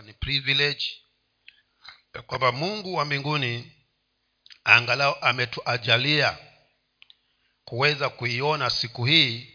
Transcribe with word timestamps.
kwamba 0.00 0.12
ni 0.12 0.18
privilege 0.18 0.84
ya 2.14 2.22
kwamba 2.22 2.52
mungu 2.52 2.94
wa 2.94 3.04
mbinguni 3.04 3.72
angalau 4.64 5.16
ametuajalia 5.20 6.38
kuweza 7.64 8.08
kuiona 8.08 8.70
siku 8.70 9.04
hii 9.04 9.54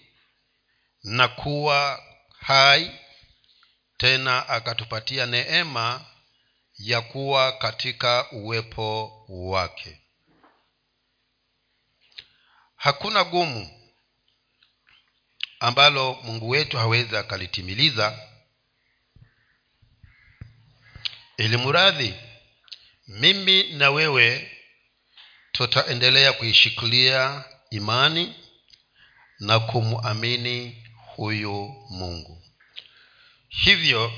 na 1.04 1.28
kuwa 1.28 2.04
hai 2.40 3.00
tena 3.98 4.50
akatupatia 4.50 5.26
neema 5.26 6.06
ya 6.78 7.02
kuwa 7.02 7.52
katika 7.52 8.32
uwepo 8.32 9.26
wake. 9.30 10.02
Hakuna 12.76 13.24
gumu 13.24 13.92
ambalo 15.60 16.14
mungu 16.24 16.50
wetu 16.50 16.78
hawezi 16.78 17.18
akalitimiliza 17.18 18.35
ili 21.38 21.58
muradhi 21.58 22.14
mimi 23.08 23.64
na 23.64 23.90
wewe 23.92 24.52
tutaendelea 25.52 26.34
kuishikilia 26.34 27.44
imani 27.70 28.36
na 29.40 29.60
kumwamini 29.60 30.84
huyu 31.16 31.86
mungu. 31.90 32.44
Hivyo 33.50 34.14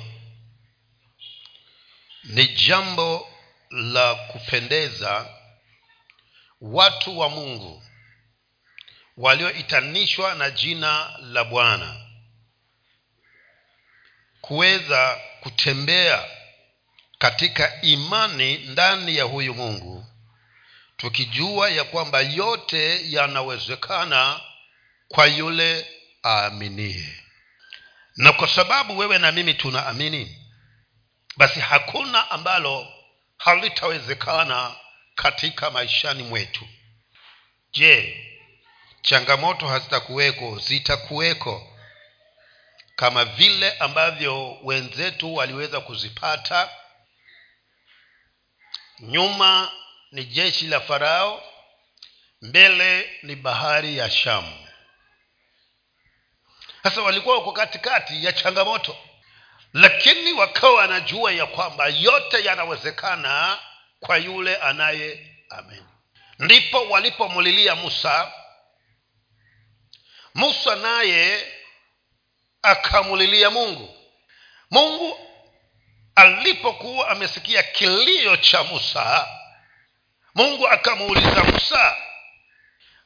ni 2.23 2.47
jambo 2.47 3.27
la 3.71 4.15
kupendeza 4.15 5.29
watu 6.61 7.19
wa 7.19 7.29
mungu 7.29 7.83
walioitanishwa 9.17 10.35
na 10.35 10.49
jina 10.51 11.17
la 11.21 11.43
bwana 11.43 12.05
kuweza 14.41 15.21
kutembea 15.41 16.36
katika 17.17 17.81
imani 17.81 18.57
ndani 18.57 19.17
ya 19.17 19.23
huyu 19.23 19.53
mungu 19.53 20.05
tukijua 20.97 21.69
ya 21.69 21.83
kwamba 21.83 22.19
yote 22.21 23.11
yanawezekana 23.11 24.41
kwa 25.07 25.25
yule 25.25 25.87
aaminie. 26.25 27.23
Na 28.15 28.33
kwa 28.33 28.47
sababu 28.47 28.97
wewe 28.97 29.17
na 29.17 29.31
mimi 29.31 29.53
tunaamini 29.53 30.43
basi 31.37 31.59
hakuna 31.59 32.31
ambalo 32.31 32.87
halitawezekana 33.37 34.75
katika 35.15 35.71
maishani 35.71 36.23
mwetu. 36.23 36.67
Je 37.71 38.23
changamoto 39.01 39.67
hazitakuweko 39.67 40.59
zitakuweko 40.59 41.77
kama 42.95 43.25
vile 43.25 43.71
ambavyo 43.71 44.57
wenzetu 44.63 45.35
waliweza 45.35 45.81
kuzipata 45.81 46.69
nyuma 48.99 49.71
ni 50.11 50.23
jeshi 50.25 50.67
la 50.67 50.79
farao 50.79 51.43
mbele 52.41 53.19
ni 53.23 53.35
bahari 53.35 53.97
ya 53.97 54.09
shamu. 54.09 54.67
Sasa 56.83 57.01
walikuwa 57.01 57.37
wako 57.37 57.51
katikati 57.51 58.25
ya 58.25 58.33
changamoto 58.33 58.97
lakini 59.73 60.33
wakawa 60.33 60.73
wanajua 60.75 61.31
ya 61.31 61.45
kwamba 61.45 61.87
yote 61.87 62.43
yanawezekana 62.45 63.59
kwa 63.99 64.17
yule 64.17 64.55
anaye 64.57 65.35
amen 65.49 65.83
ndipo 66.39 66.89
walipomulilia 66.89 67.75
musa. 67.75 68.31
Musa 70.33 70.75
naye 70.75 71.53
akamulilia 72.61 73.49
mungu. 73.49 73.97
Mungu 74.71 75.26
alipokuwa 76.17 77.07
amesikia 77.09 77.63
kilio 77.63 78.37
cha 78.37 78.63
musa 78.63 79.27
mungu 80.35 80.67
akamuuliza 80.67 81.43
musa 81.43 81.97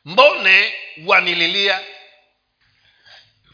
mbone 0.06 0.74
wanililia? 1.06 1.82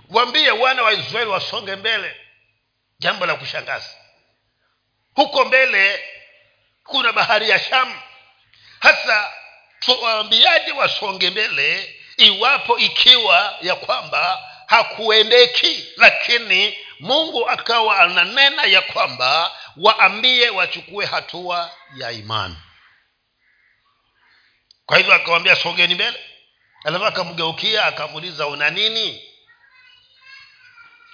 Waambie 0.10 0.52
wana 0.52 0.84
wa 0.84 0.94
israeli 0.94 1.30
wasonge 1.32 1.76
mbele. 1.76 2.16
Jambo 3.00 3.26
la 3.26 3.36
kushangaza. 3.36 3.90
Huko 5.16 5.46
mbele 5.46 6.04
kuna 6.84 7.12
bahari 7.14 7.50
ya 7.50 7.60
shamu. 7.60 8.02
Hasa 8.80 9.34
tuwaambiaje 9.80 10.72
wasonge 10.72 11.30
mbele 11.30 11.96
iwapo 12.18 12.78
ikiwa 12.78 13.58
ya 13.62 13.76
kwamba 13.76 14.44
hakuendeki 14.68 15.86
lakini 15.98 16.78
mungu 17.00 17.50
akawa 17.50 18.00
ananena 18.00 18.64
ya 18.64 18.82
kwamba 18.82 19.52
waambie 19.78 20.50
wachukue 20.50 21.06
hatua 21.06 21.72
ya 21.98 22.12
imani. 22.12 22.58
Kwa 24.86 24.98
hivyo 24.98 25.14
akawambia 25.14 25.56
sogeni 25.56 25.96
mbele. 25.96 26.20
Alafu 26.84 27.06
akamgeukia 27.06 27.86
akamuuliza 27.86 28.48
una 28.48 28.70
nini? 28.70 29.24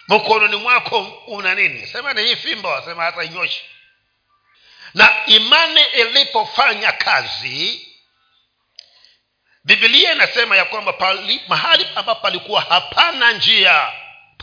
Mkononi 0.08 0.56
mwako 0.56 1.02
una 1.28 1.56
nini? 1.56 1.88
Sema 1.88 2.14
ni 2.14 2.24
hii 2.26 2.36
fimbo 2.36 2.76
asema 2.76 3.04
hata 3.04 3.24
inyoshi. 3.24 3.64
Na 4.94 5.26
imani 5.26 5.82
ilipofanya 5.94 6.92
kazi 6.92 7.88
bibilia 9.64 10.12
inasema 10.14 10.58
ya 10.58 10.66
kwamba 10.66 10.94
pali, 10.94 11.42
mahali 11.48 11.88
ambapo 11.96 12.22
palikuwa 12.22 12.62
hapana 12.62 13.32
njia 13.32 13.92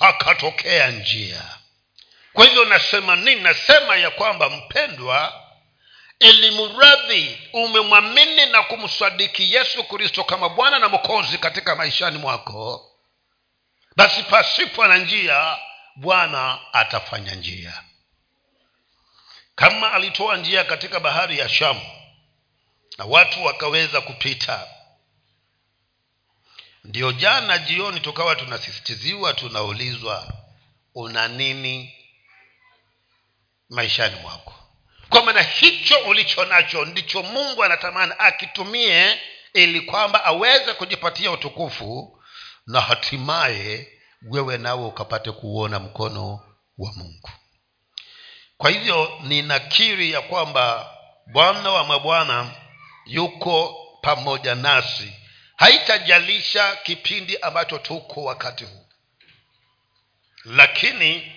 pakatokea 0.00 0.90
njia. 0.90 1.42
Kwa 2.32 2.44
hivyo 2.44 2.64
nasema 2.64 3.16
nini? 3.16 3.40
Nasema 3.40 3.96
ya 3.96 4.10
kwamba 4.10 4.50
mpendwa 4.50 5.42
ilimradhi 6.18 7.38
umemwamini 7.52 8.46
na 8.46 8.62
kumsadiki 8.62 9.54
yesu 9.54 9.84
kristo 9.84 10.24
kama 10.24 10.48
bwana 10.48 10.78
na 10.78 10.88
mokozi 10.88 11.38
katika 11.38 11.76
maishani 11.76 12.18
mwako 12.18 12.90
basi 13.96 14.22
pasipo 14.22 14.86
na 14.86 14.96
njia 14.96 15.58
bwana 15.96 16.58
atafanya 16.72 17.34
njia. 17.34 17.82
Kama 19.54 19.92
alitoa 19.92 20.36
njia 20.36 20.64
katika 20.64 21.00
bahari 21.00 21.38
ya 21.38 21.48
shamu 21.48 21.80
na 22.98 23.04
watu 23.04 23.44
wakaweza 23.44 24.00
kupita 24.00 24.66
ndio 26.84 27.12
jana 27.12 27.58
jioni 27.58 28.00
tukawa 28.00 28.36
tunasisitiziwa 28.36 29.34
tunaulizwa 29.34 30.32
una 30.94 31.28
nini 31.28 31.94
maishani 33.68 34.16
mwako? 34.22 34.54
Kwa 35.08 35.22
maana 35.24 35.42
hicho 35.42 35.98
ulicho 35.98 36.44
nacho 36.44 36.84
ndicho 36.84 37.22
mungu 37.22 37.64
anatamani 37.64 38.12
akitumie 38.18 39.20
ili 39.54 39.80
kwamba 39.80 40.24
aweze 40.24 40.74
kujipatia 40.74 41.30
utukufu 41.30 42.22
na 42.66 42.80
hatimaye 42.80 43.88
wewe 44.30 44.58
nawe 44.58 44.84
ukapate 44.84 45.32
kuuona 45.32 45.78
mkono 45.78 46.40
wa 46.78 46.92
mungu. 46.92 47.30
Kwa 48.56 48.70
hivyo 48.70 49.18
ninakiri 49.22 50.10
ya 50.12 50.20
kwamba 50.20 50.94
bwana 51.26 51.70
wa 51.70 51.84
mabwana 51.84 52.50
yuko 53.06 53.76
pamoja 54.02 54.54
nasi 54.54 55.12
haitajalisha 55.60 56.76
kipindi 56.76 57.38
ambacho 57.38 57.78
tuko 57.78 58.24
wakati 58.24 58.64
huu. 58.64 58.86
Lakini 60.44 61.32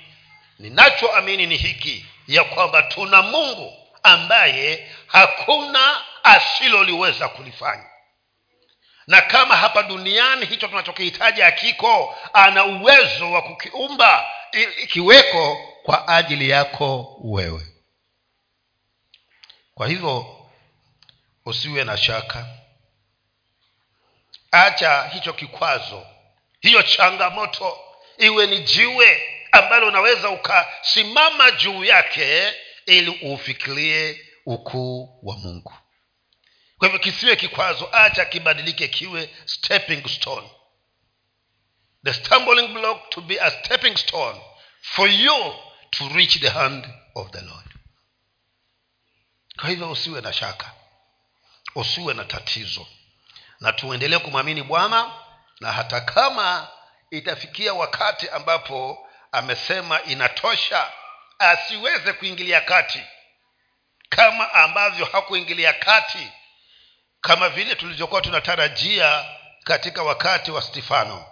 ninachoamini 0.59 1.45
ni 1.47 1.57
hiki 1.57 2.06
ya 2.28 2.44
kwamba 2.44 2.83
tuna 2.83 3.22
mungu 3.22 3.73
ambaye 4.03 4.91
hakuna 5.07 6.01
asiloliweza 6.23 7.29
kulifanya. 7.29 7.85
Na 9.07 9.22
kama 9.22 9.56
hapa 9.57 9.83
duniani 9.83 10.45
hicho 10.45 10.67
tunachokihitaji 10.67 11.41
hakiko 11.41 12.16
ana 12.33 12.66
uwezo 12.66 13.31
wa 13.31 13.41
kukiumba 13.41 14.25
ikiweko 14.83 15.56
kwa 15.83 16.07
ajili 16.07 16.50
yako 16.50 17.17
wewe. 17.23 17.67
Kwa 19.74 19.88
hivyo 19.88 20.45
usiwe 21.45 21.83
na 21.83 21.98
shaka 21.98 22.62
acha 24.53 25.07
hicho 25.07 25.33
kikwazo 25.33 26.07
hiyo 26.61 26.83
changamoto. 26.83 27.79
Iwe 28.17 28.47
ni 28.47 28.59
jiwe 28.59 29.21
ambalo 29.51 29.88
unaweza 29.88 30.29
ukasimama 30.29 31.51
juu 31.51 31.83
yake 31.83 32.53
ili 32.85 33.19
uufikirie 33.23 34.25
ukuu 34.45 35.19
wa 35.23 35.38
mungu. 35.38 35.73
Kwa 36.77 36.88
hivyo 36.88 37.00
kisiwe 37.00 37.35
kikwazo 37.35 37.89
acha 37.91 38.25
kibadilike 38.25 38.88
kiwe 38.88 39.29
stepping 39.45 40.07
stone. 40.09 40.50
The 42.03 42.13
stumbling 42.13 42.67
block 42.67 43.09
to 43.09 43.21
be 43.21 43.41
a 43.41 43.51
stepping 43.51 43.97
stone 43.97 44.41
for 44.81 45.09
you 45.09 45.55
to 45.89 46.09
reach 46.09 46.39
the 46.39 46.50
hand 46.50 46.88
of 47.15 47.29
the 47.31 47.41
lord. 47.41 47.65
Kwa 49.59 49.69
hivyo 49.69 49.91
usiwe 49.91 50.21
na 50.21 50.33
shaka 50.33 50.71
usiwe 51.75 52.13
na 52.13 52.25
tatizo 52.25 52.88
na 53.63 53.74
tuendelee 53.74 54.18
kumwamini 54.19 54.63
bwana 54.63 55.12
na 55.60 55.71
hata 55.71 56.01
kama 56.01 56.68
itafikia 57.12 57.74
wakati 57.74 58.30
ambapo 58.30 59.07
amesema 59.31 60.01
inatosha 60.04 60.92
asiweze 61.39 62.13
kuingilia 62.13 62.62
kati. 62.62 63.04
Kama 64.10 64.54
ambavyo 64.54 65.06
hakuingilia 65.06 65.74
kati 65.74 66.31
kama 67.21 67.50
vile 67.50 67.75
tulivyokuwa 67.75 68.21
tunatarajia 68.21 69.25
katika 69.63 70.04
wakati 70.04 70.51
wa 70.51 70.62
stefano. 70.62 71.25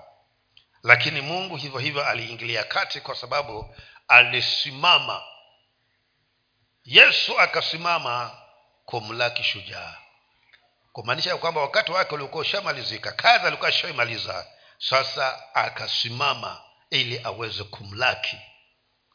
Lakini 0.83 1.21
mungu 1.21 1.55
hivyo 1.55 1.79
hivyo 1.79 2.05
aliingilia 2.05 2.63
kati 2.63 3.01
kwa 3.01 3.15
sababu 3.15 3.75
alisimama. 4.07 5.21
Yesu 6.85 7.39
akasimama 7.39 8.37
kumlaki 8.85 9.43
shujaa 9.43 9.97
kumaanisha 10.91 11.29
ya 11.29 11.37
kwamba 11.37 11.61
wakati 11.61 11.91
wake 11.91 12.15
ulikuwa 12.15 12.41
ushamalizika 12.41 13.11
kazi 13.11 13.47
alikuwa 13.47 13.69
ashaimaliza 13.69 14.47
sasa 14.77 15.43
akasimama 15.53 16.61
ili 16.89 17.21
aweze 17.23 17.63
kumlaki. 17.63 18.37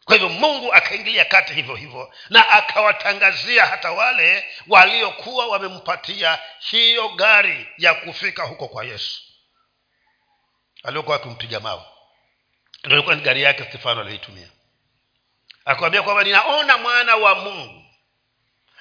Kwa 0.05 0.15
hivyo 0.15 0.29
mungu 0.29 0.73
akaingilia 0.75 1.25
kati 1.25 1.55
hivyo 1.55 1.75
hivyo 1.75 2.15
na 2.31 2.49
akawatangazia 2.49 3.67
hata 3.67 3.93
wale 3.93 4.45
waliokuwa 4.69 5.47
wamempatia 5.47 6.39
hiyo 6.59 7.09
gari 7.09 7.69
ya 7.79 7.95
kufika 7.95 8.43
huko 8.43 8.69
kwa 8.69 8.85
yesu. 8.85 9.21
Aliokuwa 10.83 11.17
akimpiga 11.17 11.61
mawe. 11.61 11.83
Ndio 12.85 12.93
ilikuwa 12.97 13.15
ni 13.15 13.21
gari 13.23 13.43
yake 13.43 13.65
stefano 13.65 14.01
aliitumia 14.01 14.49
akawambia 15.67 16.03
kwamba 16.03 16.25
ninaona 16.25 16.79
mwana 16.79 17.17
wa 17.17 17.35
mungu 17.35 17.76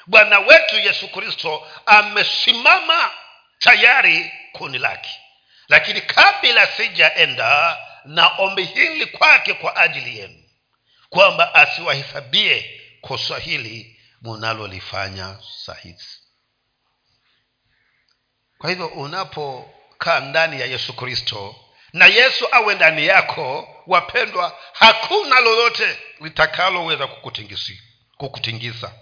bwana 0.07 0.39
wetu 0.39 0.79
yesu 0.79 1.07
kristo 1.07 1.67
amesimama 1.85 3.11
tayari 3.59 4.31
kuni 4.51 4.77
lake. 4.77 5.19
Lakini 5.67 6.01
kabla 6.01 6.67
sijaenda 6.67 7.77
na 8.05 8.27
ombi 8.27 8.63
hili 8.65 9.05
kwake 9.05 9.53
kwa 9.53 9.75
ajili 9.75 10.17
yenu 10.19 10.43
kwamba 11.09 11.55
asiwahesabie 11.55 12.81
kosa 13.01 13.39
hili 13.39 13.99
munalolifanya 14.21 15.37
sahizi 15.65 16.19
kwa 18.57 18.69
hivyo 18.69 18.87
unapokaa 18.87 20.19
ndani 20.19 20.59
ya 20.61 20.65
yesu 20.65 20.93
kristo 20.93 21.55
na 21.93 22.05
yesu 22.05 22.47
awe 22.51 22.75
ndani 22.75 23.05
yako 23.07 23.67
wapendwa 23.87 24.59
hakuna 24.73 25.39
lolote 25.39 25.97
litakaloweza 26.21 27.07
kukutingisa 28.17 28.93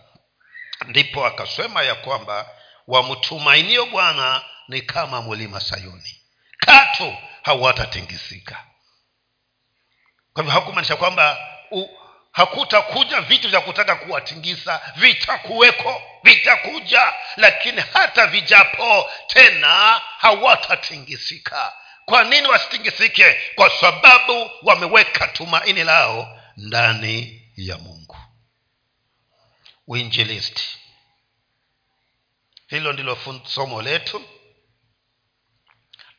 ndipo 0.87 1.25
akasema 1.25 1.83
ya 1.83 1.95
kwamba 1.95 2.49
wamtumainio 2.87 3.85
bwana 3.85 4.41
ni 4.67 4.81
kama 4.81 5.21
mlima 5.21 5.59
sayuni. 5.61 6.21
Katu 6.57 7.17
hawatatingisika. 7.43 8.63
Kwa 10.33 10.43
hivyo 10.43 10.59
hakumaanisha 10.59 10.95
kwamba 10.95 11.37
hakutakuja 12.31 13.21
vitu 13.21 13.49
vya 13.49 13.61
kutaka 13.61 13.95
kuwatingisa. 13.95 14.81
Vitakuweko 14.95 16.01
vitakuja 16.23 17.13
lakini 17.37 17.83
hata 17.93 18.27
vijapo 18.27 19.09
tena 19.27 20.01
hawatatingisika. 20.17 21.73
Kwa 22.05 22.23
nini 22.23 22.47
wasitingisike? 22.47 23.37
Kwa 23.55 23.69
sababu 23.69 24.51
wameweka 24.61 25.27
tumaini 25.27 25.83
lao 25.83 26.39
ndani 26.57 27.41
ya 27.57 27.77
mungu 27.77 28.17
uinjilisti 29.87 30.79
hilo 32.67 32.93
ndilo 32.93 33.17
somo 33.45 33.81
letu. 33.81 34.23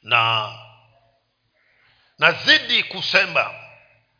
Na 0.02 0.52
nazidi 2.18 2.82
kusema 2.82 3.54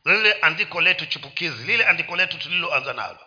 lile 0.05 0.33
andiko 0.33 0.81
letu 0.81 1.07
chipukizi 1.07 1.65
lile 1.65 1.87
andiko 1.87 2.17
letu 2.17 2.39
tuliloanza 2.39 2.93
nalo 2.93 3.19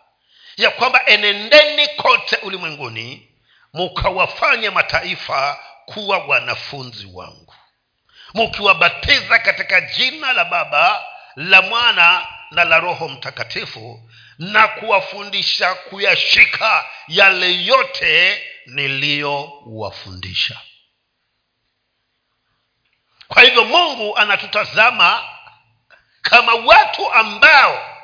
ya 0.58 0.72
kwamba 0.72 1.06
enendeni 1.06 1.88
kote 1.88 2.36
ulimwenguni 2.36 3.32
mukawafanye 3.74 4.70
mataifa 4.70 5.60
kuwa 5.86 6.18
wanafunzi 6.18 7.06
wangu. 7.14 7.54
Mukiwabatiza 8.34 9.40
katika 9.40 9.82
jina 9.82 10.34
la 10.34 10.46
baba 10.46 11.06
la 11.36 11.62
mwana 11.62 12.28
na 12.52 12.64
la 12.64 12.80
roho 12.80 13.10
mtakatifu 13.10 14.07
na 14.40 14.68
kuwafundisha 14.68 15.76
kuyashika 15.76 16.86
yale 17.08 17.64
yote 17.64 18.44
niliyowafundisha. 18.66 20.60
Kwa 23.28 23.42
hivyo 23.42 23.66
mungu 23.66 24.18
anatutazama 24.18 25.30
kama 26.22 26.54
watu 26.54 27.12
ambao 27.14 27.98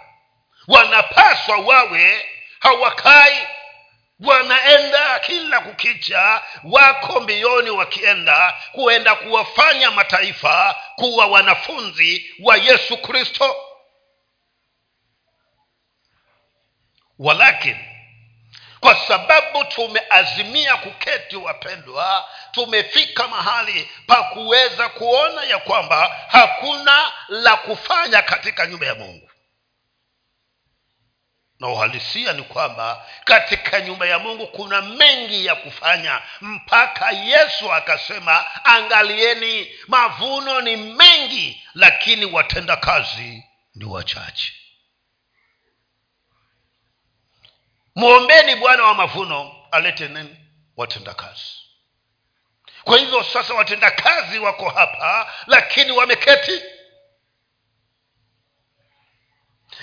wanapaswa 0.68 1.58
wawe 1.58 2.26
hawakai 2.60 3.48
wanaenda 4.20 5.20
kila 5.20 5.60
kukicha 5.60 6.44
wako 6.64 7.20
mbioni 7.22 7.70
wakienda 7.70 8.58
kuenda 8.72 9.16
kuwafanya 9.16 9.92
mataifa 9.92 10.76
kuwa 10.96 11.26
wanafunzi 11.26 12.34
wa 12.40 12.58
yesu 12.58 12.98
kristo 12.98 13.56
walakini 17.20 17.94
kwa 18.80 18.96
sababu 19.08 19.64
tumeazimia 19.66 20.78
kuketi 20.78 21.36
wapendwa 21.36 22.26
tumefika 22.52 23.28
mahali 23.28 23.90
pa 24.08 24.24
kuweza 24.24 24.90
kuona 24.90 25.44
ya 25.44 25.58
kwamba 25.58 26.18
hakuna 26.28 27.12
la 27.28 27.58
kufanya 27.58 28.22
katika 28.22 28.68
nyumba 28.68 28.86
ya 28.86 28.96
mungu. 28.96 29.30
Na 31.60 31.68
uhalisia 31.68 32.34
ni 32.34 32.44
kwamba 32.44 33.06
katika 33.26 33.82
nyumba 33.82 34.06
ya 34.06 34.20
mungu 34.20 34.48
kuna 34.48 34.82
mengi 34.82 35.46
ya 35.46 35.56
kufanya. 35.56 36.22
Mpaka 36.42 37.12
yesu 37.12 37.74
akasema 37.74 38.46
angalieni 38.66 39.72
mavuno 39.88 40.62
ni 40.62 40.76
mengi 40.76 41.64
lakini 41.74 42.26
watenda 42.26 42.76
kazi 42.76 43.44
ni 43.76 43.86
wachache 43.86 44.54
mwombeni 47.96 48.56
bwana 48.56 48.84
wa 48.84 48.94
mavuno 48.94 49.56
alete 49.72 50.08
nini? 50.08 50.38
Watendakazi. 50.78 51.54
Kwa 52.84 52.98
hivyo 52.98 53.24
sasa 53.24 53.54
watendakazi 53.54 54.40
wako 54.40 54.70
hapa 54.70 55.34
lakini 55.48 55.92
wameketi. 55.92 56.62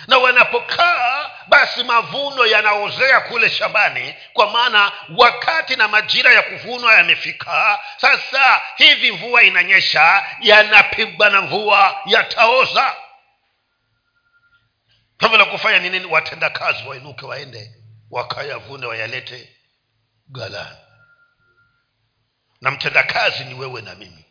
Na 0.06 0.18
wanapokaa 0.18 1.30
basi 1.48 1.84
mavuno 1.84 2.46
yanaozea 2.46 3.20
kule 3.20 3.50
shambani 3.50 4.14
kwa 4.32 4.50
maana 4.50 4.92
wakati 5.16 5.76
na 5.76 5.88
majira 5.88 6.32
ya 6.32 6.42
kuvunwa 6.42 6.94
yamefika 6.94 7.78
sasa 7.96 8.60
hivi 8.76 9.12
mvua 9.12 9.42
inanyesha 9.42 10.26
yanapigwa 10.40 11.30
na 11.30 11.42
mvua 11.42 12.00
yataoza. 12.06 12.96
Hivyo 15.20 15.38
la 15.38 15.44
kufanya 15.44 15.78
ni 15.78 15.90
nini? 15.90 16.06
Watendakazi 16.06 16.84
wainuke 16.88 17.26
waende 17.26 17.70
wakayavune 18.10 18.86
wayalete 18.86 19.48
galani 20.28 20.76
na 22.60 22.70
mtendakazi 22.70 23.44
ni 23.44 23.54
wewe 23.54 23.82
na 23.82 23.94
mimi. 23.94 24.24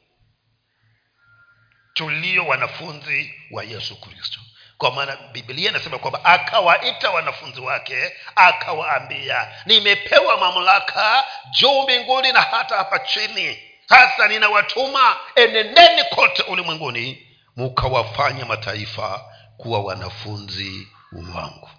Tulio 1.94 2.48
wanafunzi 2.48 3.34
wa 3.52 3.64
yesu 3.64 4.02
kristo. 4.02 4.40
Kwa 4.78 4.92
maana 4.92 5.18
bibilia 5.32 5.70
inasema 5.70 5.98
kwamba 6.00 6.26
akawaita 6.26 7.10
wanafunzi 7.10 7.62
wake 7.62 8.14
akawaambia 8.36 9.48
nimepewa 9.66 10.38
mamlaka 10.38 11.24
juu 11.52 11.82
mbinguni 11.84 12.32
na 12.32 12.42
hata 12.42 12.76
hapa 12.78 13.00
chini. 13.00 13.60
Sasa 13.90 14.28
ninawatuma 14.28 15.18
enendeni 15.36 16.04
kote 16.16 16.44
ulimwenguni 16.44 17.28
mukawafanya 17.56 18.46
mataifa 18.46 19.26
kuwa 19.58 19.80
wanafunzi 19.80 20.88
wangu 21.36 21.70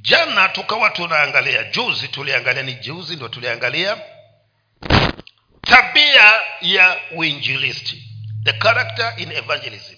jana 0.00 0.48
tukawa 0.48 0.90
tunaangalia 0.90 1.64
juzi 1.64 2.08
tuliangalia 2.08 2.62
ni 2.62 2.74
juzi 2.74 3.16
ndo 3.16 3.28
tuliangalia 3.28 3.98
tabia 5.62 6.42
ya 6.60 7.00
uinjilisti 7.10 8.06
the 8.44 8.52
character 8.52 9.14
in 9.16 9.32
evangelism. 9.32 9.96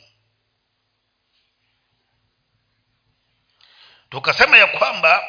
Tukasema 4.11 4.57
ya 4.59 4.67
kwamba 4.67 5.25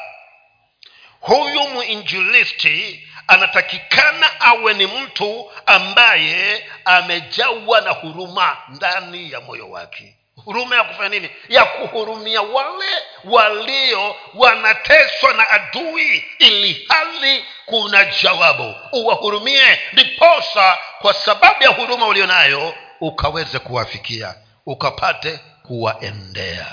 huyu 1.20 1.68
mwinjilisti 1.68 3.08
anatakikana 3.26 4.40
awe 4.40 4.74
ni 4.74 4.86
mtu 4.86 5.52
ambaye 5.66 6.70
amejawa 6.84 7.80
na 7.80 7.90
huruma 7.90 8.56
ndani 8.68 9.32
ya 9.32 9.40
moyo 9.40 9.70
wake 9.70 10.18
huruma 10.44 10.76
ya 10.76 10.84
kufanya 10.84 11.08
nini? 11.08 11.30
Ya 11.48 11.64
kuhurumia 11.64 12.42
wale 12.42 12.86
walio 13.24 14.16
wanateswa 14.34 15.32
na 15.34 15.50
adui 15.50 16.24
ili 16.38 16.86
hali 16.88 17.44
kuna 17.66 18.04
jawabu. 18.04 18.74
Uwahurumie 18.92 19.78
ndiposa 19.92 20.78
kwa 21.00 21.14
sababu 21.14 21.62
ya 21.62 21.68
huruma 21.68 22.06
ulio 22.06 22.26
nayo 22.26 22.74
ukaweze 23.00 23.58
kuwafikia 23.58 24.34
ukapate 24.66 25.40
kuwaendea 25.62 26.66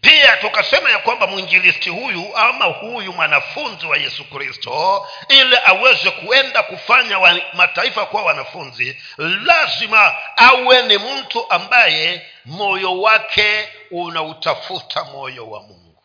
pia 0.00 0.36
tukasema 0.36 0.90
ya 0.90 0.98
kwamba 0.98 1.26
mwinjilisti 1.26 1.90
huyu 1.90 2.36
ama 2.36 2.64
huyu 2.64 3.12
mwanafunzi 3.12 3.86
wa 3.86 3.96
yesu 3.96 4.24
kristo 4.24 5.06
ili 5.28 5.56
aweze 5.64 6.10
kuenda 6.10 6.62
kufanya 6.62 7.18
wa, 7.18 7.40
mataifa 7.52 8.06
kuwa 8.06 8.22
wanafunzi 8.22 9.02
lazima 9.18 10.14
awe 10.36 10.82
ni 10.82 10.98
mtu 10.98 11.50
ambaye 11.50 12.26
moyo 12.44 13.00
wake 13.00 13.68
unautafuta 13.90 15.04
moyo 15.04 15.50
wa 15.50 15.60
mungu. 15.60 16.02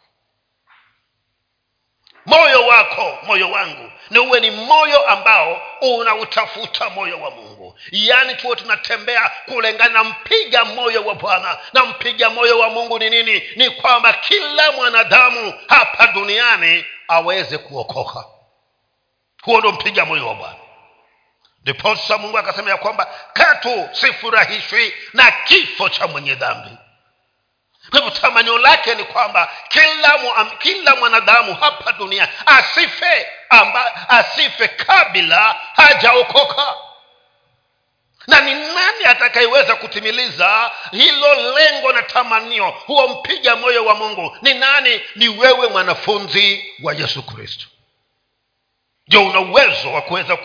Moyo 2.26 2.68
wako 2.68 3.18
moyo 3.24 3.52
wangu 3.52 3.92
ni 4.10 4.20
uwe 4.20 4.40
ni 4.40 4.52
moyo 4.52 5.08
ambao 5.10 5.62
unautafuta 5.82 6.90
moyo 6.90 7.22
wa 7.22 7.32
mungu 7.32 7.53
yaani 7.92 8.36
tuwe 8.36 8.56
tunatembea 8.56 9.32
kulingana 9.46 9.94
na 9.94 10.04
mpiga 10.04 10.66
moyo 10.66 11.06
wa 11.06 11.16
bwana. 11.16 11.58
Na 11.74 11.86
mpiga 11.86 12.30
moyo 12.30 12.60
wa 12.60 12.70
mungu 12.70 13.00
ni 13.00 13.10
nini? 13.10 13.44
Ni 13.56 13.70
kwamba 13.70 14.14
kila 14.14 14.72
mwanadamu 14.72 15.54
hapa 15.68 16.08
duniani 16.08 16.86
aweze 17.08 17.58
kuokoka. 17.58 18.26
Huo 19.44 19.60
ndo 19.60 19.72
mpiga 19.72 20.06
moyo 20.06 20.28
wa 20.28 20.34
bwana. 20.36 20.56
Ndiposa 21.62 22.18
mungu 22.18 22.38
akasema 22.38 22.70
ya 22.70 22.78
kwamba 22.78 23.08
katu 23.34 23.90
sifurahishwi 23.92 24.94
na 25.14 25.32
kifo 25.32 25.90
cha 25.90 26.08
mwenye 26.08 26.36
dhambi. 26.36 26.78
Kwa 27.90 28.00
hivyo 28.00 28.20
tamanio 28.22 28.58
lake 28.58 28.96
ni 28.96 29.04
kwamba 29.04 29.52
kila, 29.70 30.20
kila 30.60 30.96
mwanadamu 30.96 31.56
hapa 31.56 31.92
dunia 31.92 32.28
asife 32.46 33.28
amba, 33.50 34.10
asife 34.10 34.68
kabla 34.68 35.56
hajaokoka 35.76 36.76
na 38.28 38.40
ni 38.42 38.54
nani 38.54 39.06
atakayeweza 39.06 39.76
kutimiliza 39.76 40.72
hilo 40.92 41.52
lengo 41.60 41.92
na 41.94 42.02
tamanio? 42.04 42.70
Huo 42.70 43.08
mpiga 43.08 43.56
moyo 43.56 43.86
wa 43.86 43.96
mungu. 43.96 44.38
Ni 44.42 44.54
nani? 44.54 45.02
Ni 45.16 45.28
wewe 45.30 45.68
mwanafunzi 45.68 46.74
wa 46.84 46.94
yesu 46.94 47.24
kristo. 47.24 47.66
Ndio 49.08 49.26
una 49.26 49.40
uwezo 49.40 49.94
wa 49.94 50.02
kuweza 50.02 50.38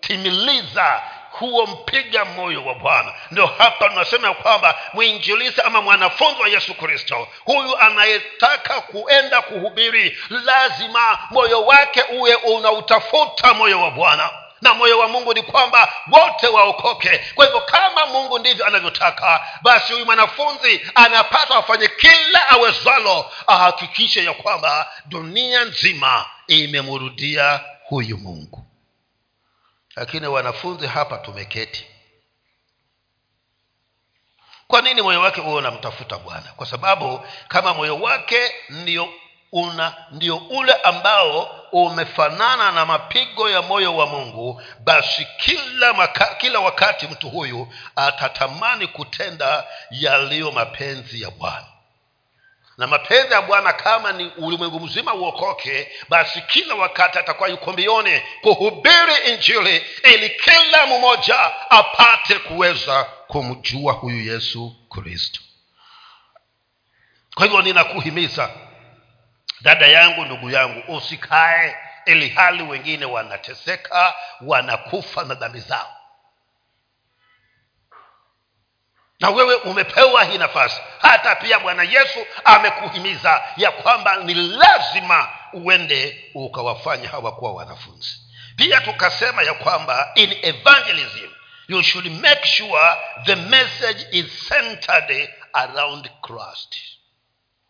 kutimiliza 0.00 1.02
huo 1.30 1.66
mpiga 1.66 2.24
moyo 2.24 2.64
wa 2.64 2.74
bwana? 2.74 3.14
Ndio 3.30 3.46
hapa 3.46 3.88
tunasema 3.88 4.34
kwamba 4.34 4.78
mwinjilisi 4.92 5.60
ama 5.60 5.82
mwanafunzi 5.82 6.42
wa 6.42 6.48
yesu 6.48 6.74
kristo 6.74 7.28
huyu 7.44 7.76
anayetaka 7.78 8.80
kuenda 8.80 9.42
kuhubiri 9.42 10.18
lazima 10.30 11.18
moyo 11.30 11.62
wake 11.66 12.02
uwe 12.02 12.34
unautafuta 12.34 13.54
moyo 13.54 13.80
wa 13.82 13.90
bwana 13.90 14.30
na 14.60 14.74
moyo 14.74 14.98
wa 14.98 15.08
mungu 15.08 15.34
ni 15.34 15.42
kwamba 15.42 15.92
wote 16.12 16.46
waokoke. 16.46 17.20
Kwa 17.34 17.44
hivyo 17.46 17.60
kama 17.60 18.06
mungu 18.06 18.38
ndivyo 18.38 18.66
anavyotaka 18.66 19.46
basi 19.62 19.92
huyu 19.92 20.04
mwanafunzi 20.06 20.80
anapaswa 20.94 21.56
afanye 21.56 21.88
kila 21.88 22.48
awezalo 22.48 23.30
ahakikishe 23.46 24.24
ya 24.24 24.32
kwamba 24.34 24.92
dunia 25.06 25.64
nzima 25.64 26.26
imemrudia 26.46 27.60
huyu 27.84 28.18
mungu. 28.18 28.64
Lakini 29.96 30.26
wanafunzi 30.26 30.86
hapa 30.86 31.18
tumeketi. 31.18 31.86
Kwa 34.68 34.82
nini 34.82 35.02
moyo 35.02 35.20
wake 35.20 35.40
huwe 35.40 35.54
unamtafuta 35.54 36.18
bwana? 36.18 36.52
Kwa 36.56 36.66
sababu 36.66 37.20
kama 37.48 37.74
moyo 37.74 37.96
wake 37.96 38.54
ndio 38.68 39.08
una 39.52 39.94
ndio 40.10 40.36
ule 40.36 40.72
ambao 40.72 41.57
umefanana 41.72 42.72
na 42.72 42.86
mapigo 42.86 43.50
ya 43.50 43.62
moyo 43.62 43.96
wa 43.96 44.06
mungu 44.06 44.62
basi 44.84 45.26
kila, 45.38 45.92
maka, 45.92 46.24
kila 46.34 46.60
wakati 46.60 47.06
mtu 47.06 47.30
huyu 47.30 47.72
atatamani 47.96 48.86
kutenda 48.86 49.64
yaliyo 49.90 50.52
mapenzi 50.52 51.22
ya 51.22 51.30
bwana. 51.30 51.66
Na 52.78 52.86
mapenzi 52.86 53.32
ya 53.32 53.42
bwana 53.42 53.72
kama 53.72 54.12
ni 54.12 54.30
ulimwengu 54.36 54.80
mzima 54.80 55.14
uokoke 55.14 55.88
basi 56.08 56.40
kila 56.42 56.74
wakati 56.74 57.18
atakuwa 57.18 57.48
yuko 57.48 57.72
mbioni 57.72 58.22
kuhubiri 58.42 59.14
injili 59.32 59.84
ili 60.14 60.30
kila 60.30 60.86
mmoja 60.86 61.70
apate 61.70 62.34
kuweza 62.38 63.04
kumjua 63.04 63.92
huyu 63.92 64.32
yesu 64.32 64.76
kristo. 64.90 65.40
Kwa 67.34 67.44
hivyo 67.46 67.62
ninakuhimiza 67.62 68.50
dada 69.60 69.86
yangu 69.86 70.24
ndugu 70.24 70.50
yangu 70.50 70.96
usikae 70.96 71.76
ili 72.06 72.28
hali 72.28 72.62
wengine 72.62 73.04
wanateseka 73.04 74.14
wanakufa 74.40 75.24
na 75.24 75.34
dhambi 75.34 75.60
zao. 75.60 75.94
Na 79.20 79.30
wewe 79.30 79.54
umepewa 79.54 80.24
hii 80.24 80.38
nafasi. 80.38 80.80
Hata 80.98 81.36
pia 81.36 81.58
bwana 81.58 81.82
yesu 81.82 82.26
amekuhimiza 82.44 83.42
ya 83.56 83.70
kwamba 83.70 84.16
ni 84.16 84.34
lazima 84.34 85.28
uende 85.52 86.30
ukawafanya 86.34 87.08
hawa 87.08 87.32
kuwa 87.34 87.52
wanafunzi. 87.52 88.20
Pia 88.56 88.80
tukasema 88.80 89.42
ya 89.42 89.54
kwamba 89.54 90.12
in 90.14 90.36
evangelism 90.42 91.30
you 91.68 91.82
should 91.82 92.06
make 92.20 92.46
sure 92.46 92.96
the 93.24 93.36
message 93.36 94.06
is 94.12 94.48
centered 94.48 95.30
around 95.52 96.10
christ. 96.22 96.74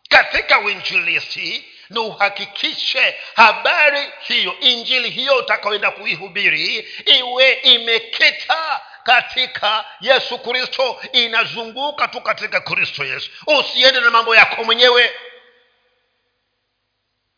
Katika 0.09 0.59
uinjilisti 0.59 1.65
ni 1.89 1.99
uhakikishe 1.99 3.15
habari 3.35 4.09
hiyo 4.19 4.59
injili 4.59 5.09
hiyo 5.09 5.35
utakaoenda 5.35 5.91
kuihubiri 5.91 6.87
iwe 7.19 7.51
imekita 7.53 8.81
katika 9.03 9.85
yesu 10.01 10.39
kristo 10.39 11.01
inazunguka 11.11 12.07
tu 12.07 12.21
katika 12.21 12.61
kristo 12.61 13.05
yesu. 13.05 13.31
Usiende 13.47 13.99
na 13.99 14.09
mambo 14.09 14.35
yako 14.35 14.63
mwenyewe. 14.63 15.11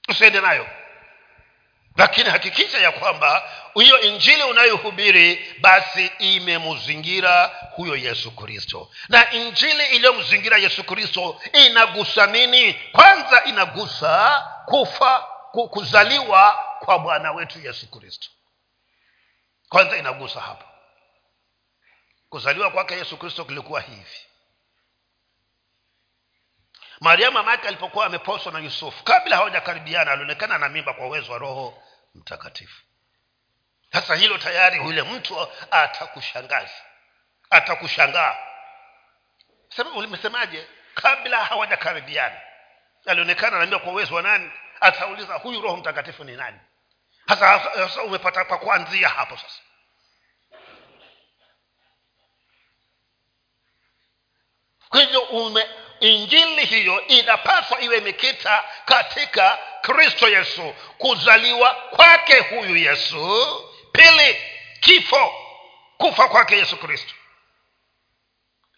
Usiende 0.10 0.41
nayo 0.41 0.67
lakini 1.98 2.29
hakikisha 2.29 2.77
ya 2.77 2.91
kwamba 2.91 3.50
hiyo 3.74 4.00
injili 4.01 4.43
unayohubiri 4.43 5.55
basi 5.62 6.12
imemzingira 6.19 7.45
huyo 7.75 7.95
yesu 7.95 8.31
kristo. 8.31 8.91
Na 9.10 9.31
injili 9.31 9.86
iliyomzingira 9.86 10.57
yesu 10.57 10.83
kristo 10.83 11.41
inagusa 11.53 12.25
nini? 12.27 12.74
Kwanza 12.74 13.43
inagusa 13.43 14.43
kufa 14.65 15.19
kuzaliwa 15.51 16.60
kwa 16.79 17.00
bwana 17.00 17.31
wetu 17.31 17.60
yesu 17.60 17.91
kristo. 17.91 18.29
Kwanza 19.69 19.98
inagusa 19.98 20.41
hapo. 20.41 20.65
Kuzaliwa 22.29 22.71
kwake 22.71 22.95
yesu 22.95 23.17
kristo 23.17 23.45
kilikuwa 23.45 23.81
hivi 23.81 24.17
mariamu 27.01 27.34
mamake 27.38 27.67
alipokuwa 27.67 28.05
ameposwa 28.05 28.51
na 28.51 28.60
yusufu 28.60 29.03
kabla 29.03 29.36
hawajakaribiana 29.36 30.12
alionekana 30.12 30.58
na 30.58 30.70
mimba 30.70 30.93
kwa 30.93 31.08
uwezo 31.08 31.31
wa 31.31 31.38
roho 31.38 31.84
mtakatifu. 32.15 32.81
Sasa 33.93 34.15
hilo 34.15 34.38
tayari 34.38 34.77
yule 34.77 35.01
mtu 35.03 35.48
atakushangaza. 35.72 36.74
Atakushangaa. 37.50 38.36
Sema 39.70 39.89
ulimesemaje? 39.91 40.67
Kabla 40.93 41.46
hawajakaribiana. 41.46 42.41
Alionekana 43.05 43.58
naambia 43.58 43.79
kwa 43.79 43.91
uwezo 43.91 44.15
wa 44.15 44.22
nani? 44.22 44.51
Atauliza 44.81 45.34
huyu 45.34 45.62
roho 45.62 45.77
mtakatifu 45.77 46.24
ni 46.24 46.36
nani? 46.36 46.60
Hasa 47.27 48.03
umepata 48.03 48.46
pa 48.46 48.58
kuanzia 48.58 49.10
hapo 49.10 49.38
sasa. 49.38 49.62
Kwa 54.89 55.00
hivyo 55.01 55.22
injili 56.01 56.65
hiyo 56.65 57.08
inapaswa 57.08 57.81
iwe 57.81 57.98
imekita 57.98 58.63
katika 58.86 59.60
kristo 59.81 60.29
yesu. 60.29 60.74
Kuzaliwa 60.98 61.70
kwake 61.70 62.39
huyu 62.39 62.77
yesu. 62.77 63.46
Pili 63.91 64.36
kifo. 64.79 65.34
Kufa 65.98 66.27
kwake 66.27 66.55
yesu 66.58 66.77
kristo 66.77 67.13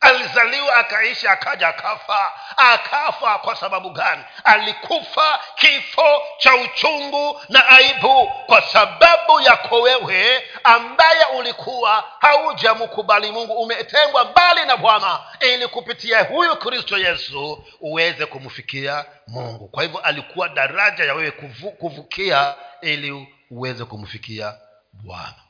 alizaliwa 0.03 0.75
akaishi 0.75 1.27
akaja 1.27 1.67
akafa. 1.67 2.31
Akafa 2.57 3.37
kwa 3.37 3.55
sababu 3.55 3.89
gani? 3.89 4.23
Alikufa 4.43 5.39
kifo 5.55 6.21
cha 6.37 6.55
uchungu 6.55 7.41
na 7.49 7.67
aibu 7.67 8.31
kwa 8.45 8.61
sababu 8.61 9.41
yako 9.41 9.81
wewe 9.81 10.43
ambaye 10.63 11.25
ulikuwa 11.37 12.03
haujamkubali 12.19 13.31
mungu. 13.31 13.53
Umetengwa 13.53 14.25
mbali 14.25 14.65
na 14.65 14.77
bwana 14.77 15.19
ili 15.39 15.67
kupitia 15.67 16.23
huyu 16.23 16.55
kristo 16.55 16.97
yesu 16.97 17.63
uweze 17.81 18.25
kumfikia 18.25 19.05
mungu. 19.27 19.67
Kwa 19.67 19.83
hivyo 19.83 19.99
alikuwa 19.99 20.49
daraja 20.49 21.03
ya 21.03 21.13
wewe 21.13 21.31
kuvu, 21.31 21.71
kuvukia 21.71 22.55
ili 22.81 23.27
uweze 23.51 23.85
kumfikia 23.85 24.53
bwana 24.93 25.42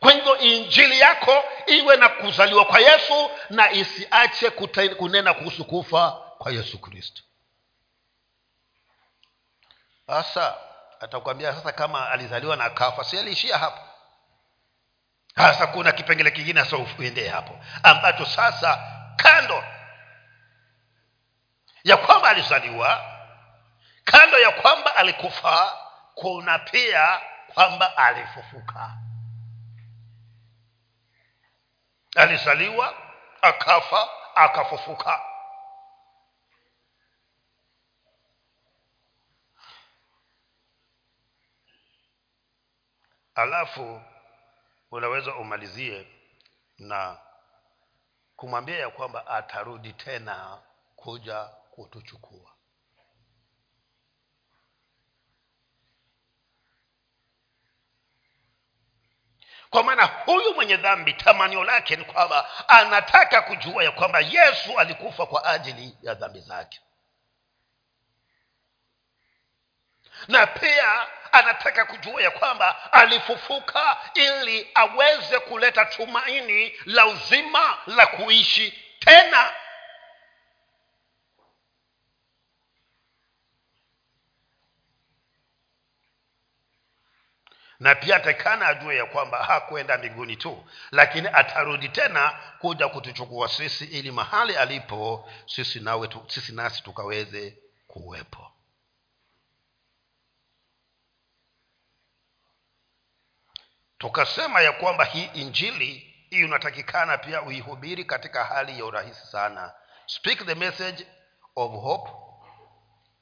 kwa 0.00 0.12
hivyo 0.12 0.38
injili 0.38 1.00
yako 1.00 1.44
iwe 1.66 1.96
na 1.96 2.08
kuzaliwa 2.08 2.64
kwa 2.64 2.80
yesu 2.80 3.30
na 3.50 3.70
isiache 3.72 4.50
kunena 4.96 5.34
kuhusu 5.34 5.64
kufa 5.64 6.10
kwa 6.10 6.52
yesu 6.52 6.78
kristo. 6.78 7.22
Sasa 10.06 10.54
atakwambia 11.00 11.54
sasa 11.54 11.72
kama 11.72 12.10
alizaliwa 12.10 12.56
na 12.56 12.70
kafa 12.70 13.04
si 13.04 13.18
aliishia 13.18 13.58
hapo? 13.58 13.80
Sasa 15.36 15.66
kuna 15.66 15.92
kipengele 15.92 16.30
kingine 16.30 16.64
sasa 16.64 16.76
uendee 16.76 17.28
hapo 17.28 17.58
ambacho 17.82 18.26
sasa 18.26 18.78
kando 19.16 19.64
ya 21.84 21.96
kwamba 21.96 22.28
alizaliwa 22.28 23.04
kando 24.04 24.38
ya 24.38 24.50
kwamba 24.50 24.96
alikufa 24.96 25.72
kuna 26.14 26.58
pia 26.58 27.20
kwamba 27.54 27.96
alifufuka 27.96 28.90
alizaliwa 32.16 32.94
akafa 33.42 34.08
akafufuka. 34.34 35.20
Alafu 43.34 44.02
unaweza 44.90 45.34
umalizie 45.34 46.06
na 46.78 47.18
kumwambia 48.36 48.78
ya 48.78 48.90
kwamba 48.90 49.26
atarudi 49.26 49.92
tena 49.92 50.62
kuja 50.96 51.44
kutuchukua 51.44 52.55
kwa 59.76 59.82
maana 59.84 60.04
huyu 60.04 60.54
mwenye 60.54 60.76
dhambi 60.76 61.12
tamanio 61.12 61.64
lake 61.64 61.96
ni 61.96 62.04
kwamba 62.04 62.68
anataka 62.68 63.42
kujua 63.42 63.84
ya 63.84 63.90
kwamba 63.90 64.20
yesu 64.20 64.78
alikufa 64.78 65.26
kwa 65.26 65.44
ajili 65.44 65.96
ya 66.02 66.14
dhambi 66.14 66.40
zake. 66.40 66.80
Na 70.28 70.46
pia 70.46 71.06
anataka 71.32 71.84
kujua 71.84 72.22
ya 72.22 72.30
kwamba 72.30 72.92
alifufuka 72.92 73.96
ili 74.14 74.70
aweze 74.74 75.38
kuleta 75.38 75.84
tumaini 75.84 76.72
la 76.84 77.06
uzima 77.06 77.78
la 77.86 78.06
kuishi 78.06 78.82
tena 78.98 79.54
na 87.80 87.94
pia 87.94 88.16
atakana 88.16 88.68
ajue 88.68 88.96
ya 88.96 89.06
kwamba 89.06 89.44
hakwenda 89.44 89.98
mbinguni 89.98 90.36
tu 90.36 90.64
lakini 90.90 91.28
atarudi 91.32 91.88
tena 91.88 92.38
kuja 92.58 92.88
kutuchukua 92.88 93.48
sisi 93.48 93.84
ili 93.84 94.10
mahali 94.10 94.56
alipo 94.56 95.30
sisi 95.46 95.80
nawe 95.80 96.08
tu, 96.08 96.24
sisi 96.28 96.52
nasi 96.52 96.82
tukaweze 96.82 97.58
kuwepo. 97.86 98.52
Tukasema 103.98 104.60
ya 104.60 104.72
kwamba 104.72 105.04
hii 105.04 105.24
injili 105.34 106.14
hii 106.30 106.44
unatakikana 106.44 107.18
pia 107.18 107.42
uihubiri 107.42 108.04
katika 108.04 108.44
hali 108.44 108.78
ya 108.78 108.84
urahisi 108.84 109.26
sana. 109.26 109.74
Speak 110.06 110.46
the 110.46 110.54
message 110.54 111.06
of 111.56 111.72
hope 111.72 112.10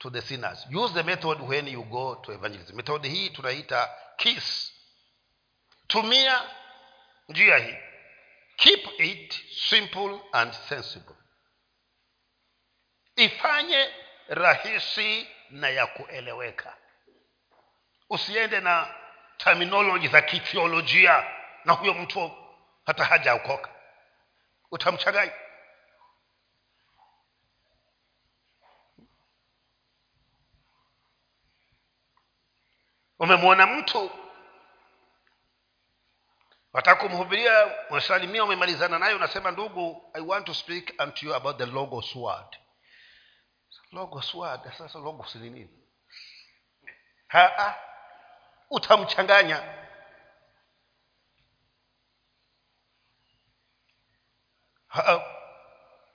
to 0.05 0.11
the 0.11 0.21
sinners. 0.21 0.67
Use 0.71 0.93
the 0.93 1.03
method 1.03 1.41
when 1.41 1.67
you 1.67 1.83
go 1.91 2.17
to 2.23 2.33
evangelism. 2.33 2.77
Method 2.77 3.05
hii 3.05 3.31
tunaita 3.31 3.89
kiss. 4.17 4.73
Tumia 5.87 6.43
njia 7.29 7.59
hii. 7.59 7.77
Keep 8.57 9.01
it 9.01 9.35
simple 9.71 10.21
and 10.33 10.53
sensible. 10.53 11.17
Ifanye 13.17 13.89
rahisi 14.29 15.29
na 15.51 15.69
ya 15.69 15.87
kueleweka. 15.87 16.77
Usiende 18.11 18.61
na 18.61 18.95
terminology 19.37 20.09
za 20.09 20.23
kithiolojia 20.23 21.27
na 21.65 21.73
huyo 21.73 21.95
mtu 21.95 22.33
hata 22.87 23.05
hajaokoka. 23.05 23.71
Utamchanganya 24.71 25.33
umemwona 33.25 33.67
mtu? 33.67 34.11
Wataka 36.73 37.01
kumhubiria 37.01 37.87
umesalimia 37.91 38.45
umemalizana 38.45 38.99
naye 38.99 39.15
unasema 39.15 39.51
ndugu 39.51 40.11
i 40.15 40.23
want 40.23 40.47
to 40.47 40.55
speak 40.55 40.95
unto 41.03 41.27
you 41.27 41.35
about 41.35 41.59
the 41.59 41.67
logos 41.67 42.15
word. 42.15 42.57
Logos 43.93 44.35
word 44.35 44.61
sasa 44.79 44.99
logos 44.99 45.35
ni 45.35 45.51
nini? 45.51 45.71
Utamchanganya. 48.71 49.85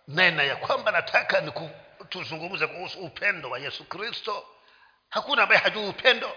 Nena 0.07 0.43
ya 0.43 0.55
kwamba 0.55 0.91
nataka 0.91 1.41
ni 1.41 1.51
tuzungumze 2.09 2.67
kuhusu 2.67 2.99
upendo 2.99 3.49
wa 3.49 3.59
yesu 3.59 3.83
kristo. 3.83 4.47
Hakuna 5.09 5.43
ambaye 5.43 5.61
hajui 5.61 5.87
upendo 5.89 6.35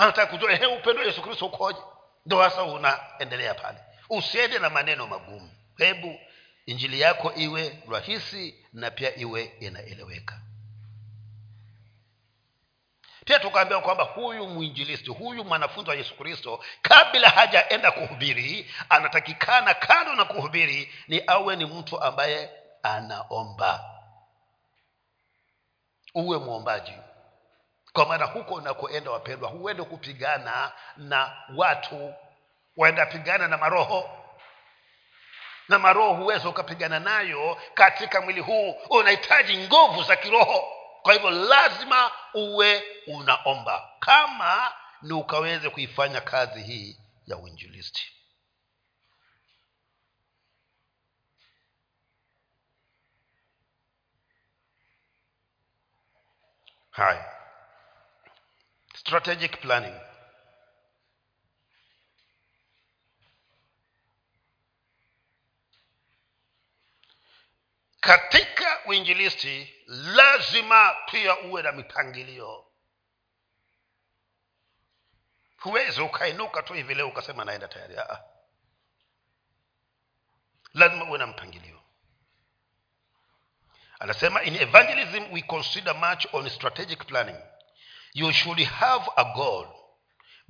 anataka 0.00 0.26
kujua 0.32 0.52
ehe 0.52 0.66
upendo 0.66 1.02
yesu 1.04 1.22
kristo 1.22 1.46
ukoje? 1.46 1.78
Ndo 2.26 2.38
hasa 2.42 2.62
unaendelea 2.62 3.54
pale. 3.54 3.78
Usiende 4.08 4.58
na 4.58 4.70
maneno 4.70 5.06
magumu. 5.06 5.50
Hebu 5.76 6.20
injili 6.66 7.00
yako 7.00 7.32
iwe 7.34 7.82
rahisi 7.90 8.66
na 8.72 8.90
pia 8.90 9.16
iwe 9.16 9.42
inaeleweka. 9.60 10.40
Pia 13.24 13.38
tukaambiwa 13.38 13.80
kwamba 13.80 14.04
huyu 14.04 14.46
mwinjilisti 14.46 15.10
huyu 15.10 15.44
mwanafunzi 15.44 15.90
wa 15.90 15.96
yesu 15.96 16.16
kristo 16.16 16.64
kabla 16.82 17.28
hajaenda 17.28 17.90
kuhubiri 17.92 18.70
anatakikana 18.88 19.74
kando 19.74 20.14
na 20.14 20.24
kuhubiri 20.24 20.92
ni 21.08 21.22
awe 21.26 21.56
ni 21.56 21.64
mtu 21.66 22.00
ambaye 22.02 22.50
anaomba. 22.82 23.84
Uwe 26.14 26.38
mwombaji 26.38 26.92
kwa 27.92 28.06
maana 28.06 28.24
huko 28.24 28.54
unakoenda 28.54 29.10
wapendwa 29.10 29.48
huende 29.48 29.82
kupigana 29.82 30.72
na 30.96 31.36
watu 31.56 32.14
waenda 32.76 33.06
pigana 33.06 33.48
na 33.48 33.58
maroho. 33.58 34.10
Na 35.68 35.78
maroho 35.78 36.12
huweza 36.14 36.48
ukapigana 36.48 37.00
nayo 37.00 37.58
katika 37.74 38.20
mwili 38.20 38.40
huu 38.40 38.70
unahitaji 38.90 39.58
nguvu 39.58 40.02
za 40.02 40.16
kiroho. 40.16 40.72
Kwa 41.02 41.12
hivyo 41.12 41.30
lazima 41.30 42.10
uwe 42.34 42.82
unaomba 43.06 43.88
kama 44.00 44.72
ni 45.02 45.12
ukaweze 45.12 45.70
kuifanya 45.70 46.20
kazi 46.20 46.62
hii 46.62 46.96
ya 47.26 47.36
uinjilisti. 47.36 48.12
Haya 56.90 57.39
strategic 59.00 59.60
planning. 59.62 59.96
Katika 68.00 68.84
uinjilisti 68.86 69.74
lazima 69.86 70.96
pia 71.10 71.38
uwe 71.38 71.62
na 71.62 71.72
mipangilio. 71.72 72.66
Huwezi 75.58 76.00
ukainuka 76.00 76.62
tu 76.62 76.72
hivi 76.74 76.94
leo 76.94 77.08
ukasema 77.08 77.44
naenda 77.44 77.68
tayari. 77.68 77.98
Aa. 77.98 78.20
lazima 80.74 81.04
uwe 81.04 81.18
na 81.18 81.26
mpangilio. 81.26 81.82
Anasema 83.98 84.42
in 84.42 84.56
evangelism 84.56 85.32
we 85.32 85.42
consider 85.42 85.94
much 85.94 86.26
on 86.32 86.50
strategic 86.50 87.06
planning 87.06 87.38
you 88.14 88.32
should 88.32 88.58
have 88.60 89.08
a 89.16 89.24
goal. 89.36 89.66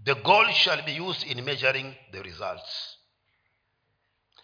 The 0.04 0.14
goal 0.14 0.46
shall 0.52 0.82
be 0.82 0.92
used 0.92 1.26
in 1.26 1.44
measuring 1.44 1.94
the 2.12 2.22
results. 2.22 2.96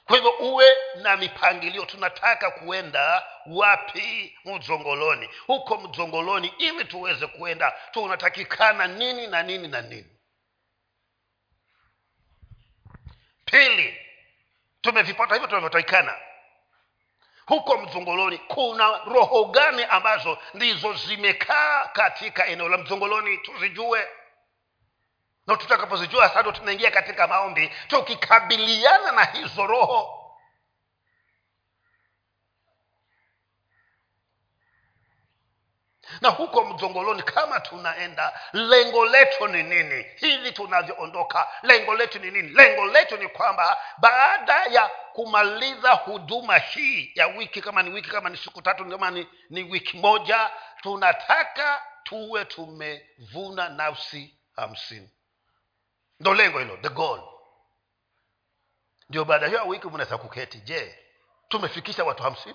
Kwa 0.05 0.16
hivyo 0.16 0.31
uwe 0.31 0.66
na 1.02 1.16
mipangilio 1.16 1.85
tunataka 1.85 2.50
kuenda 2.50 3.24
wapi? 3.46 4.38
Mzongoloni 4.44 5.29
huko 5.46 5.76
mzongoloni 5.79 6.52
ili 6.59 6.85
tuweze 6.85 7.26
kuenda 7.26 7.74
tunatakikana 7.90 8.87
nini 8.87 9.26
na 9.26 9.42
nini 9.42 9.68
na 9.68 9.81
nini. 9.83 10.07
Pili 13.44 13.96
tumevipata 14.81 15.35
hivyo 15.35 15.48
tunavyotakikana 15.48 16.14
huko 17.47 17.79
mzongoloni 17.79 18.39
kuna 18.39 18.99
roho 18.99 19.45
gani 19.45 19.85
ambazo 19.85 20.39
ndizo 20.55 20.93
zimekaa 20.95 21.85
katika 21.85 22.47
eneo 22.47 22.69
la 22.69 22.79
mzongoloni 22.79 23.39
tuzijue. 23.39 24.09
Na 25.47 25.57
tutakapozijua 25.57 26.29
sado 26.29 26.53
tunaingia 26.53 26.91
katika 26.91 27.27
maombi 27.27 27.73
tukikabiliana 27.89 29.13
na 29.13 29.25
hizo 29.25 29.67
roho 29.67 30.26
na 36.21 36.29
huko 36.29 36.64
mzongoloni 36.64 37.23
kama 37.23 37.61
tunaenda 37.61 38.40
lengo 38.53 39.07
letu 39.07 39.49
ni 39.49 39.62
nini? 39.62 40.07
Hivi 40.16 40.53
tunavyoondoka 40.53 41.49
lengo 41.62 41.95
letu 41.95 42.19
ni 42.19 42.31
nini? 42.31 42.49
Lengo 42.49 42.87
letu 42.87 43.16
ni 43.16 43.29
kwamba 43.29 43.79
baada 43.99 44.64
ya 44.64 44.88
kumaliza 45.12 45.90
huduma 45.92 46.59
hii 46.59 47.12
ya 47.14 47.27
wiki 47.27 47.61
kama 47.62 47.83
ni 47.83 47.90
wiki 47.90 48.11
kama 48.11 48.29
ni 48.31 48.37
siku 48.37 48.62
tatu 48.62 48.85
kama 48.90 49.11
ni, 49.11 49.27
ni 49.51 49.62
wiki 49.62 49.97
moja 49.97 50.51
tunataka 50.83 51.83
tuwe 52.05 52.45
tumevuna 52.45 53.69
nafsi 53.69 54.38
hamsini. 54.57 55.11
Ndo 56.21 56.35
lengo 56.35 56.59
hilo 56.59 56.77
the 56.77 56.88
goal. 56.88 57.23
Ndio 59.09 59.25
baada 59.25 59.47
hiyo 59.47 59.66
wiki 59.66 59.87
mnaweza 59.87 60.19
kuketi. 60.19 60.59
Je 60.59 60.99
tumefikisha 61.49 62.05
watu 62.05 62.23
hamsini 62.23 62.55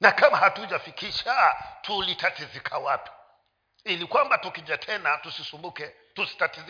na 0.00 0.12
kama 0.12 0.36
hatujafikisha 0.36 1.54
tulitatizika 1.82 2.78
wapi? 2.78 3.10
Ili 3.84 4.06
kwamba 4.06 4.38
tukija 4.38 4.78
tena 4.78 5.18
tusisumbuke 5.18 5.90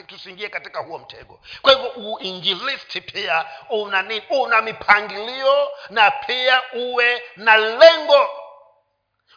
tusiingie 0.06 0.48
katika 0.48 0.80
huo 0.80 0.98
mtego. 0.98 1.40
Kwa 1.62 1.72
hivyo 1.72 1.88
uinjilisti 1.90 3.00
pia 3.00 3.44
una 3.70 4.02
ni, 4.02 4.22
una 4.30 4.62
mipangilio 4.62 5.68
na 5.90 6.10
pia 6.10 6.62
uwe 6.72 7.22
na 7.36 7.56
lengo. 7.56 8.28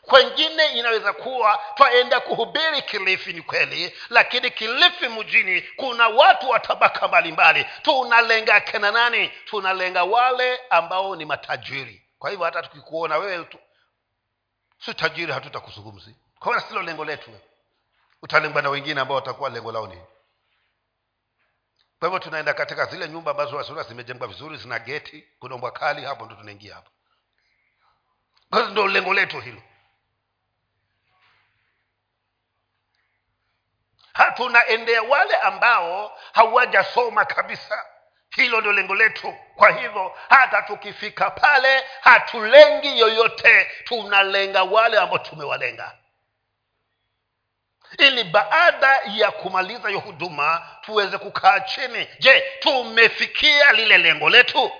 Kwengine 0.02 0.66
inaweza 0.66 1.14
kuwa 1.14 1.60
twaenda 1.76 2.20
kuhubiri 2.20 2.82
kilifi 2.82 3.34
ni 3.34 3.42
kweli 3.42 3.98
lakini 4.10 4.52
kilifi 4.52 5.08
mjini 5.08 5.62
kuna 5.62 6.08
watu 6.08 6.50
wa 6.50 6.60
tabaka 6.60 7.08
mbalimbali. 7.08 7.66
Tunalenga 7.82 8.60
kena 8.60 8.92
nani 8.92 9.30
tunalenga 9.46 10.04
wale 10.04 10.60
ambao 10.70 11.16
ni 11.16 11.26
matajiri. 11.26 12.04
Kwa 12.20 12.30
hivyo 12.30 12.46
hata 12.46 12.62
tukikuona 12.64 13.18
wewe 13.18 13.46
si 14.86 14.94
tajiri 14.94 15.32
hatutakuzungumzi 15.32 16.16
kwaona 16.40 16.62
silo 16.62 16.82
lengo 16.82 17.06
letu 17.06 17.40
utalengwa 18.22 18.62
na 18.62 18.70
wengine 18.70 19.02
ambao 19.02 19.16
watakuwa 19.16 19.50
lengo 19.50 19.72
lao 19.72 19.88
nini 19.88 20.06
kwa 22.00 22.10
hivyo 22.10 22.20
tunaenda 22.20 22.54
katika 22.54 22.86
zile 22.86 23.10
nyumba 23.10 23.32
ambazo 23.32 23.56
wasiona 23.56 23.84
zimejengwa 23.84 24.28
vizuri 24.28 24.58
zina 24.58 24.80
geti 24.80 25.28
kuna 25.40 25.72
kali 25.72 26.04
hapo 26.06 26.26
ndo 26.26 26.36
tunaingia 26.36 26.76
hapo. 26.76 26.92
Ndo 28.72 28.88
lengo 28.88 29.14
letu 29.14 29.40
hilo. 29.40 29.64
Hatunaendea 34.14 35.04
wale 35.04 35.36
ambao 35.36 36.20
hawajasoma 36.34 37.26
kabisa 37.26 37.86
hilo 38.36 38.60
ndio 38.60 38.74
lengo 38.74 38.96
letu. 38.96 39.34
Kwa 39.56 39.72
hivyo 39.72 40.18
hata 40.30 40.62
tukifika 40.62 41.32
pale 41.32 41.84
hatulengi 42.02 43.00
yoyote. 43.00 43.72
Tunalenga 43.84 44.64
wale 44.64 44.98
ambao 44.98 45.18
tumewalenga. 45.20 45.98
Ili 47.98 48.24
baada 48.24 49.02
ya 49.06 49.32
kumaliza 49.32 49.88
hiyo 49.88 50.00
huduma 50.00 50.68
tuweze 50.82 51.18
kukaa 51.18 51.60
chini. 51.60 52.08
Je 52.20 52.42
tumefikia 52.60 53.72
lile 53.74 53.98
lengo 53.98 54.30
letu? 54.30 54.72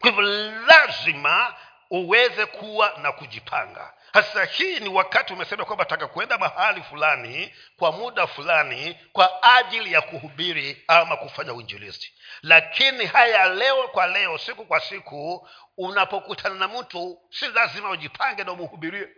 Kwa 0.00 0.10
hivyo 0.10 0.22
lazima 0.66 1.54
uweze 1.90 2.46
kuwa 2.46 2.98
na 3.02 3.12
kujipanga 3.12 3.94
sasa 4.14 4.44
hii 4.44 4.80
ni 4.80 4.88
wakati 4.88 5.32
umesema 5.32 5.64
kwamba 5.64 5.84
taka 5.84 6.06
kuenda 6.06 6.38
mahali 6.38 6.82
fulani 6.82 7.54
kwa 7.78 7.92
muda 7.92 8.26
fulani 8.26 8.98
kwa 9.12 9.42
ajili 9.42 9.92
ya 9.92 10.02
kuhubiri 10.02 10.84
ama 10.88 11.16
kufanya 11.16 11.52
uinjilisti. 11.54 12.14
Lakini 12.42 13.06
haya 13.06 13.48
leo 13.48 13.88
kwa 13.88 14.06
leo 14.06 14.38
siku 14.38 14.64
kwa 14.64 14.80
siku 14.80 15.48
unapokutana 15.76 16.54
na 16.54 16.68
mtu 16.68 17.18
si 17.30 17.48
lazima 17.48 17.90
ujipange 17.90 18.44
na 18.44 18.52
umuhubirie 18.52 19.08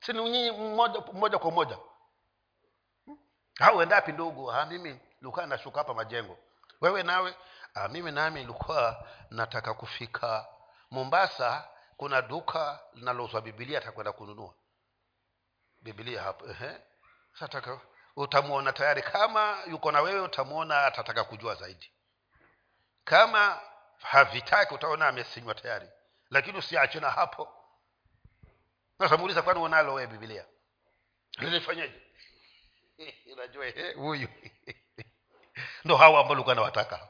si 0.00 0.12
ni 0.12 0.22
nyinyi 0.30 0.50
moja, 0.50 1.00
moja 1.12 1.38
kwa 1.38 1.50
moja 1.50 1.78
au 3.60 3.82
endapi 3.82 4.12
ndugu? 4.12 4.46
Ha, 4.46 4.66
mimi 4.66 5.00
nilikuwa 5.20 5.46
nashuka 5.46 5.78
hapa 5.78 5.94
majengo. 5.94 6.38
Wewe 6.80 7.02
nawe? 7.02 7.34
Ha, 7.74 7.88
mimi 7.88 8.12
nami 8.12 8.40
nilikuwa 8.40 9.06
nataka 9.30 9.74
kufika 9.74 10.46
mombasa 10.90 11.68
kuna 11.96 12.22
duka 12.22 12.80
linalouzwa 12.94 13.40
bibilia 13.40 13.78
atakwenda 13.78 14.12
kununua. 14.12 14.54
Bibilia 15.82 16.22
hapo 16.22 16.46
sataka 17.38 17.80
utamwona 18.16 18.72
tayari. 18.72 19.02
Kama 19.02 19.62
yuko 19.70 19.92
na 19.92 20.00
wewe 20.00 20.20
utamwona 20.20 20.86
atataka 20.86 21.24
kujua 21.24 21.54
zaidi. 21.54 21.92
Kama 23.04 23.60
havitaki 23.98 24.74
utaona 24.74 25.08
amesinywa 25.08 25.54
tayari. 25.54 25.88
Lakini 26.30 26.58
usiache 26.58 27.00
na 27.00 27.10
hapo. 27.10 27.48
Nasamuuliza 28.98 29.42
kwani 29.42 29.60
unalo 29.60 29.94
wewe 29.94 30.06
bibilia 30.06 30.44
lilifanyeje 31.38 32.02
unajua 33.32 33.66
huyu. 33.96 34.28
Ndo 35.84 35.96
hawa 35.96 36.20
ambao 36.20 36.34
likuwa 36.36 36.54
nawataka 36.54 37.08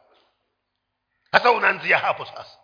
sasa 1.33 1.51
unaanzia 1.51 1.99
hapo 1.99 2.25
sasa 2.27 2.59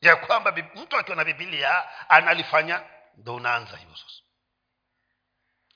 ya 0.00 0.16
kwamba 0.16 0.52
mtu 0.74 0.96
akiwa 0.96 1.16
na 1.16 1.24
bibilia 1.24 1.88
analifanya 2.10 2.82
ndo 3.16 3.34
unaanza 3.34 3.76
hivyo 3.76 3.96
sasa. 3.96 4.22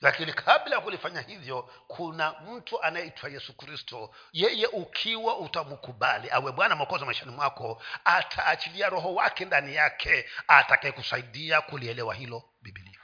Lakini 0.01 0.33
kabla 0.33 0.75
ya 0.75 0.81
kulifanya 0.81 1.21
hivyo 1.21 1.61
kuna 1.87 2.31
mtu 2.33 2.81
anayeitwa 2.83 3.29
yesu 3.29 3.57
kristo. 3.57 4.15
Yeye 4.31 4.67
ukiwa 4.67 5.37
utamkubali 5.37 6.31
awe 6.31 6.51
bwana 6.51 6.75
mwokozi 6.75 7.05
maishani 7.05 7.31
mwako 7.31 7.81
ataachilia 8.05 8.89
roho 8.89 9.13
wake 9.13 9.45
ndani 9.45 9.75
yake 9.75 10.29
atakayekusaidia 10.47 11.61
kulielewa 11.61 12.13
hilo 12.15 12.43
bibilia 12.61 12.99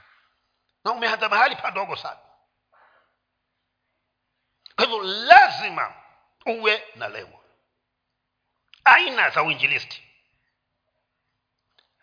na 0.84 0.92
umeanza 0.92 1.28
mahali 1.28 1.56
padogo 1.56 1.96
sana. 1.96 2.18
Kwa 4.76 4.84
hivyo 4.84 5.02
lazima 5.02 5.94
uwe 6.46 6.82
na 6.94 7.08
lengo 7.08 7.44
aina 8.84 9.30
za 9.30 9.42
uinjilisti 9.42 10.09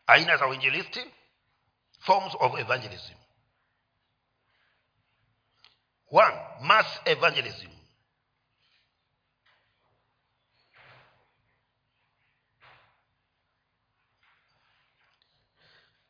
aina 0.08 0.38
za 0.38 0.48
uinjilisti 0.48 1.06
forms 2.00 2.34
of 2.40 2.60
evangelism. 2.60 3.14
One 6.12 6.38
mass 6.62 7.02
evangelism. 7.06 7.72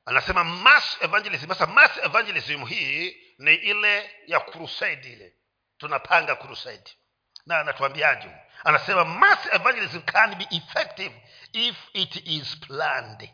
Anasema 0.06 0.44
mass 0.44 0.98
evangelism. 1.02 1.48
Sasa 1.48 1.68
mass 1.68 1.98
evangelism 1.98 2.66
hii 2.66 3.18
ni 3.38 3.56
ile 3.56 4.12
ya 4.28 4.40
crusade 4.40 5.10
ile. 5.14 5.34
Tunapanga 5.78 6.36
crusade. 6.36 6.92
Na 7.46 7.60
anatuambiaje? 7.60 8.32
Anasema 8.64 9.06
mass 9.06 9.40
evangelism 9.52 10.02
can 10.02 10.36
be 10.36 10.48
effective 10.52 11.22
if 11.54 11.76
it 11.94 12.16
is 12.28 12.58
planned 12.60 13.30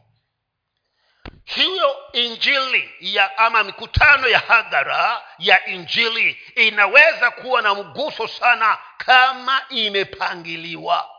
hiyo 1.46 2.12
injili 2.14 2.96
ya 3.00 3.38
ama 3.38 3.64
mikutano 3.64 4.28
ya 4.28 4.40
hadhara 4.40 5.22
ya 5.40 5.66
injili 5.66 6.32
inaweza 6.56 7.32
kuwa 7.32 7.62
na 7.62 7.76
mguso 7.76 8.28
sana 8.28 8.78
kama 8.98 9.66
imepangiliwa. 9.70 11.10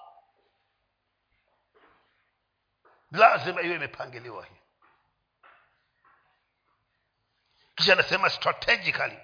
Lazima 3.11 3.63
iwe 3.63 3.75
imepangiliwa 3.77 4.45
hii. 4.45 4.51
Kisha 7.75 7.93
anasema 7.93 8.31
strategically. 8.31 9.19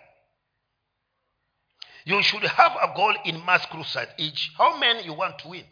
You 2.04 2.22
should 2.22 2.46
have 2.46 2.78
a 2.80 2.86
goal 2.86 3.18
in 3.24 3.38
mass 3.38 3.68
crusade. 3.68 4.12
Each 4.16 4.56
how 4.56 4.76
many 4.76 5.06
you 5.06 5.18
want 5.18 5.36
to 5.42 5.48
win? 5.48 5.66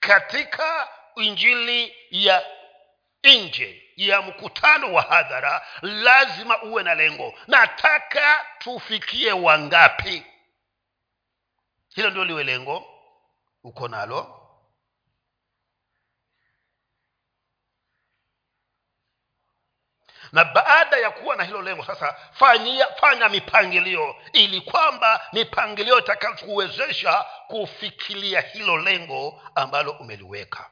Katika 0.00 0.88
injili 1.16 1.96
ya 2.10 2.46
nje 3.24 3.83
ya 3.96 4.22
mkutano 4.22 4.92
wa 4.92 5.02
hadhara 5.02 5.66
lazima 5.82 6.62
uwe 6.62 6.82
na 6.82 6.94
lengo. 6.94 7.34
Nataka 7.46 8.46
tufikie 8.58 9.32
wangapi? 9.32 10.26
Hilo 11.88 12.10
ndio 12.10 12.24
liwe 12.24 12.44
lengo. 12.44 12.86
Uko 13.64 13.88
nalo? 13.88 14.40
Na 20.32 20.44
baada 20.44 20.96
ya 20.96 21.10
kuwa 21.10 21.36
na 21.36 21.44
hilo 21.44 21.62
lengo 21.62 21.84
sasa 21.84 22.16
fanyia, 22.32 22.86
fanya 23.00 23.28
mipangilio 23.28 24.16
ili 24.32 24.60
kwamba 24.60 25.28
mipangilio 25.32 25.98
itakakuwezesha 25.98 27.24
kufikilia 27.48 28.40
hilo 28.40 28.76
lengo 28.78 29.42
ambalo 29.54 29.92
umeliweka 29.92 30.70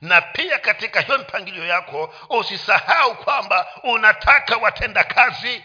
na 0.00 0.20
pia 0.20 0.58
katika 0.58 1.00
hiyo 1.00 1.18
mipangilio 1.18 1.66
yako 1.66 2.14
usisahau 2.28 3.14
kwamba 3.16 3.66
unataka 3.82 4.56
watenda 4.56 5.04
kazi. 5.04 5.64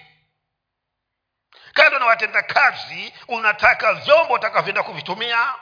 Kando 1.73 1.99
na 1.99 2.05
watenda 2.05 2.41
kazi 2.41 3.13
unataka 3.27 3.93
vyombo 3.93 4.33
utakavyoenda 4.33 4.83
kuvitumia. 4.83 5.55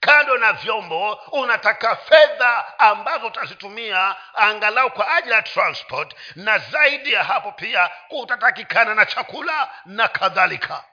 Kando 0.00 0.38
na 0.38 0.52
vyombo 0.52 1.12
unataka 1.12 1.96
fedha 1.96 2.78
ambazo 2.78 3.26
utazitumia 3.26 4.16
angalau 4.34 4.90
kwa 4.90 5.14
ajili 5.14 5.34
ya 5.34 5.42
transport. 5.42 6.14
Na 6.36 6.58
zaidi 6.58 7.12
ya 7.12 7.24
hapo 7.24 7.52
pia 7.52 7.90
kutatakikana 8.08 8.94
na 8.94 9.06
chakula 9.06 9.70
na 9.86 10.08
kadhalika. 10.08 10.84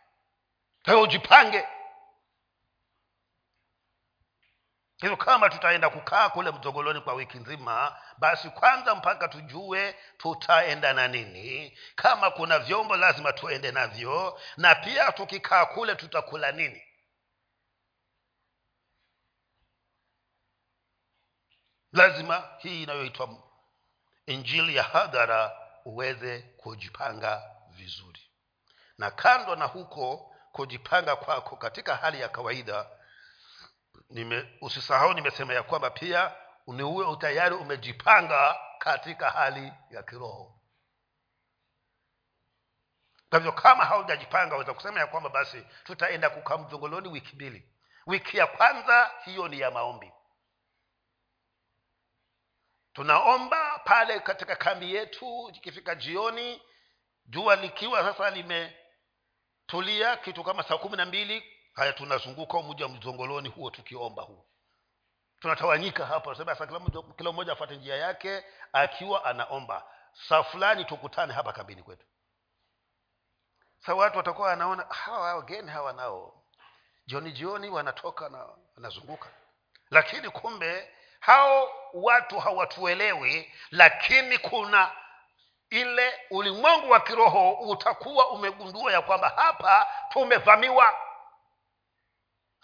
Kwa 0.84 0.94
hiyo 0.94 1.02
ujipange 1.02 1.66
hivyo 5.02 5.18
kama 5.18 5.50
tutaenda 5.50 5.90
kukaa 5.90 6.30
kule 6.30 6.52
mzogoloni 6.52 7.02
kwa 7.02 7.14
wiki 7.14 7.38
nzima 7.38 7.98
basi 8.18 8.50
kwanza 8.50 8.96
mpaka 8.96 9.28
tujue 9.28 9.96
tutaenda 10.18 10.94
na 10.94 11.08
nini. 11.08 11.78
Kama 11.96 12.32
kuna 12.32 12.60
vyombo 12.60 12.98
lazima 12.98 13.34
tuende 13.34 13.72
navyo. 13.72 14.40
Na 14.58 14.76
pia 14.76 15.12
tukikaa 15.12 15.66
kule 15.66 15.96
tutakula 15.96 16.52
nini? 16.52 16.84
Lazima 21.94 22.50
hii 22.58 22.84
inayoitwa 22.84 23.30
injili 24.26 24.76
ya 24.76 24.84
hadhara 24.84 25.58
uweze 25.86 26.40
kujipanga 26.42 27.52
vizuri. 27.70 28.22
Na 28.98 29.12
kando 29.12 29.56
na 29.56 29.66
huko 29.66 30.36
kujipanga 30.52 31.16
kwako 31.16 31.56
katika 31.56 31.96
hali 31.96 32.22
ya 32.22 32.30
kawaida 32.30 32.86
nime, 34.10 34.58
usisahau 34.62 35.13
nimesema 35.13 35.54
ya 35.54 35.63
kwamba 35.63 35.89
pia 35.89 36.36
niuwe 36.67 37.06
utayari 37.06 37.56
umejipanga 37.56 38.60
katika 38.80 39.30
hali 39.30 39.74
ya 39.89 40.04
kiroho. 40.04 40.60
Kwa 43.30 43.39
hivyo 43.39 43.52
kama 43.52 43.86
haujajipanga 43.86 44.54
waweza 44.54 44.74
kusema 44.74 45.00
ya 45.00 45.08
kwamba 45.08 45.30
basi 45.30 45.67
tutaenda 45.84 46.30
kukaa 46.30 46.58
mzongoloni 46.58 47.08
wiki 47.08 47.36
mbili. 47.36 47.69
Wiki 48.08 48.38
ya 48.38 48.48
kwanza 48.48 49.12
hiyo 49.26 49.48
ni 49.48 49.60
ya 49.60 49.72
maombi. 49.72 50.12
Tunaomba 52.93 53.80
pale 53.80 54.19
katika 54.19 54.56
kambi 54.56 54.95
yetu 54.95 55.50
ikifika 55.54 55.95
jioni 55.95 56.62
jua 57.26 57.56
likiwa 57.56 58.04
sasa 58.04 58.30
limetulia 58.30 60.17
kitu 60.17 60.43
kama 60.43 60.63
saa 60.63 60.78
kumi 60.78 60.98
na 60.98 61.06
mbili 61.06 61.59
haya 61.80 61.94
tunazunguka 61.94 62.58
umoja 62.58 62.88
mzongoloni 62.88 63.50
huo 63.50 63.72
tukiomba 63.72 64.24
huo 64.24 64.46
tunatawanyika 65.39 66.06
hapa 66.06 66.36
sasa 66.36 66.68
kila 67.18 67.32
mmoja 67.32 67.54
afate 67.54 67.76
njia 67.76 67.96
yake 67.96 68.44
akiwa 68.74 69.26
anaomba. 69.26 69.84
Saa 70.28 70.44
fulani 70.44 70.86
tukutane 70.86 71.34
hapa 71.34 71.54
kambini 71.54 71.84
kwetu. 71.84 72.06
Sa 73.86 73.96
watu 73.96 74.18
watakuwa 74.18 74.48
wanaona 74.48 74.84
hawa 74.84 75.36
wageni 75.36 75.70
hawa 75.72 75.94
nao 75.94 76.44
jioni 77.08 77.32
jioni 77.32 77.70
wanatoka 77.70 78.30
na 78.30 78.48
wanazunguka. 78.76 79.30
Lakini 79.89 80.30
kumbe 80.30 80.94
hao 81.20 81.70
watu 81.94 82.39
hawatuelewi 82.39 83.54
lakini 83.72 84.38
kuna 84.38 84.92
ile 85.70 86.13
ulimwengu 86.32 86.89
wa 86.89 87.00
kiroho 87.00 87.52
utakuwa 87.52 88.30
umegundua 88.32 88.92
ya 88.94 89.02
kwamba 89.02 89.30
hapa 89.30 89.88
tumevamiwa 90.10 91.09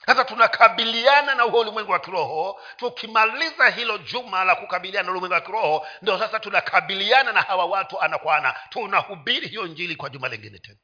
sasa 0.05 0.25
tunakabiliana 0.25 1.35
na 1.35 1.43
huo 1.43 1.59
ulimwengu 1.59 1.91
wa 1.91 1.99
kiroho 1.99 2.61
tukimaliza 2.77 3.69
hilo 3.69 3.97
juma 3.97 4.43
la 4.43 4.55
kukabiliana 4.55 5.05
na 5.05 5.11
ulimwengu 5.11 5.33
wa 5.33 5.41
kiroho 5.41 5.87
ndio 6.01 6.19
sasa 6.19 6.39
tunakabiliana 6.39 7.31
na 7.31 7.41
hawa 7.41 7.65
watu 7.65 8.01
anakwana 8.01 8.59
tunahubiri 8.69 9.47
hiyo 9.47 9.67
njili 9.67 9.95
kwa 9.95 10.09
juma 10.09 10.27
lingine 10.29 10.59
tena. 10.59 10.77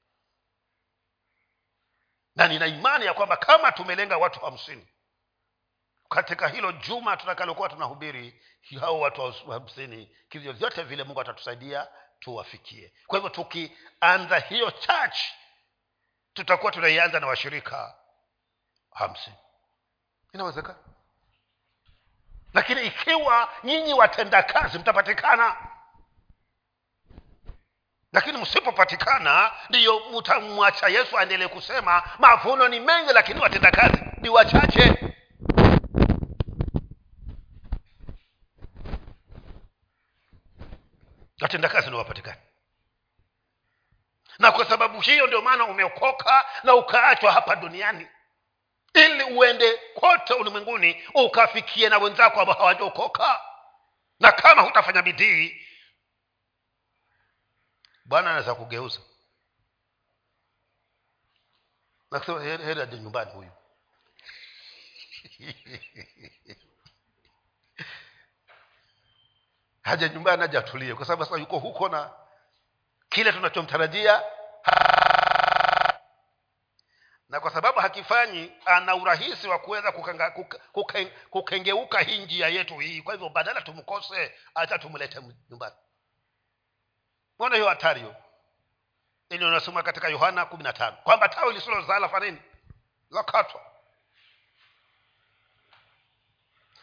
Na 2.35 2.47
nina 2.47 2.67
imani 2.67 3.05
ya 3.05 3.13
kwamba 3.13 3.37
kama 3.37 3.71
tumelenga 3.71 4.17
watu 4.17 4.39
hamsini 4.39 4.87
katika 6.09 6.47
hilo 6.47 6.71
juma 6.71 7.17
tutakalokuwa 7.17 7.69
tunahubiri 7.69 8.41
hao 8.79 8.99
watu 8.99 9.31
hamsini 9.51 10.17
kivyo 10.29 10.53
vyote 10.53 10.83
vile 10.83 11.03
mungu 11.03 11.21
atatusaidia 11.21 11.87
tuwafikie. 12.19 12.93
Kwa 13.07 13.17
hivyo 13.19 13.29
tukianza 13.29 14.39
hiyo 14.39 14.71
church 14.71 15.17
tutakuwa 16.33 16.71
tunaianza 16.71 17.19
na 17.19 17.27
washirika 17.27 17.95
hamsini. 18.93 19.35
Inawezekana. 20.33 20.79
Lakini 22.53 22.81
ikiwa 22.87 23.49
nyinyi 23.63 23.93
watenda 23.93 24.43
kazi 24.43 24.79
mtapatikana 24.79 25.55
lakini 28.13 28.37
msipopatikana 28.37 29.51
ndiyo 29.69 29.99
mtamwacha 30.09 30.87
yesu 30.87 31.17
aendelee 31.19 31.47
kusema 31.47 32.03
mavuno 32.19 32.67
ni 32.67 32.79
mengi 32.79 33.13
lakini 33.13 33.39
watenda 33.39 33.71
kazi 33.71 34.01
ni 34.21 34.29
wachache. 34.29 35.13
Watenda 41.41 41.69
kazi 41.69 41.89
ni 41.89 41.95
wapatikani. 41.95 42.37
Na 44.39 44.51
kwa 44.51 44.65
sababu 44.65 45.01
hiyo 45.01 45.27
ndio 45.27 45.41
maana 45.41 45.65
umeokoka 45.65 46.45
na 46.63 46.75
ukaachwa 46.75 47.31
hapa 47.31 47.55
duniani 47.55 48.07
ili 48.93 49.23
uende 49.23 49.77
kote 49.77 50.33
ulimwenguni 50.33 51.03
ukafikie 51.13 51.89
na 51.89 51.97
wenzako 51.97 52.41
ambao 52.41 52.55
hawajaokoka. 52.55 53.41
Na 54.19 54.31
kama 54.31 54.61
hutafanya 54.61 55.01
bidii 55.01 55.67
bwana 58.05 58.29
anaweza 58.29 58.55
kugeuza. 58.55 58.99
Nakusema 62.11 62.41
heri 62.41 62.81
aje 62.81 62.97
nyumbani 62.97 63.31
huyu. 63.31 63.51
Haja 69.81 70.07
nyumbani 70.09 70.43
aja 70.43 70.59
atulie 70.59 70.95
kwa 70.95 71.05
sababu 71.05 71.25
sasa 71.25 71.37
yuko 71.39 71.59
huko 71.59 71.89
na 71.89 72.13
kile 73.09 73.31
tunachomtarajia 73.31 74.23
na 77.31 77.39
kwa 77.39 77.51
sababu 77.51 77.79
hakifanyi 77.79 78.51
ana 78.65 78.95
urahisi 78.95 79.47
wa 79.47 79.59
kuweza 79.59 79.91
kukengeuka 81.29 81.99
hii 81.99 82.25
njia 82.25 82.47
yetu 82.47 82.77
hii. 82.79 83.01
Kwa 83.01 83.13
hivyo 83.13 83.29
badala 83.29 83.61
tumkose 83.61 84.33
acha 84.55 84.79
tumlete 84.79 85.19
nyumbani. 85.49 85.75
Mbona 87.35 87.55
hiyo 87.55 87.69
hatari 87.69 87.99
hiyo? 87.99 88.15
Ili 89.29 89.45
unasoma 89.45 89.83
katika 89.83 90.07
yohana 90.09 90.45
kumi 90.45 90.63
na 90.63 90.73
tano. 90.73 90.97
Kwamba 91.03 91.29
tawi 91.29 91.53
lisilozala 91.53 92.09
fanini 92.09 92.41
lakatwa 93.09 93.70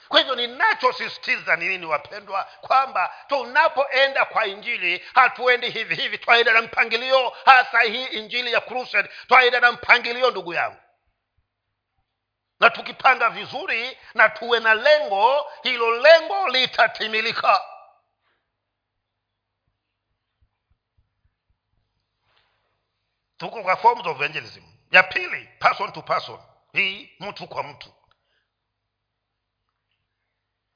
kwa 0.08 0.18
hivyo 0.18 0.34
ninachosisitiza 0.34 1.56
ni 1.56 1.68
nini 1.68 1.86
wapendwa? 1.86 2.44
Kwamba 2.60 3.14
tunapoenda 3.28 4.24
kwa 4.24 4.46
injili 4.46 5.04
hatuendi 5.14 5.70
hivi 5.70 5.94
hivi 5.94 6.18
twaenda 6.18 6.52
na 6.52 6.62
mpangilio 6.62 7.28
hasa 7.44 7.80
hii 7.80 8.04
injili 8.04 8.52
ya 8.52 8.60
crusade 8.60 9.08
twaenda 9.28 9.60
na 9.60 9.72
mpangilio 9.72 10.30
ndugu 10.30 10.54
yangu. 10.54 10.80
Na 12.60 12.70
tukipanga 12.70 13.30
vizuri 13.30 13.98
na 14.14 14.28
tuwe 14.28 14.60
na 14.60 14.74
lengo 14.74 15.46
hilo 15.62 16.00
lengo 16.00 16.48
litatimilika. 16.48 17.60
Tuko 23.36 23.62
kwa 23.62 23.76
forms 23.76 24.06
of 24.06 24.16
evangelism. 24.16 24.62
Ya 24.90 25.02
pili 25.02 25.48
person 25.58 25.92
to 25.92 26.02
person. 26.02 26.38
Hii 26.72 27.10
mtu 27.20 27.48
kwa 27.48 27.62
mtu 27.62 27.92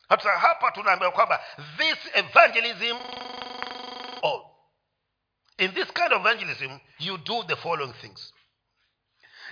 hata 0.08 0.30
hapa 0.38 0.70
tunaambiwa 0.70 1.10
kwamba 1.12 1.44
this 1.78 1.98
evangelism 2.14 2.98
all 4.22 4.42
in 5.58 5.74
this 5.74 5.92
kind 5.92 6.12
of 6.12 6.20
evangelism 6.26 6.78
you 6.98 7.18
do 7.18 7.42
the 7.42 7.56
following 7.56 7.92
things. 7.92 8.34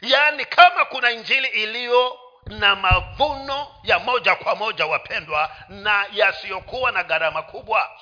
Yaani 0.02 0.44
kama 0.44 0.84
kuna 0.84 1.10
injili 1.10 1.48
iliyo 1.48 2.18
na 2.46 2.76
mavuno 2.76 3.66
ya 3.82 3.98
moja 3.98 4.34
kwa 4.36 4.54
moja 4.54 4.86
wapendwa 4.86 5.56
na 5.68 6.06
yasiyokuwa 6.12 6.92
na 6.92 7.04
gharama 7.04 7.42
kubwa 7.42 8.00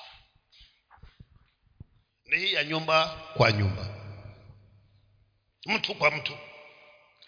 ni 2.25 2.37
hii 2.37 2.53
ya 2.53 2.63
nyumba 2.63 3.07
kwa 3.37 3.51
nyumba 3.51 3.85
mtu 5.65 5.95
kwa 5.95 6.11
mtu 6.11 6.37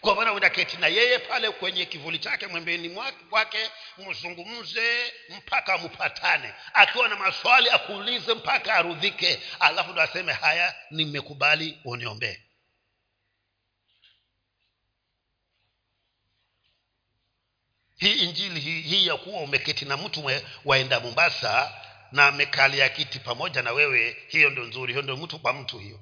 kwa 0.02 0.14
maana 0.14 0.32
unaketi 0.32 0.76
na 0.76 0.86
yeye 0.86 1.18
pale 1.18 1.50
kwenye 1.50 1.86
kivuli 1.86 2.18
chake 2.18 2.46
mwembeni 2.46 2.96
kwake 3.30 3.70
mzungumze 3.98 5.12
mpaka 5.28 5.78
mpatane 5.78 6.54
akiwa 6.74 7.08
na 7.08 7.16
maswali 7.16 7.70
akuulize 7.70 8.34
mpaka 8.34 8.74
arudhike. 8.74 9.42
Alafu 9.60 9.92
ndo 9.92 10.02
aseme 10.02 10.32
haya 10.32 10.74
nimekubali 10.90 11.78
uniombee. 11.84 12.38
Hii 17.96 18.14
injili 18.14 18.60
hii, 18.60 18.80
hii 18.80 19.06
ya 19.06 19.16
kuwa 19.16 19.40
umeketi 19.40 19.84
na 19.84 19.96
mtu 19.96 20.30
waenda 20.64 21.00
mombasa 21.00 21.72
na 22.12 22.26
amekalia 22.26 22.88
kiti 22.88 23.18
pamoja 23.18 23.62
na 23.62 23.72
wewe 23.72 24.16
hiyo 24.28 24.50
ndio 24.50 24.64
nzuri 24.64 24.92
hiyo 24.92 25.02
ndio 25.02 25.16
mtu 25.16 25.38
kwa 25.38 25.52
mtu 25.52 25.78
hiyo 25.78 26.00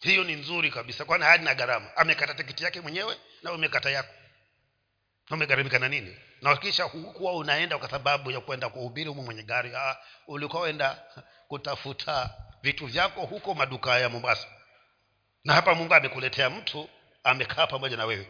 hiyo 0.00 0.24
ni 0.24 0.32
nzuri 0.34 0.70
kabisa. 0.70 1.04
Kwani 1.04 1.24
haina 1.24 1.54
gharama? 1.54 1.96
Amekata 1.96 2.34
tikiti 2.34 2.64
yake 2.64 2.80
mwenyewe 2.80 3.16
na 3.42 3.52
umekata 3.52 3.90
yako. 3.90 4.14
Umegharimika 5.30 5.78
na 5.78 5.88
nini? 5.88 6.16
Na 6.42 6.56
kisha 6.56 6.84
hukuwa 6.84 7.32
unaenda 7.36 7.78
kwa 7.78 7.90
sababu 7.90 8.30
ya 8.30 8.40
kwenda 8.40 8.68
kuhubiri 8.68 9.08
humu 9.08 9.22
mwenye 9.22 9.42
gari. 9.42 9.72
Ah, 9.76 9.96
kutafuta 11.48 12.30
vitu 12.62 12.86
vyako 12.86 13.20
huko 13.20 13.54
maduka 13.54 13.98
ya 13.98 14.08
mombasa. 14.08 14.48
Na 15.44 15.54
hapa 15.54 15.74
mungu 15.74 15.94
amekuletea 15.94 16.50
mtu 16.50 16.88
amekaa 17.24 17.66
pamoja 17.66 17.96
na 17.96 18.04
wewe. 18.06 18.26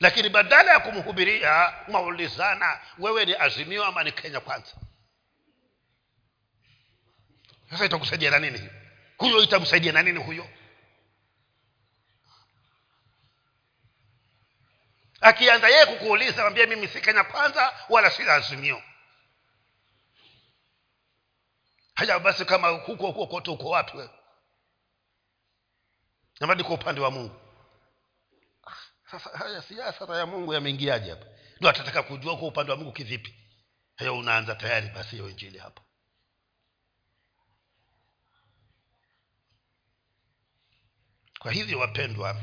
Lakini 0.00 0.28
badala 0.28 0.72
ya 0.72 0.80
kumhubiria 0.80 1.74
maulizana 1.88 2.80
wewe 2.98 3.24
ni 3.24 3.34
azimio 3.34 3.84
ama 3.84 4.04
ni 4.04 4.12
kenya 4.12 4.40
kwanza 4.40 4.72
sasa 7.70 7.84
itakusaidia 7.84 8.30
na 8.30 8.38
nini? 8.38 8.70
Huyo 9.18 9.42
itamsaidia 9.42 9.92
na 9.92 10.02
nini 10.02 10.18
huyo? 10.24 10.48
Akianza 15.20 15.68
yeye 15.68 15.86
kukuuliza 15.86 16.42
mwambie 16.42 16.66
mimi 16.66 16.88
si 16.88 17.00
kenya 17.00 17.24
kwanza 17.24 17.86
wala 17.88 18.10
si 18.10 18.22
lazimio 18.22 18.82
haya 21.94 22.18
basi 22.18 22.44
kama 22.44 22.68
huko 22.68 23.06
huko 23.06 23.26
kote 23.26 23.50
uko 23.50 23.68
wapi 23.68 23.96
wewe? 23.96 24.10
Kwa 26.62 26.74
upande 26.74 27.00
wa 27.00 27.10
mungu. 27.10 27.40
Sasa 29.10 29.30
haya 29.38 29.62
siasa 29.62 30.16
ya 30.16 30.26
mungu 30.26 30.54
yameingiaje 30.54 31.10
hapa? 31.10 31.26
Ndio 31.56 31.70
atataka 31.70 32.02
kujua 32.02 32.36
kwa 32.36 32.48
upande 32.48 32.72
wa 32.72 32.78
mungu 32.78 32.92
kivipi. 32.92 33.34
Hayo 33.96 34.18
unaanza 34.18 34.54
tayari 34.54 34.88
basi 34.88 35.10
hiyo 35.10 35.30
injili 35.30 35.58
hapa 35.58 35.82
kwa 41.40 41.52
hivyo 41.52 41.78
wapendwa 41.78 42.36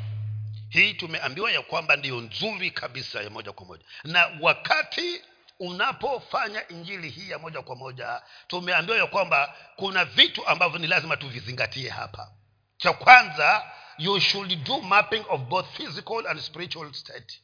hii 0.70 0.94
tumeambiwa 0.94 1.52
ya 1.52 1.62
kwamba 1.62 1.96
ndiyo 1.96 2.22
nzuri 2.22 2.72
kabisa 2.72 3.22
ya 3.22 3.30
moja 3.30 3.52
kwa 3.52 3.66
moja. 3.66 3.84
Na 4.04 4.38
wakati 4.42 5.22
unapofanya 5.60 6.68
injili 6.68 7.10
hii 7.10 7.30
ya 7.30 7.40
moja 7.40 7.62
kwa 7.62 7.76
moja 7.76 8.22
tumeambiwa 8.48 8.98
ya 8.98 9.08
kwamba 9.08 9.56
kuna 9.76 10.06
vitu 10.06 10.48
ambavyo 10.48 10.80
ni 10.80 10.88
lazima 10.88 11.18
tuvizingatie 11.18 11.90
hapa. 11.90 12.32
Cha 12.78 12.94
kwanza 12.94 13.72
you 13.98 14.20
should 14.20 14.64
do 14.64 14.82
mapping 14.82 15.24
of 15.30 15.42
both 15.42 15.68
physical 15.78 16.28
and 16.28 16.40
spiritual 16.42 16.94
state. 16.94 17.42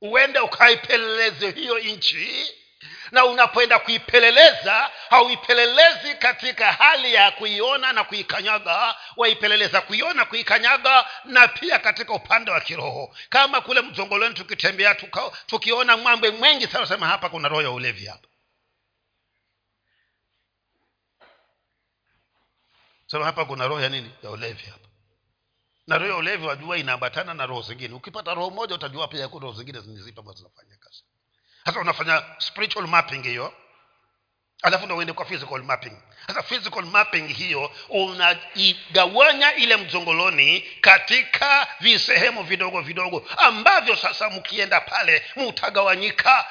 Uende 0.00 0.38
ukaipeleleze 0.38 1.50
hiyo 1.50 1.78
nchi 1.78 2.48
na 3.10 3.24
unapoenda 3.24 3.78
kuipeleleza 3.78 4.90
hauipelelezi 5.10 6.14
katika 6.14 6.72
hali 6.72 7.14
ya 7.14 7.30
kuiona 7.30 7.92
na 7.92 8.04
kuikanyaga. 8.04 8.94
Waipeleleza 9.16 9.80
kuiona 9.80 10.24
kuikanyaga 10.24 11.06
na 11.24 11.48
pia 11.48 11.78
katika 11.78 12.12
upande 12.12 12.50
wa 12.50 12.60
kiroho. 12.60 13.16
Kama 13.28 13.60
kule 13.60 13.80
mzongoloni 13.80 14.34
tukitembea 14.34 14.94
tukiona 15.46 15.96
mwambe 15.96 16.30
mwengi 16.30 16.66
sana 16.66 16.86
sema 16.86 17.06
hapa 17.06 17.28
kuna 17.28 17.48
roho 17.48 17.62
ya 17.62 17.70
ulevi 17.70 18.06
hapa. 18.06 18.28
Sema 23.06 23.24
hapa 23.24 23.44
kuna 23.44 23.66
roho 23.68 23.80
ya 23.80 23.88
nini? 23.88 24.10
Ya 24.22 24.30
ulevi 24.30 24.62
hapa. 24.66 24.88
Na 25.86 25.98
roho 25.98 26.10
ya 26.10 26.16
ulevi 26.16 26.46
wajua 26.46 26.76
inaambatana 26.78 27.34
na 27.34 27.46
roho 27.46 27.62
zingine. 27.62 27.94
Ukipata 27.94 28.34
roho 28.34 28.50
moja 28.50 28.74
utajua 28.74 29.08
pia 29.08 29.26
roho 29.26 29.52
zingine 29.52 29.80
zizipa 29.80 30.20
ambazo 30.20 30.38
zinafanya 30.38 30.76
kazi 30.76 31.04
sasa 31.64 31.80
unafanya 31.80 32.22
spiritual 32.38 32.86
mapping 32.86 33.22
hiyo 33.22 33.52
alafu 34.62 34.86
ndo 34.86 34.96
uende 34.96 35.12
kwa 35.12 35.24
physical 35.24 35.62
mapping. 35.62 35.96
Sasa 36.26 36.42
physical 36.42 36.82
mapping 36.84 37.26
hiyo 37.28 37.70
unaigawanya 37.88 39.54
ile 39.54 39.76
mzongoloni 39.76 40.60
katika 40.80 41.68
visehemu 41.80 42.42
vidogo 42.42 42.80
vidogo 42.80 43.26
ambavyo 43.36 43.96
sasa 43.96 44.30
mkienda 44.30 44.80
pale 44.80 45.22
mutagawanyika 45.36 46.46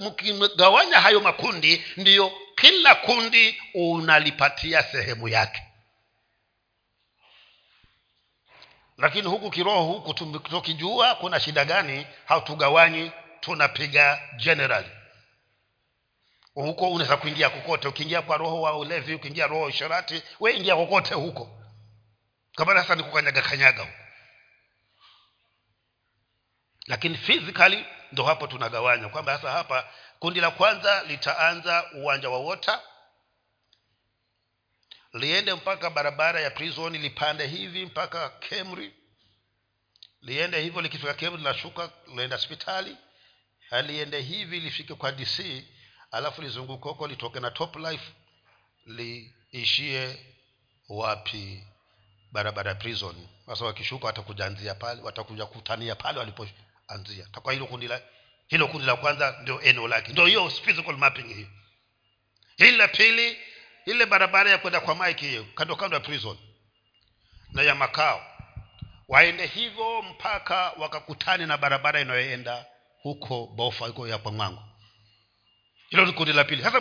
mkigawanya 0.00 1.00
hayo 1.00 1.20
makundi 1.20 1.84
ndiyo 1.96 2.32
kila 2.56 2.94
kundi 2.94 3.62
unalipatia 3.74 4.82
sehemu 4.82 5.28
yake. 5.28 5.62
Lakini 8.98 9.28
huku 9.28 9.50
kiroho 9.50 9.82
huku 9.82 10.14
tukijua 10.50 11.14
kuna 11.14 11.40
shida 11.40 11.64
gani? 11.64 12.06
Hatugawanyi 12.24 13.10
tunapiga 13.44 14.20
general. 14.36 14.84
Huko 16.54 16.90
unaweza 16.90 17.16
kuingia 17.16 17.50
kokote 17.50 17.88
ukiingia 17.88 18.22
kwa 18.22 18.36
roho 18.36 18.60
wa 18.60 18.78
ulevi 18.78 19.14
ukiingia 19.14 19.46
roho 19.46 19.68
ishirati 19.68 20.22
we 20.40 20.52
ingia 20.56 20.76
kokote 20.76 21.14
huko. 21.14 21.60
Kama 22.56 22.74
sasa 22.74 22.94
ni 22.94 23.02
kukanyaga 23.02 23.42
kanyaga 23.42 23.82
huko. 23.82 23.94
Lakini 26.86 27.16
physically 27.18 27.86
ndo 28.12 28.24
hapo 28.24 28.46
tunagawanya 28.46 29.08
kwamba 29.08 29.36
sasa 29.36 29.50
hapa 29.50 29.88
kundi 30.18 30.40
la 30.40 30.50
kwanza 30.50 31.02
litaanza 31.02 31.90
uwanja 31.94 32.30
wa 32.30 32.38
wota 32.38 32.80
liende 35.12 35.54
mpaka 35.54 35.90
barabara 35.90 36.40
ya 36.40 36.50
prison 36.50 36.92
lipande 36.96 37.46
hivi 37.46 37.86
mpaka 37.86 38.28
kemri 38.30 38.94
liende 40.20 40.60
hivyo 40.60 40.80
likifika 40.82 41.14
kemri 41.14 41.38
linashuka 41.38 41.90
linaenda 42.06 42.36
hospitali 42.36 42.96
aliende 43.70 44.20
hivi 44.20 44.60
lifike 44.60 44.94
kwa 44.94 45.12
dc 45.12 45.40
alafu 46.10 46.42
lizunguke 46.42 46.88
huko 46.88 47.06
litoke 47.08 47.40
na 47.40 47.50
top 47.50 47.76
life 47.76 48.12
liishie 48.86 50.26
wapi? 50.88 51.64
Barabara 52.32 52.70
ya 52.70 52.74
prison. 52.74 53.28
Sasa 53.46 53.64
wakishuka 53.64 54.06
watakuja 54.06 54.74
pale 54.74 55.02
watakuja 55.02 55.46
kutania 55.46 55.94
pale 55.94 56.18
walipoanzia. 56.18 57.26
Takwa 57.32 57.52
hilo 57.52 57.66
kundi 57.66 57.88
la 57.88 58.00
hilo 58.46 58.68
kundi 58.68 58.86
la 58.86 58.96
kwanza 58.96 59.38
ndio 59.42 59.60
eneo 59.62 59.88
lake. 59.88 60.12
Ndio 60.12 60.26
hiyo 60.26 60.50
physical 60.50 60.96
mapping 60.96 61.34
hiyo 61.34 61.48
hili 62.56 62.76
la 62.76 62.88
pili 62.88 63.38
ile 63.86 64.06
barabara 64.06 64.50
ya 64.50 64.58
kwenda 64.58 64.80
kwa 64.80 64.94
mike 65.06 65.28
hiyo 65.28 65.46
kando 65.54 65.76
kando 65.76 65.96
ya 65.96 66.00
prison 66.00 66.38
na 67.52 67.62
ya 67.62 67.74
makao. 67.74 68.26
Waende 69.08 69.46
hivyo 69.46 70.02
mpaka 70.02 70.70
wakakutane 70.76 71.46
na 71.46 71.56
barabara 71.58 72.00
inayoenda 72.00 72.66
huko 73.04 73.46
bofa 73.46 73.86
huko 73.86 74.08
ya 74.08 74.18
pangwangu 74.18 74.62
hilo 75.88 76.06
ni 76.06 76.12
kundi 76.12 76.32
la 76.32 76.44
pili. 76.44 76.62
Sasa 76.62 76.80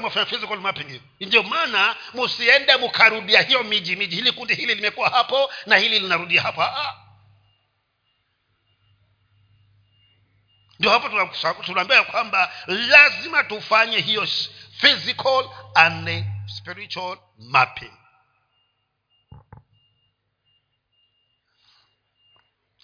mapping 0.61 1.01
ndio 1.19 1.43
maana 1.43 1.95
msiende 2.13 2.77
mkarudia 2.77 3.41
hiyo 3.41 3.63
miji 3.63 3.95
miji. 3.95 4.15
Hili 4.15 4.31
kundi 4.31 4.55
hili 4.55 4.75
limekuwa 4.75 5.09
hapo 5.09 5.51
na 5.65 5.77
hili 5.77 5.99
linarudia 5.99 6.41
hapa 6.41 6.77
ah. 6.77 6.93
ndio 10.79 10.91
hapo 10.91 11.09
tunaambia 11.63 12.03
kwamba 12.03 12.51
lazima 12.67 13.43
tufanye 13.43 13.99
hiyo 13.99 14.27
physical 14.77 15.49
and 15.75 16.25
spiritual 16.47 17.17
mapping 17.37 17.91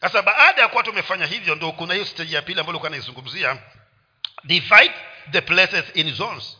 sasa 0.01 0.21
baada 0.21 0.61
ya 0.61 0.67
kuwa 0.67 0.83
tumefanya 0.83 1.25
hivyo 1.25 1.55
ndo 1.55 1.71
kuna 1.71 1.93
hiyo 1.93 2.05
stage 2.05 2.35
ya 2.35 2.41
pili 2.41 2.59
ambayo 2.59 2.89
naizungumzia. 2.89 3.63
Divide 4.43 4.93
the 5.31 5.41
places 5.41 5.85
in 5.93 6.13
zones. 6.13 6.57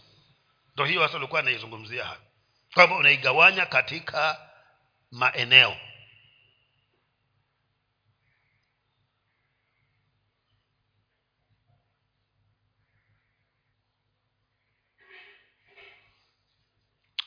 Ndo 0.74 0.86
hiyo 0.86 1.02
hasa 1.02 1.18
ulikuwa 1.18 1.42
naizungumzia. 1.42 2.18
Kwamba 2.74 2.96
unaigawanya 2.96 3.66
katika 3.66 4.50
maeneo. 5.12 5.78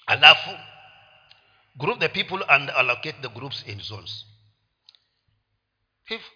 Alafu 0.07 0.59
group 1.77 2.01
the 2.01 2.09
people 2.09 2.45
and 2.49 2.71
allocate 2.71 3.19
the 3.23 3.29
groups 3.29 3.65
in 3.67 3.81
zones 3.81 4.32
hivyo 6.13 6.31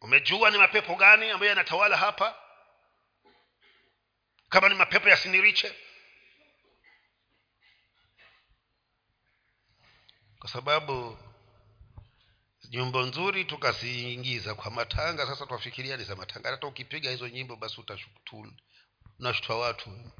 umejua 0.00 0.50
ni 0.50 0.58
mapepo 0.58 0.94
gani 0.94 1.30
ambayo 1.30 1.48
yanatawala 1.50 1.96
hapa? 1.96 2.36
Kama 4.48 4.68
ni 4.68 4.74
mapepo 4.74 5.08
yasiniriche 5.08 5.74
kwa 10.38 10.50
sababu 10.50 11.18
nyimbo 12.70 13.02
nzuri 13.02 13.44
tukaziingiza 13.44 14.54
kwa 14.54 14.70
matanga 14.70 15.26
sasa 15.26 15.46
twafikiria 15.46 15.96
ni 15.96 16.04
za 16.04 16.16
matanga. 16.16 16.50
Hata 16.50 16.66
ukipiga 16.66 17.10
hizo 17.10 17.28
nyimbo 17.28 17.56
basi 17.56 17.84
unashtua 19.18 19.58
watu. 19.58 20.12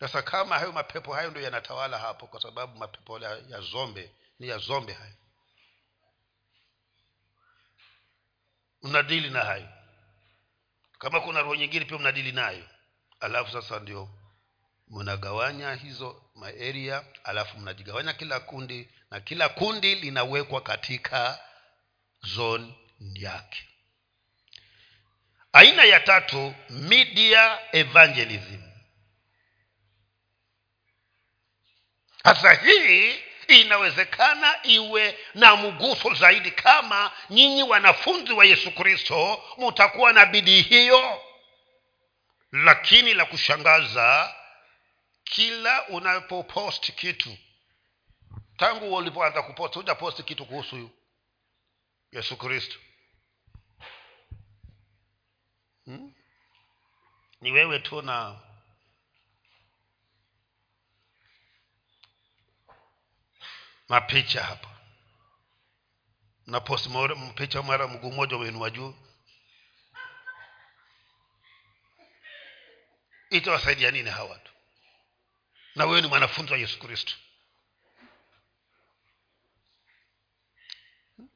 Sasa 0.00 0.22
kama 0.22 0.58
hayo 0.58 0.72
mapepo 0.72 1.14
hayo 1.14 1.30
ndio 1.30 1.42
yanatawala 1.42 1.98
hapo 1.98 2.26
kwa 2.26 2.42
sababu 2.42 2.78
mapepo 2.78 3.18
ya 3.18 3.60
zombe 3.60 4.14
ni 4.38 4.48
ya 4.48 4.58
zombe 4.58 4.92
hayo 4.92 5.14
mnadili 8.82 9.30
na 9.30 9.40
hayo. 9.44 9.68
Kama 10.98 11.20
kuna 11.20 11.40
roho 11.40 11.54
nyingine 11.54 11.84
pia 11.84 11.98
mnadili 11.98 12.32
nayo. 12.32 12.68
Alafu 13.20 13.52
sasa 13.52 13.80
ndio 13.80 14.08
mnagawanya 14.88 15.74
hizo 15.74 16.30
maeria 16.34 17.04
alafu 17.24 17.58
mnajigawanya 17.58 18.12
kila 18.12 18.40
kundi 18.40 18.88
na 19.10 19.20
kila 19.20 19.48
kundi 19.48 19.94
linawekwa 19.94 20.60
katika 20.60 21.40
zone 22.22 22.74
yake. 23.14 23.66
Aina 25.52 25.84
ya 25.84 26.00
tatu 26.00 26.54
media 26.70 27.58
evangelism. 27.74 28.62
Sasa 32.24 32.52
hii 32.54 33.18
inawezekana 33.54 34.66
iwe 34.66 35.18
na 35.34 35.56
mguso 35.56 36.14
zaidi 36.14 36.50
kama 36.50 37.12
nyinyi 37.30 37.62
wanafunzi 37.62 38.32
wa 38.32 38.44
yesu 38.44 38.70
kristo 38.70 39.44
mutakuwa 39.56 40.12
na 40.12 40.26
bidii 40.26 40.62
hiyo 40.62 41.22
lakini 42.52 43.14
la 43.14 43.24
kushangaza 43.24 44.34
kila 45.24 45.88
unapopost 45.88 46.94
kitu 46.94 47.36
tangu 48.56 48.96
ulipoanza 48.96 49.42
kupost 49.42 49.74
hujaposti 49.74 50.22
kitu 50.22 50.46
kuhusu 50.46 50.90
yesu 52.12 52.36
kristo 52.36 52.78
hmm? 55.84 56.14
ni 57.40 57.52
wewe 57.52 57.78
tu 57.78 58.02
na 58.02 58.40
mapicha 63.90 64.42
hapa. 64.44 64.68
Na 66.46 66.60
post 66.60 66.88
picha 67.34 67.62
mara 67.62 67.88
mguu 67.88 68.12
mmoja 68.12 68.36
umeinua 68.36 68.70
juu. 68.70 68.94
Itawasaidia 73.30 73.90
nini 73.90 74.10
hawa 74.10 74.30
watu? 74.30 74.52
Na 75.74 75.84
wewe 75.86 76.00
ni 76.00 76.08
mwanafunzi 76.08 76.52
wa 76.52 76.58
yesu 76.58 76.78
kristo. 76.78 77.12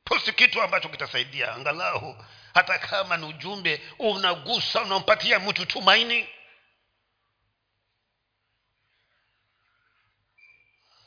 Posti 0.05 0.33
kitu 0.33 0.63
ambacho 0.63 0.89
kitasaidia 0.89 1.55
angalau 1.55 2.25
hata 2.55 2.79
kama 2.79 3.17
ni 3.17 3.27
ujumbe 3.27 3.83
unagusa 3.99 4.83
unampatia 4.83 5.41
mtu 5.41 5.67
tumaini. 5.67 6.29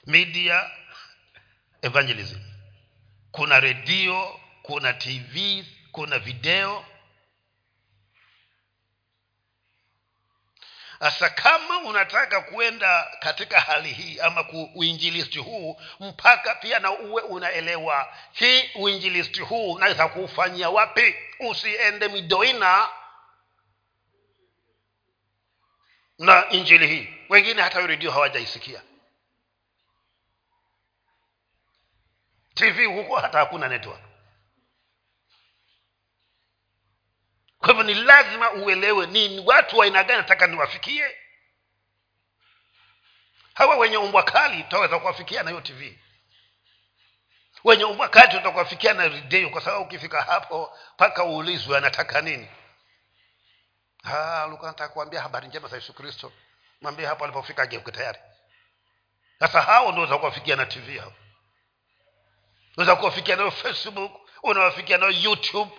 Media 0.06 0.77
evangelism. 1.82 2.40
Kuna 3.32 3.60
redio 3.60 4.40
kuna 4.62 4.94
tv 4.94 5.66
kuna 5.92 6.20
video. 6.20 6.86
Sasa 11.00 11.30
kama 11.30 11.78
unataka 11.80 12.42
kuenda 12.42 13.08
katika 13.20 13.60
hali 13.60 13.94
hii 13.94 14.20
ama 14.20 14.46
uinjilisti 14.76 15.40
huu 15.40 15.82
mpaka 16.00 16.56
pia 16.56 16.80
na 16.80 16.92
uwe 16.92 17.22
unaelewa 17.22 18.14
hii 18.32 18.70
uinjilisti 18.76 19.40
huu 19.40 19.72
unaweza 19.74 20.08
kuufanyia 20.08 20.70
wapi? 20.70 21.16
Usiende 21.40 22.08
midoina. 22.08 22.90
Na 26.20 26.50
injili 26.50 26.88
hii. 26.88 27.14
Wengine 27.30 27.62
hata 27.62 27.88
redio 27.88 28.12
hawajaisikia 28.12 28.82
tv 32.58 32.86
huko 32.86 33.16
hata 33.16 33.40
hakuna 33.40 33.68
network. 33.68 34.02
Kwa 37.58 37.68
hivyo 37.68 37.84
ni 37.84 37.94
lazima 37.94 38.52
uelewe 38.52 39.08
ni 39.08 39.40
watu 39.40 39.78
wa 39.78 39.90
gani 39.90 40.08
nataka 40.08 40.48
niwafikie. 40.48 41.18
Hawa 43.54 43.76
wenye 43.76 43.98
umbwa 43.98 44.24
kali 44.24 44.64
tutaweza 44.64 45.00
kuwafikia 45.00 45.44
na 45.44 45.50
hiyo 45.50 45.62
tv 45.62 46.00
wenye 47.64 47.84
umbwa 47.86 48.10
kali 48.10 48.32
tutakuwafikia 48.32 48.94
na 48.94 49.08
redio 49.08 49.50
kwa 49.50 49.62
sababu 49.62 49.84
ukifika 49.84 50.22
hapo 50.22 50.78
mpaka 50.94 51.24
uulizwe 51.24 51.78
anataka 51.78 52.22
nini. 52.22 52.48
Luka 54.50 54.68
nataka 54.68 54.94
kuambia 54.94 55.22
habari 55.22 55.48
njema 55.48 55.68
za 55.68 55.76
yesu 55.76 55.94
kristo. 55.94 56.32
Mwambie 56.82 57.06
hapo 57.06 57.24
alipofika 57.24 57.64
ageuke 57.64 57.92
tayari. 57.92 58.20
Sasa 59.40 59.62
hao 59.62 59.92
ndio 59.92 60.18
kuwafikia 60.20 60.56
na 60.56 60.66
tv 60.66 60.98
hao 60.98 61.14
unaweza 62.78 62.96
kuwafikia 62.96 63.36
nayo 63.36 63.52
facebook 63.52 64.30
unawafikia 64.44 64.98
nayo 64.98 65.12
youtube. 65.12 65.72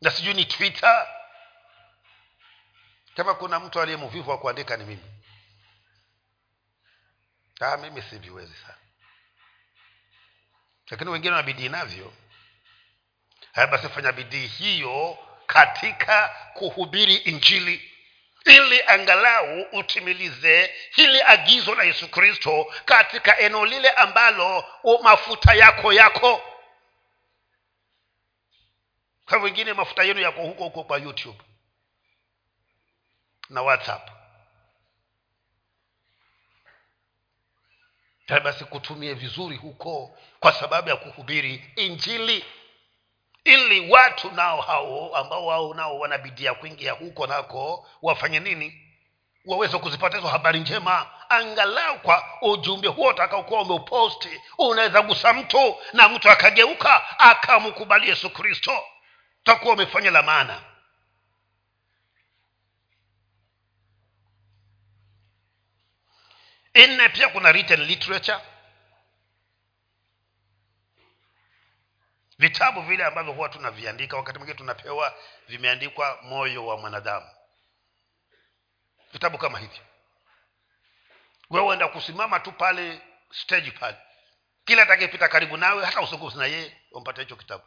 Na 0.00 0.10
sijui 0.10 0.34
ni 0.34 0.44
twitter. 0.44 1.08
Kama 3.16 3.34
kuna 3.34 3.60
mtu 3.60 3.80
aliye 3.80 3.96
mvivu 3.96 4.30
wa 4.30 4.38
kuandika 4.38 4.76
ni 4.76 4.84
mimi. 4.84 5.04
Ah, 7.60 7.76
mimi 7.76 8.02
siviwezi 8.02 8.54
sana. 8.54 8.78
Lakini 10.90 11.10
wengine 11.10 11.30
wana 11.30 11.42
bidii 11.42 11.68
navyo. 11.68 12.12
Haya 13.52 13.66
basi 13.66 13.88
fanya 13.88 14.12
bidii 14.12 14.46
hiyo 14.46 15.18
katika 15.46 16.28
kuhubiri 16.54 17.14
injili 17.16 17.97
ili 18.48 18.82
angalau 18.86 19.60
utimilize 19.72 20.74
hili 20.90 21.22
agizo 21.22 21.74
la 21.74 21.82
yesu 21.84 22.08
kristo 22.08 22.74
katika 22.84 23.38
eneo 23.38 23.66
lile 23.66 23.90
ambalo 23.90 24.64
mafuta 25.02 25.54
yako 25.54 25.92
yako. 25.92 26.42
Kwa 29.28 29.38
wengine 29.38 29.72
mafuta 29.72 30.02
yenu 30.02 30.20
yako 30.20 30.42
huko 30.42 30.64
huko 30.64 30.84
kwa 30.84 30.98
youtube 30.98 31.38
na 33.50 33.62
whatsapp. 33.62 34.10
Basi 38.44 38.64
kutumie 38.64 39.14
vizuri 39.14 39.56
huko 39.56 40.18
kwa 40.40 40.52
sababu 40.52 40.88
ya 40.88 40.96
kuhubiri 40.96 41.72
injili 41.76 42.44
ili 43.44 43.90
watu 43.90 44.30
nao 44.30 44.60
hao 44.60 45.16
ambao 45.16 45.46
wao 45.46 45.74
nao 45.74 45.98
wanabidia 45.98 46.54
kuingia 46.54 46.92
huko 46.92 47.26
nako 47.26 47.88
wafanye 48.02 48.40
nini? 48.40 48.84
Waweze 49.44 49.78
kuzipata 49.78 50.16
hizo 50.16 50.28
habari 50.28 50.60
njema. 50.60 51.06
Angalau 51.28 51.98
kwa 51.98 52.24
ujumbe 52.42 52.88
huo 52.88 53.08
utakaokuwa 53.08 53.62
umeuposti 53.62 54.40
unaweza 54.58 55.02
gusa 55.02 55.32
mtu 55.32 55.76
na 55.92 56.08
mtu 56.08 56.30
akageuka 56.30 57.18
akamkubali 57.18 58.08
yesu 58.08 58.30
kristo. 58.30 58.78
Utakuwa 59.40 59.74
umefanya 59.74 60.10
la 60.10 60.22
maana. 60.22 60.60
Nne 66.74 67.08
pia 67.08 67.28
kuna 67.28 67.48
written 67.52 67.80
literature 67.80 68.38
vitabu 72.38 72.82
vile 72.82 73.04
ambavyo 73.04 73.32
huwa 73.32 73.48
tunaviandika 73.48 74.16
wakati 74.16 74.38
mwingine 74.38 74.58
tunapewa 74.58 75.14
vimeandikwa 75.48 76.18
moyo 76.22 76.66
wa 76.66 76.76
mwanadamu. 76.76 77.26
Vitabu 79.12 79.38
kama 79.38 79.58
hivyo. 79.58 79.82
Wewe 81.50 81.66
uenda 81.66 81.88
kusimama 81.88 82.40
tu 82.40 82.52
pale 82.52 83.00
stage 83.30 83.70
pale. 83.70 83.96
Kila 84.64 84.82
atakayepita 84.82 85.28
karibu 85.28 85.56
nawe 85.56 85.84
hata 85.84 86.00
usunguzi 86.00 86.38
na 86.38 86.46
yeye 86.46 86.76
wampata 86.92 87.22
hicho 87.22 87.36
kitabu. 87.36 87.64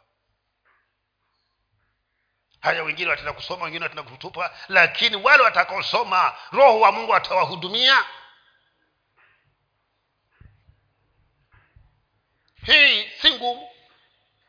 Haya 2.60 2.82
wengine 2.82 3.10
wataenda 3.10 3.32
kusoma 3.32 3.64
wengine 3.64 3.84
wataenda 3.84 4.10
kutupa 4.10 4.56
lakini 4.68 5.16
wale 5.16 5.42
watakaosoma 5.42 6.34
roho 6.52 6.80
wa 6.80 6.92
mungu 6.92 7.14
atawahudumia. 7.14 8.04
Hii 12.66 13.10
si 13.10 13.30
ngumu 13.34 13.68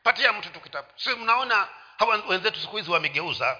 patia 0.03 0.33
mtu 0.33 0.49
tu 0.49 0.59
kitabu. 0.59 0.87
Si 0.95 1.09
mnaona 1.09 1.67
hawa 1.97 2.15
wenzetu 2.27 2.59
siku 2.59 2.77
hizi 2.77 2.91
wamegeuza? 2.91 3.57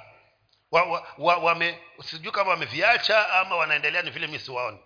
Wa, 0.72 0.84
wa, 0.84 1.08
wa, 1.18 1.38
wame 1.38 1.84
sijui 2.04 2.32
kama 2.32 2.50
wameviacha 2.52 3.30
ama 3.34 3.56
wanaendelea 3.56 4.02
ni 4.02 4.10
vile 4.10 4.28
mi 4.28 4.40
siwaoni. 4.40 4.80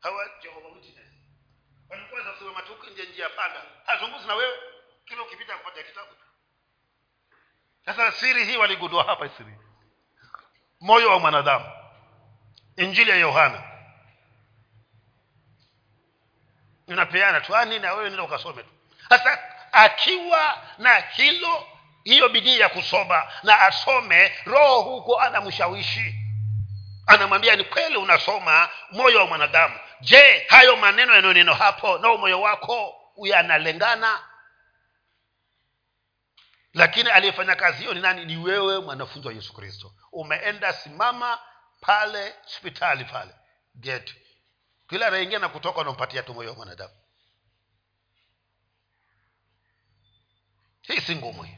Hawa 0.00 0.28
kitabu 5.82 6.10
sasa 7.86 8.12
siri 8.12 8.44
hii 8.44 8.56
waligundua 8.56 9.04
hapa 9.04 9.28
siri. 9.28 9.58
Moyo 10.80 11.10
wa 11.10 11.18
mwanadamu. 11.18 11.64
Injili 12.76 13.10
ya 13.10 13.16
yohana. 13.16 13.62
Unapeana 16.88 17.40
tu 17.40 17.56
ah, 17.56 17.64
na 17.64 17.94
wewe 17.94 18.08
nenda 18.08 18.22
ukasome 18.22 18.62
tu. 18.62 18.68
Sasa 19.08 19.53
akiwa 19.74 20.58
na 20.78 20.96
hilo 20.98 21.66
hiyo 22.04 22.28
bidii 22.28 22.58
ya 22.60 22.68
kusoma 22.68 23.32
na 23.42 23.60
asome 23.60 24.32
roho 24.44 24.80
huko 24.82 25.20
anamshawishi 25.20 26.14
anamwambia 27.06 27.56
ni 27.56 27.64
kweli 27.64 27.96
unasoma 27.96 28.68
moyo 28.90 29.18
wa 29.18 29.26
mwanadamu. 29.26 29.78
Je 30.00 30.46
hayo 30.48 30.76
maneno 30.76 31.14
yanayoneno 31.14 31.54
hapo 31.54 31.98
nao 31.98 32.16
moyo 32.16 32.40
wako 32.40 32.94
yanalengana? 33.24 34.20
Lakini 36.74 37.10
aliyefanya 37.10 37.56
kazi 37.56 37.78
hiyo 37.78 37.94
ni 37.94 38.00
nani? 38.00 38.24
Ni 38.24 38.36
wewe 38.36 38.78
mwanafunzi 38.80 39.28
wa 39.28 39.34
yesu 39.34 39.52
kristo. 39.54 39.92
Umeenda 40.12 40.72
simama 40.72 41.38
pale 41.80 42.34
hospitali 42.44 43.04
pale 43.04 43.34
geti 43.74 44.14
kila 44.88 45.06
anaingia 45.06 45.38
na 45.38 45.48
kutoka 45.48 45.80
unampatia 45.80 46.22
tu 46.22 46.34
moyo 46.34 46.50
wa 46.50 46.56
mwanadamu 46.56 46.94
hii 50.86 51.00
si 51.00 51.16
ngumu 51.16 51.42
hii. 51.42 51.54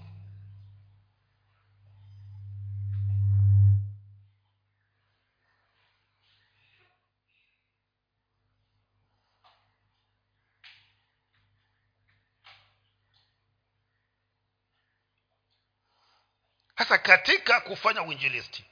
Sasa 16.79 16.99
katika 16.99 17.61
kufanya 17.61 18.03
uinjilisti. 18.03 18.65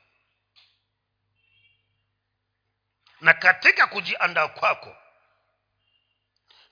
Na 3.21 3.35
katika 3.35 3.87
kujiandaa 3.87 4.49
kwako 4.49 4.97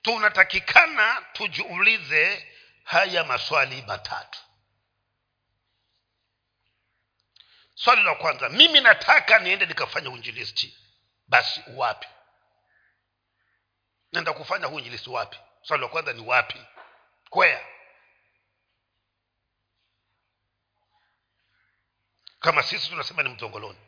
tunatakikana 0.01 1.21
tujiulize 1.33 2.52
haya 2.83 3.23
maswali 3.23 3.81
matatu. 3.81 4.39
Swali 7.75 8.03
la 8.03 8.15
kwanza 8.15 8.49
mimi 8.49 8.81
nataka 8.81 9.39
niende 9.39 9.65
nikafanya 9.65 10.09
uinjilisti. 10.09 10.77
Basi 11.27 11.63
wapi? 11.75 12.07
Naenda 14.11 14.33
kufanya 14.33 14.67
huu 14.67 14.75
uinjilisti 14.75 15.09
wapi? 15.09 15.37
Swali 15.61 15.83
la 15.83 15.89
kwanza 15.89 16.13
ni 16.13 16.21
wapi? 16.21 16.61
Kwea. 17.29 17.67
Kama 22.39 22.63
sisi 22.63 22.89
tunasema 22.89 23.23
ni 23.23 23.29
mzongoloni. 23.29 23.79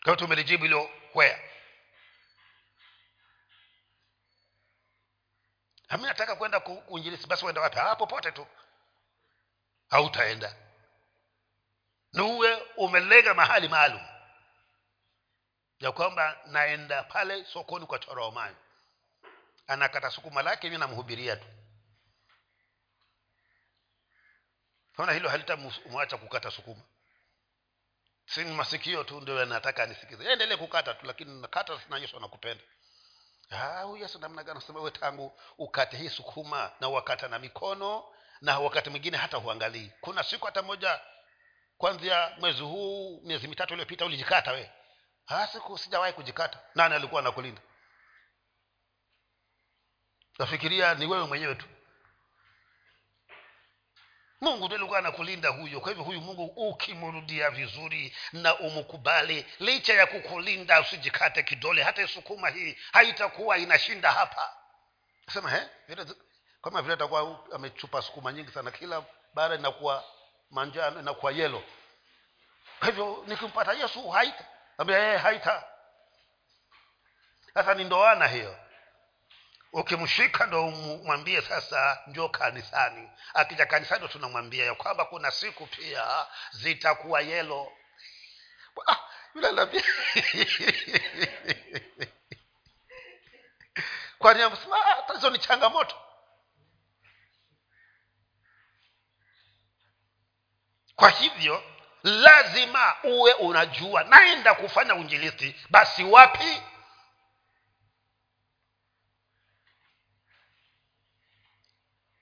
Kama 0.00 0.16
tumelijibu 0.16 0.64
hilo 0.64 0.90
where 1.14 1.51
ami 5.92 6.04
nataka 6.04 6.36
kwenda 6.36 6.60
kuinjilisi 6.60 7.26
basi 7.26 7.44
uenda 7.44 7.60
wapi? 7.60 7.78
Ah, 7.78 7.96
popote 7.96 8.32
tu. 8.32 8.46
Hautaenda. 9.90 10.56
Ni 12.12 12.20
uwe 12.22 12.54
umelega 12.76 13.34
mahali 13.34 13.68
maalum. 13.68 14.00
Ya 15.80 15.92
kwamba 15.92 16.38
naenda 16.46 17.02
pale 17.02 17.44
sokoni 17.44 17.86
kwa 17.86 17.98
choromayo 17.98 18.56
anakata 19.66 20.10
sukuma 20.10 20.42
lake 20.42 20.70
mi 20.70 20.78
namhubiria 20.78 21.36
tu. 21.36 21.46
Naona 24.98 25.12
hilo 25.12 25.28
halitamwacha 25.28 26.16
kukata 26.16 26.50
sukuma. 26.50 26.82
Si 28.26 28.44
masikio 28.44 29.04
tu 29.04 29.20
ndio 29.20 29.42
anataka 29.42 29.82
anisikize. 29.82 30.32
Endelee 30.32 30.56
kukata 30.56 30.94
tu 30.94 31.06
lakini 31.06 31.40
nakata 31.40 31.80
na 31.88 31.98
yesu 31.98 32.16
huyu 33.82 34.02
yesu 34.02 34.18
namna 34.18 34.44
gani 34.44 34.58
nasema 34.60 34.80
we 34.80 34.90
tangu 34.90 35.40
ukate 35.58 35.96
hii 35.96 36.08
sukuma 36.08 36.72
na 36.80 36.88
wakata 36.88 37.28
na 37.28 37.38
mikono 37.38 38.04
na 38.40 38.58
wakati 38.58 38.90
mwingine 38.90 39.16
hata 39.16 39.36
huangalii? 39.36 39.92
Kuna 40.00 40.22
siku 40.22 40.46
hata 40.46 40.62
moja 40.62 41.00
kwanzia 41.78 42.36
mwezi 42.40 42.62
huu 42.62 43.20
miezi 43.24 43.48
mitatu 43.48 43.74
iliyopita 43.74 44.04
ulijikata 44.04 44.52
we 44.52 44.70
siku 45.52 45.78
sijawahi 45.78 46.12
kujikata. 46.12 46.58
Nani 46.74 46.94
alikuwa 46.94 47.20
anakulinda? 47.20 47.60
Nafikiria 50.38 50.94
ni 50.94 51.06
wewe 51.06 51.26
mwenyewe 51.26 51.54
tu 51.54 51.66
mungu 54.42 54.64
ndiye 54.64 54.78
alikuwa 54.78 54.98
anakulinda 54.98 55.48
huyo. 55.48 55.80
Kwa 55.80 55.88
hivyo 55.88 56.04
huyu 56.04 56.20
mungu 56.20 56.44
ukimrudia 56.44 57.50
vizuri 57.50 58.16
na 58.32 58.58
umkubali 58.58 59.46
licha 59.60 59.94
ya 59.94 60.06
kukulinda 60.06 60.80
usijikate 60.80 61.42
kidole. 61.42 61.82
Hata 61.82 62.08
sukuma 62.08 62.48
hii 62.48 62.76
haitakuwa 62.92 63.58
inashinda 63.58 64.12
hapa. 64.12 64.56
Sema 65.32 65.50
he 65.50 65.62
vile, 65.88 66.04
kama 66.62 66.82
vile 66.82 66.94
atakuwa 66.94 67.38
amechupa 67.54 68.02
sukuma 68.02 68.32
nyingi 68.32 68.50
sana 68.52 68.70
kila 68.70 69.04
baada 69.34 69.54
inakuwa 69.54 70.04
manjano 70.50 71.00
inakuwa 71.00 71.32
yelo 71.32 71.62
kwa 72.78 72.88
hivyo 72.88 73.24
nikimpata 73.26 73.72
yesu 73.72 74.08
haita. 74.10 74.44
Ambia 74.78 75.18
haita. 75.18 75.64
Sasa 77.54 77.74
ni 77.74 77.84
ndoana 77.84 78.26
hiyo 78.28 78.56
ukimshika 79.72 80.46
ndo 80.46 80.70
mwambie 81.04 81.42
sasa 81.42 81.98
njoo 82.06 82.28
kanisani. 82.28 83.10
Akija 83.34 83.66
kanisani 83.66 84.08
tunamwambia 84.08 84.64
ya 84.64 84.74
kwamba 84.74 85.04
kuna 85.04 85.30
siku 85.30 85.66
pia 85.66 86.26
zitakuwa 86.50 87.20
yelo 87.20 87.72
ah, 88.88 88.96
yule 89.34 89.48
ah, 95.26 95.30
ni 95.30 95.38
changamoto. 95.38 95.96
Kwa 100.96 101.10
hivyo 101.10 101.62
lazima 102.02 102.94
uwe 103.04 103.32
unajua 103.32 104.04
naenda 104.04 104.54
kufanya 104.54 104.94
uinjilisti 104.94 105.54
basi 105.70 106.04
wapi 106.04 106.62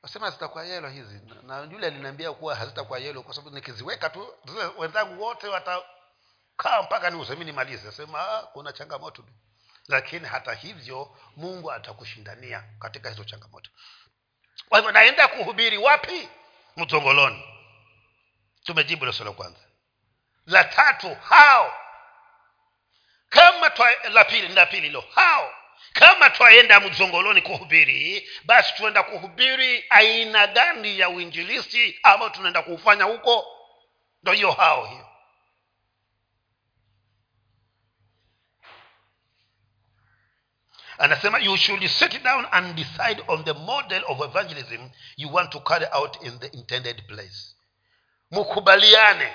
wasema 0.03 0.31
zitakuwa 0.31 0.65
yelo 0.65 0.89
hizi. 0.89 1.21
Na 1.43 1.61
yule 1.61 1.87
aliniambia 1.87 2.33
kuwa 2.33 2.55
hazitakuwa 2.57 2.99
yelo 2.99 3.23
kwa 3.23 3.35
sababu 3.35 3.55
nikiziweka 3.57 4.11
tu 4.11 4.35
wenzangu 4.79 5.23
wote 5.23 5.49
watakaa 5.49 6.83
mpaka 6.83 7.11
niusemi 7.11 7.45
nimalize. 7.45 7.93
Sema 7.93 8.21
ah, 8.21 8.43
kuna 8.43 8.73
changamoto. 8.73 9.25
Lakini 9.89 10.27
hata 10.29 10.55
hivyo 10.55 11.17
mungu 11.37 11.73
atakushindania 11.73 12.65
katika 12.79 13.09
hizo 13.11 13.25
changamoto. 13.25 13.71
Kwa 14.69 14.79
hivyo 14.79 14.93
naenda 14.93 15.29
kuhubiri 15.29 15.79
wapi? 15.79 16.29
Mtongoloni 16.77 17.45
tumejibu 18.65 19.05
leso 19.05 19.25
la 19.25 19.33
kwanza. 19.33 19.61
La 20.47 20.65
tatu 20.65 21.15
hao 21.15 21.75
kama 23.29 23.71
twa, 23.71 23.95
la 24.09 24.25
pili 24.25 24.49
la 24.49 24.67
pili 24.67 24.89
lo 24.91 25.05
hao 25.15 25.55
kama 25.93 26.31
twaenda 26.31 26.81
mzongoloni 26.81 27.43
kuhubiri 27.43 28.29
basi 28.45 28.75
tunaenda 28.75 29.03
kuhubiri 29.03 29.85
aina 29.91 30.47
gani 30.47 30.99
ya 30.99 31.09
uinjilisti 31.09 31.99
ambayo 32.03 32.31
tunaenda 32.31 32.63
kuufanya 32.63 33.05
huko? 33.05 33.47
Ndo 34.23 34.33
hiyo 34.33 34.53
hao 34.53 34.87
hiyo. 34.87 35.07
Anasema 40.99 41.39
you 41.39 41.57
should 41.57 41.87
sit 41.89 42.23
down 42.23 42.47
and 42.51 42.75
decide 42.77 43.23
on 43.29 43.45
the 43.45 43.53
model 43.53 44.03
of 44.07 44.21
evangelism 44.21 44.91
you 45.17 45.35
want 45.35 45.51
to 45.51 45.61
carry 45.61 45.87
out 45.93 46.23
in 46.23 46.39
the 46.39 46.47
intended 46.47 47.07
place. 47.07 47.55
Mkubaliane 48.31 49.35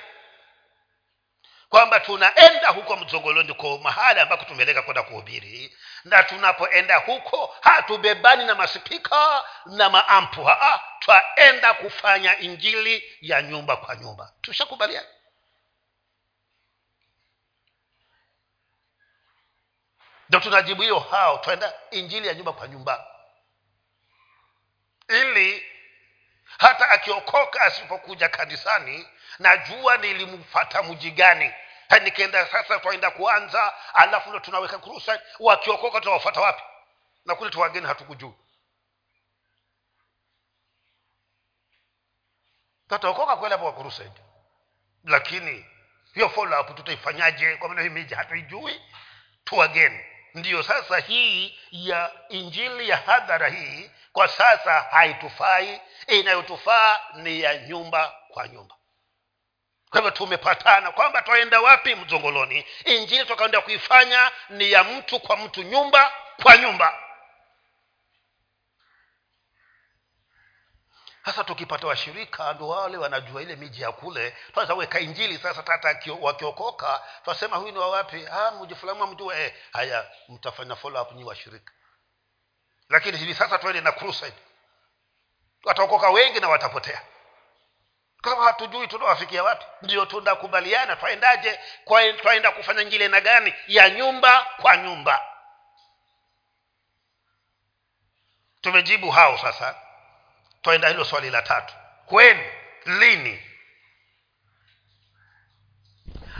kwamba 1.69 1.99
tunaenda 1.99 2.69
huko 2.69 2.95
mzongoloni 2.97 3.53
kwa 3.53 3.77
mahali 3.79 4.19
ambako 4.19 4.45
tumeleka 4.45 4.81
kwenda 4.81 5.03
kuhubiri. 5.03 5.77
Na 6.03 6.23
tunapoenda 6.23 6.97
huko 6.97 7.55
hatubebani 7.61 8.45
na 8.45 8.55
masipika 8.55 9.43
na 9.65 9.89
maampu. 9.89 10.43
Haa 10.43 10.79
twaenda 10.99 11.73
kufanya 11.73 12.39
injili 12.39 13.03
ya 13.21 13.41
nyumba 13.41 13.77
kwa 13.77 13.95
nyumba. 13.95 14.33
Tushakubaliana? 14.41 15.07
Ndo 20.29 20.39
tunajibu 20.39 20.81
hiyo 20.81 20.99
hao 20.99 21.37
twaenda 21.37 21.73
injili 21.91 22.27
ya 22.27 22.33
nyumba 22.33 22.53
kwa 22.53 22.67
nyumba. 22.67 23.07
Ili 25.07 25.65
hata 26.57 26.89
akiokoka 26.89 27.61
asipokuja 27.61 28.29
kanisani 28.29 29.07
najua 29.39 29.97
nilimfata 29.97 30.83
mji 30.83 31.11
gani. 31.11 31.51
Nikienda 32.03 32.45
sasa 32.45 32.79
twaenda 32.79 33.11
kuanza 33.11 33.73
alafu 33.93 34.29
ndo 34.29 34.39
tunaweka 34.39 34.77
kurusa. 34.77 35.21
Wakiokoka 35.39 35.99
tunawafata 36.01 36.41
wapi? 36.41 36.63
Na 37.25 37.35
kule 37.35 37.49
tuwageni 37.49 37.87
hatukujuu 37.87 38.33
tataokoka 42.87 43.35
kweli 43.37 43.51
hapo 43.51 43.65
wa 43.65 43.73
lakini 45.03 45.65
hiyo 46.13 46.29
follow 46.29 46.61
up 46.61 46.75
tutaifanyaje? 46.75 47.55
Kwa 47.55 47.69
maana 47.69 47.81
hii 47.81 47.89
hatuijui. 48.15 48.81
Tuwageni 49.43 49.99
ndiyo 50.33 50.63
sasa 50.63 50.97
hii 50.99 51.59
ya 51.71 52.11
injili 52.29 52.89
ya 52.89 52.97
hadhara 52.97 53.47
hii 53.49 53.91
kwa 54.13 54.27
sasa 54.27 54.81
haitufai. 54.81 55.81
Inayotufaa 56.07 56.99
ni 57.15 57.41
ya 57.41 57.57
nyumba 57.57 58.15
kwa 58.29 58.47
nyumba 58.47 58.75
kwa 59.89 59.99
hivyo 60.01 60.11
tumepatana 60.11 60.91
kwamba 60.91 61.21
twaenda 61.21 61.61
wapi 61.61 61.95
mzongoloni 61.95 62.65
injili 62.85 63.25
tukaenda 63.25 63.61
kuifanya 63.61 64.31
ni 64.49 64.71
ya 64.71 64.83
mtu 64.83 65.19
kwa 65.19 65.37
mtu 65.37 65.63
nyumba 65.63 66.13
kwa 66.43 66.57
nyumba. 66.57 66.99
Sasa 71.25 71.43
tukipata 71.43 71.87
washirika 71.87 72.53
ndo 72.53 72.67
wale 72.67 72.97
wanajua 72.97 73.41
ile 73.41 73.55
miji 73.55 73.81
ya 73.81 73.91
kule 73.91 74.37
tunaweza 74.47 74.73
weka 74.73 74.99
injili 74.99 75.37
sasa 75.37 75.63
tata 75.63 75.99
wakiokoka 76.21 77.01
twasema 77.23 77.57
huyu 77.57 77.71
ni 77.71 78.27
ah, 78.31 78.51
mji 78.51 78.75
fulani 78.75 79.03
mjue 79.07 79.43
eh, 79.45 79.53
haya 79.73 80.11
mtafanya 80.29 80.75
follow 80.75 81.01
up 81.01 81.11
nyi 81.11 81.23
washirika. 81.23 81.73
Lakini 82.89 83.17
hivi 83.17 83.35
sasa 83.35 83.57
tuende 83.57 83.81
na 83.81 83.91
crusade. 83.91 84.35
Wataokoka 85.63 86.09
wengi 86.09 86.39
na 86.39 86.49
watapotea 86.49 87.01
sababu 88.25 88.41
hatujui 88.41 88.87
tunawafikia 88.87 89.43
wapi? 89.43 89.65
Ndio 89.81 90.05
tunakubaliana 90.05 90.95
twaendaje? 90.95 91.59
Twaenda 92.21 92.51
kufanya 92.51 92.83
njile 92.83 93.07
na 93.07 93.21
gani? 93.21 93.53
Ya 93.67 93.89
nyumba 93.89 94.47
kwa 94.61 94.77
nyumba. 94.77 95.21
Tumejibu 98.61 99.11
hao 99.11 99.37
sasa. 99.37 99.75
Twaenda 100.61 100.87
hilo 100.87 101.05
swali 101.05 101.29
la 101.29 101.41
tatu. 101.41 101.73
Kwenu 102.05 102.43
lini? 102.85 103.43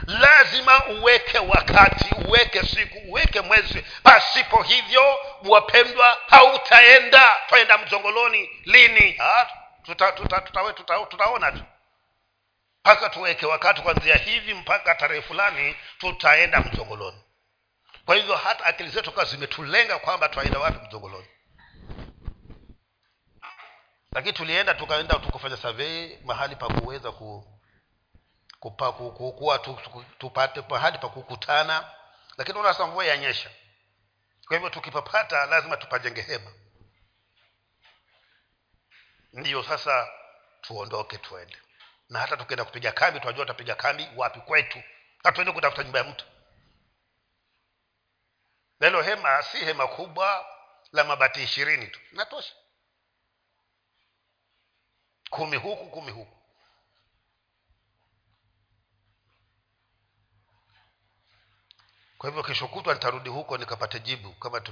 Lazima 0.06 0.86
uweke 0.86 1.38
wakati 1.38 2.14
uweke 2.28 2.62
siku 2.62 2.98
uweke 2.98 3.40
mwezi. 3.40 3.84
Pasipo 4.02 4.62
hivyo 4.62 5.18
wapendwa 5.44 6.18
hautaenda. 6.28 7.34
Twaenda 7.48 7.78
mzongoloni 7.78 8.50
lini? 8.64 9.20
Tuta, 9.82 10.12
tuta, 10.12 10.40
tuta, 10.40 10.72
tuta, 10.72 11.06
tutaona 11.06 11.52
tu 11.52 11.62
mpaka 12.86 13.08
tuweke 13.10 13.46
wakati 13.46 13.82
kwanzia 13.82 14.16
hivi 14.16 14.54
mpaka 14.54 14.94
tarehe 14.94 15.22
fulani 15.22 15.76
tutaenda 15.98 16.60
mzongoloni 16.60 17.22
kwa 18.04 18.16
hivyo 18.16 18.36
hata 18.36 18.64
akili 18.64 18.88
zetu 18.88 19.12
kawa 19.12 19.24
zimetulenga 19.26 19.98
kwamba 19.98 20.28
twaenda 20.28 20.58
wapi 20.58 20.86
mzongoloni 20.86 21.26
lakini 24.12 24.32
tulienda 24.32 24.74
tukaenda 24.74 25.14
tukufanya 25.14 25.56
survey 25.56 26.18
mahali 26.24 26.56
pa 26.56 26.68
kuweza 26.68 27.12
ku 27.12 27.58
kuwa 29.38 29.58
tupate 30.18 30.62
mahali 30.68 30.98
pa 30.98 31.08
kukutana. 31.08 31.90
Lakini 32.38 32.58
unasa 32.58 32.86
mvua 32.86 33.04
yanyesha. 33.04 33.50
Kwa 34.46 34.56
hivyo 34.56 34.70
tukipapata 34.70 35.46
lazima 35.46 35.76
tupajenge 35.76 36.20
hema. 36.20 36.52
Ndiyo 39.32 39.62
sasa 39.62 40.08
tuondoke 40.60 41.18
tuende 41.18 41.56
na 42.08 42.18
hata 42.18 42.36
tukienda 42.36 42.64
kupiga 42.64 42.92
kambi 42.92 43.20
tunajua 43.20 43.44
tutapiga 43.44 43.74
kambi 43.74 44.08
wapi 44.16 44.40
kwetu. 44.40 44.82
Hatuende 45.24 45.52
kutafuta 45.52 45.82
nyumba 45.84 45.98
ya 45.98 46.04
mtu. 46.04 46.24
Nalo 48.80 49.02
hema 49.02 49.42
si 49.42 49.58
hema 49.58 49.88
kubwa 49.88 50.46
la 50.92 51.04
mabati 51.04 51.42
ishirini 51.42 51.86
tu. 51.86 52.00
Natosha 52.12 52.54
kumi 55.30 55.56
huku 55.56 55.86
kumi 55.90 56.12
huku. 56.12 56.36
Kwa 62.18 62.28
hivyo 62.30 62.42
kesho 62.42 62.68
kutwa 62.68 62.94
nitarudi 62.94 63.28
huko 63.28 63.58
nikapate 63.58 64.00
jibu 64.00 64.32
kama 64.32 64.62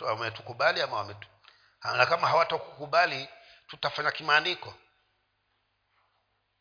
wametukubali 0.00 0.82
ama 0.82 0.96
wametu. 0.96 1.28
Na 1.84 2.06
kama 2.06 2.28
hawatakukubali 2.28 3.28
tutafanya 3.66 4.10
kimaandiko 4.10 4.74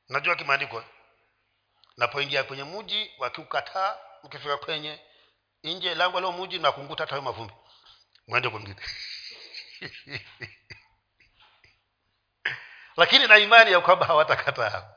najua 0.09 0.35
kimaandiko 0.35 0.83
napoingia 1.97 2.43
kwenye 2.43 2.63
mji 2.63 3.11
wakiukataa 3.19 3.97
mkifika 4.23 4.57
kwenye 4.57 4.99
nje 5.63 5.95
lango 5.95 6.19
leo 6.19 6.31
mji 6.31 6.59
na 6.59 6.71
hata 6.97 7.21
mavumbi. 7.21 7.53
Mwende 8.27 8.49
kwingine 8.49 8.81
lakini 12.97 13.27
na 13.27 13.37
imani 13.37 13.71
ya 13.71 13.81
kwamba 13.81 14.05
hawatakataa. 14.05 14.89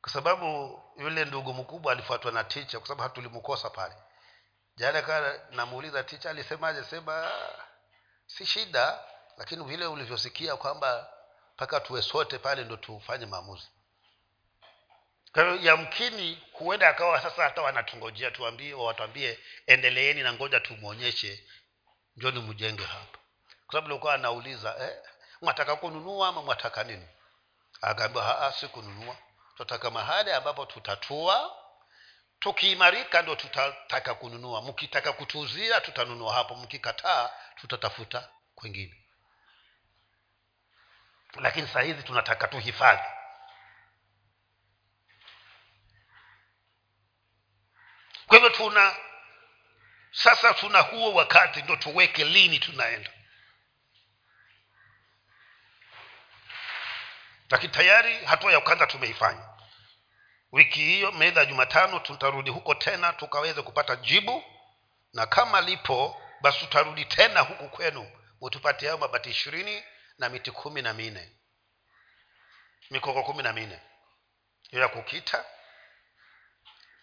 Kwa 0.00 0.12
sababu 0.12 0.80
yule 0.96 1.24
ndugu 1.24 1.54
mkubwa 1.54 1.92
alifuatwa 1.92 2.32
na 2.32 2.44
ticha 2.44 2.78
kwa 2.78 2.88
sababu 2.88 3.02
hatulimkosa 3.02 3.70
pale. 3.70 3.94
Jana 4.76 5.02
kaa 5.02 5.38
namuuliza 5.50 6.02
ticha 6.04 6.30
alisemaje? 6.30 6.84
Sema 6.84 7.30
si 8.26 8.46
shida 8.46 8.98
lakini 9.36 9.64
vile 9.64 9.86
ulivyosikia 9.86 10.56
kwamba 10.56 11.17
mpaka 11.58 11.80
tuwe 11.80 12.02
sote 12.02 12.38
pale 12.38 12.64
ndo 12.64 12.76
tufanye 12.76 13.26
maamuzi. 13.26 13.68
Kwa 15.32 15.42
yamkini 15.62 16.42
huenda 16.52 16.88
akawa 16.88 17.20
sasa 17.22 17.42
hata 17.42 17.62
wanatungojea 17.62 18.30
tuambie 18.30 18.74
watuambie 18.74 19.38
endeleeni 19.66 20.22
na 20.22 20.32
ngoja 20.32 20.60
tumwonyeshe 20.60 21.44
njoni 22.16 22.40
mjenge 22.40 22.84
hapa. 22.84 23.18
Kwa 23.66 23.72
sababu 23.72 23.88
likuwa 23.94 24.14
anauliza 24.14 24.76
eh, 24.80 24.96
mwataka 25.42 25.76
kununua 25.76 26.28
ama 26.28 26.42
mwataka 26.42 26.84
nini? 26.84 27.08
Akaambiwa 27.80 28.54
si 28.60 28.68
kununua 28.68 29.16
tunataka 29.56 29.90
mahali 29.90 30.30
ambapo 30.32 30.66
tutatua. 30.66 31.56
Tukiimarika 32.40 33.22
ndo 33.22 33.36
tutataka 33.36 34.14
kununua. 34.14 34.62
Mkitaka 34.62 35.12
kutuuzia 35.12 35.80
tutanunua. 35.80 36.34
Hapo 36.34 36.54
mkikataa 36.54 37.30
tutatafuta 37.56 38.28
kwengine 38.54 39.07
lakini 41.34 41.68
saa 41.68 41.80
hizi 41.80 42.02
tunataka 42.02 42.48
tuhifadhi. 42.48 43.02
Kwa 48.26 48.36
hivyo 48.36 48.50
tuna 48.50 48.96
sasa 50.10 50.54
tuna 50.54 50.80
huo 50.80 51.14
wakati 51.14 51.62
ndo 51.62 51.76
tuweke 51.76 52.24
lini 52.24 52.58
tunaenda. 52.58 53.10
Lakini 57.50 57.72
tayari 57.72 58.24
hatua 58.24 58.52
ya 58.52 58.60
kwanza 58.60 58.86
tumeifanya. 58.86 59.48
Wiki 60.52 60.80
hiyo 60.80 61.12
meidha 61.12 61.44
jumatano 61.44 61.98
tutarudi 61.98 62.50
huko 62.50 62.74
tena 62.74 63.12
tukaweze 63.12 63.62
kupata 63.62 63.96
jibu. 63.96 64.44
Na 65.12 65.26
kama 65.26 65.60
lipo 65.60 66.22
basi 66.40 66.58
tutarudi 66.58 67.04
tena 67.04 67.40
huku 67.40 67.68
kwenu. 67.68 68.10
Mutupatie 68.40 68.88
hayo 68.88 68.98
mabati 68.98 69.30
ishirini 69.30 69.84
na 70.18 70.28
miti 70.28 70.50
kumi 70.50 70.82
na 70.82 70.94
minne. 70.94 71.32
Mikoko 72.90 73.22
kumi 73.22 73.42
na 73.42 73.52
minne. 73.52 73.80
Hiyo 74.70 74.82
ya 74.82 74.88
kukita. 74.88 75.44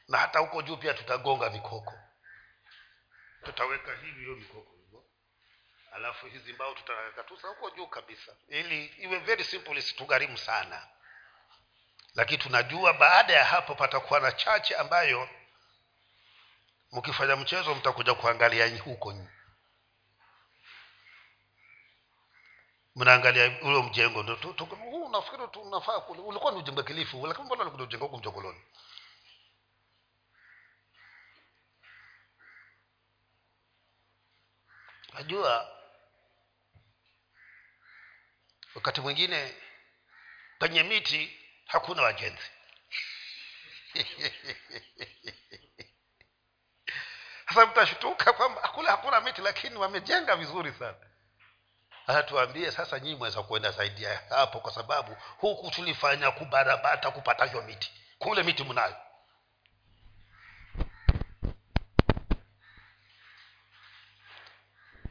Na 0.07 0.17
hata 0.17 0.39
huko 0.39 0.61
juu 0.61 0.77
pia 0.77 0.93
tutagonga 0.93 1.49
vikoko. 1.49 1.99
Tutaweka 3.43 3.95
hivi 3.95 4.19
hiyo 4.19 4.35
mikoko 4.35 4.75
hivyo. 4.75 5.05
Alafu 5.91 6.25
hizi 6.25 6.53
mbao 6.53 6.73
tutakatusa 6.73 7.47
huko 7.47 7.69
juu 7.69 7.87
kabisa. 7.87 8.35
Ili 8.47 8.85
iwe 8.85 9.19
very 9.19 9.43
simple 9.43 9.79
isitugharimu 9.79 10.37
sana. 10.37 10.87
Lakini 12.15 12.37
tunajua 12.37 12.93
baada 12.93 13.33
ya 13.33 13.45
hapo 13.45 13.75
patakuwa 13.75 14.19
na 14.19 14.31
chache 14.31 14.75
ambayo 14.75 15.29
mkifanya 16.91 17.35
mchezo 17.35 17.75
mtakuja 17.75 18.13
kuangalia 18.13 18.77
huko 18.79 19.13
mnaangalia 22.95 23.59
ule 23.61 23.83
mjengo 23.83 24.23
nafikiri 24.23 25.47
tunafaa 25.47 25.97
ulikuwa 25.97 26.51
ni 26.51 26.57
ujengo 26.57 26.83
kilifu 26.83 27.27
lakini 27.27 27.45
mbona 27.45 27.61
ulikuja 27.61 27.83
ujengo 27.83 28.05
huku 28.05 28.17
mjongoloni? 28.17 28.61
Najua 35.13 35.71
wakati 38.75 39.01
mwingine 39.01 39.55
penye 40.59 40.83
miti 40.83 41.39
hakuna 41.65 42.01
wajenzi. 42.01 42.51
Sasa 47.49 47.65
mtashtuka 47.65 48.33
kwamba 48.33 48.61
kule 48.61 48.89
hakuna 48.89 49.21
miti 49.21 49.41
lakini 49.41 49.75
wamejenga 49.75 50.35
vizuri 50.35 50.73
sana 50.73 50.97
sasa 52.07 52.71
sasa 52.71 52.99
nyinyi 52.99 53.15
mweza 53.15 53.43
kuenda 53.43 53.71
zaidi 53.71 54.03
ya 54.03 54.21
hapo 54.29 54.59
kwa 54.59 54.71
sababu 54.71 55.17
huku 55.37 55.71
tulifanya 55.71 56.31
kubarabata 56.31 57.11
kupatavyo 57.11 57.61
miti. 57.61 57.91
Kule 58.19 58.43
miti 58.43 58.63
mnayo 58.63 58.95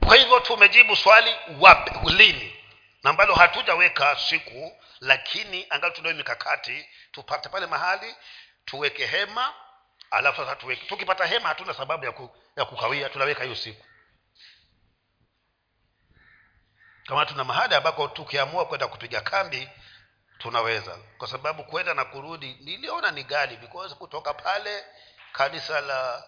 kwa 0.07 0.17
hivyo 0.17 0.41
tumejibu 0.41 0.97
swali 0.97 1.35
wapi 1.61 2.11
lini? 2.11 2.57
Na 3.03 3.11
ambalo 3.11 3.35
hatujaweka 3.35 4.17
siku 4.17 4.73
lakini 5.01 5.67
angali 5.71 5.95
tunayo 5.95 6.15
mikakati 6.15 6.89
tupate 7.13 7.49
pale 7.49 7.67
mahali 7.67 8.15
tuweke 8.65 9.07
hema 9.07 9.55
alafu 10.11 10.41
sasa 10.41 10.57
tuweke 10.57 10.87
tukipata 10.87 11.27
hema 11.27 11.49
hatuna 11.49 11.75
sababu 11.75 12.05
ya, 12.05 12.13
ku, 12.13 12.31
ya 12.57 12.65
kukawia 12.65 13.09
tunaweka 13.09 13.45
hiyo 13.45 13.57
siku 13.57 13.85
kama 17.07 17.27
tuna 17.27 17.45
mahali 17.45 17.75
ambako 17.75 18.09
tukiamua 18.09 18.67
kwenda 18.67 18.89
kupiga 18.89 19.21
kambi 19.21 19.69
tunaweza. 20.39 20.99
Kwa 21.19 21.29
sababu 21.29 21.65
kwenda 21.65 21.95
na 21.95 22.05
kurudi 22.05 22.55
niliona 22.55 23.11
ni 23.11 23.25
gali 23.25 23.57
because 23.57 23.95
kutoka 23.95 24.35
pale 24.35 24.85
kanisa 25.33 25.81
la 25.81 26.25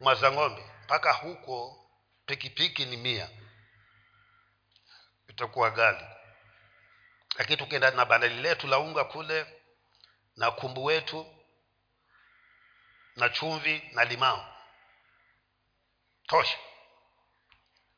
mwazang'ombe 0.00 0.70
mpaka 0.84 1.12
huko 1.12 1.86
pikipiki 2.26 2.84
ni 2.84 2.96
mia. 2.96 3.30
Itakuwa 5.28 5.70
gali 5.70 6.04
lakini 7.38 7.56
tukienda 7.56 7.90
na 7.90 8.04
bandali 8.04 8.34
letu 8.42 8.66
la 8.66 8.78
unga 8.78 9.04
kule 9.04 9.46
na 10.36 10.50
kumbu 10.50 10.84
wetu 10.84 11.36
na 13.16 13.28
chumvi 13.28 13.90
na 13.92 14.04
limao 14.04 14.54
tosha 16.26 16.58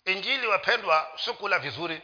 injili 0.06 0.46
wapendwa 0.46 1.12
sukula 1.16 1.58
vizuri. 1.58 2.02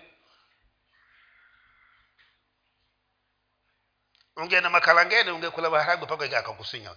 Ungeenda 4.37 4.71
makalangeni 4.71 5.31
ungekula 5.31 5.71
maharagwe 5.71 6.07
mpaka 6.07 6.39
akakusinya. 6.39 6.97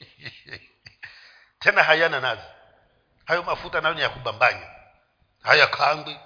Tena 1.60 1.82
hayana 1.82 2.20
nazi. 2.20 2.42
Hayo 3.24 3.42
mafuta 3.42 3.80
nayo 3.80 3.94
ni 3.94 4.00
ya 4.00 4.08
kubambanya. 4.08 4.70
Haya 5.42 5.66
kangwi 5.66 6.20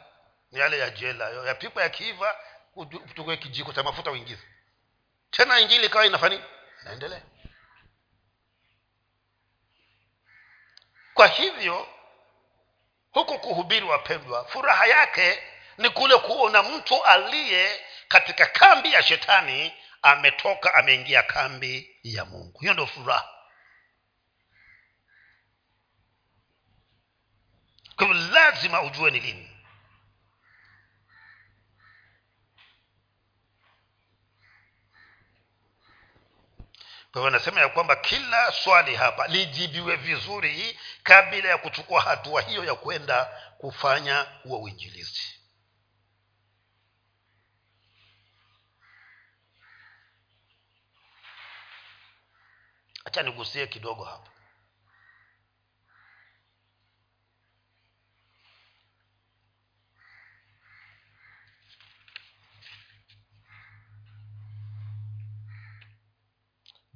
ni 0.50 0.58
yale 0.58 0.78
ya 0.78 0.90
jela 0.90 1.28
yapikwa 1.30 1.82
yakiiva 1.82 2.36
uchukue 2.76 3.36
kijiko 3.36 3.72
cha 3.72 3.82
mafuta 3.82 4.10
uingize. 4.10 4.42
Tena 5.30 5.60
injili 5.60 5.86
ikawa 5.86 6.06
inafani 6.06 6.40
naendelea 6.84 7.22
kwa 11.14 11.26
hivyo 11.26 11.88
huku 13.12 13.38
kuhubiri 13.38 13.86
wapendwa 13.86 14.44
furaha 14.48 14.86
yake 14.86 15.42
ni 15.78 15.90
kule 15.90 16.16
kuona 16.18 16.62
mtu 16.62 17.04
aliye 17.04 17.80
katika 18.08 18.46
kambi 18.46 18.92
ya 18.92 19.02
shetani 19.02 19.72
ametoka 20.02 20.74
ameingia 20.74 21.22
kambi 21.22 21.96
ya 22.02 22.24
mungu. 22.24 22.58
Hiyo 22.60 22.72
ndio 22.72 22.86
furaha. 22.86 23.28
Kwa 27.96 28.06
hivyo 28.06 28.22
lazima 28.32 28.82
ujue 28.82 29.10
ni 29.10 29.20
lini 29.20 29.41
kwa 37.12 37.20
hiyo 37.20 37.30
nasema 37.30 37.60
ya 37.60 37.68
kwamba 37.68 37.96
kila 37.96 38.52
swali 38.52 38.94
hapa 38.96 39.26
lijibiwe 39.28 39.96
vizuri 39.96 40.78
kabla 41.02 41.48
ya 41.48 41.58
kuchukua 41.58 42.00
hatua 42.02 42.42
hiyo 42.42 42.64
ya 42.64 42.74
kwenda 42.74 43.24
kufanya 43.58 44.26
huo 44.42 44.58
uinjilizi 44.62 45.40
hacha 53.04 53.22
nigusie 53.22 53.66
kidogo 53.66 54.04
hapa 54.04 54.31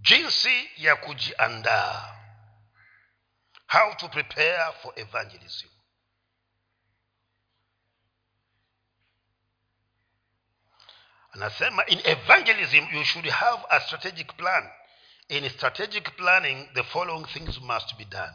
jinsi 0.07 0.71
ya 0.77 0.97
kujiandaa. 0.97 2.13
How 3.67 3.95
to 3.95 4.09
prepare 4.09 4.73
for 4.83 4.93
evangelism. 4.97 5.69
Anasema 11.33 11.87
in 11.87 12.01
evangelism 12.05 12.89
you 12.93 13.05
should 13.05 13.29
have 13.31 13.65
a 13.71 13.81
strategic 13.81 14.37
plan. 14.37 14.71
In 15.29 15.51
strategic 15.51 16.17
planning 16.17 16.69
the 16.75 16.85
following 16.85 17.25
things 17.27 17.61
must 17.61 17.97
be 17.99 18.05
done. 18.05 18.35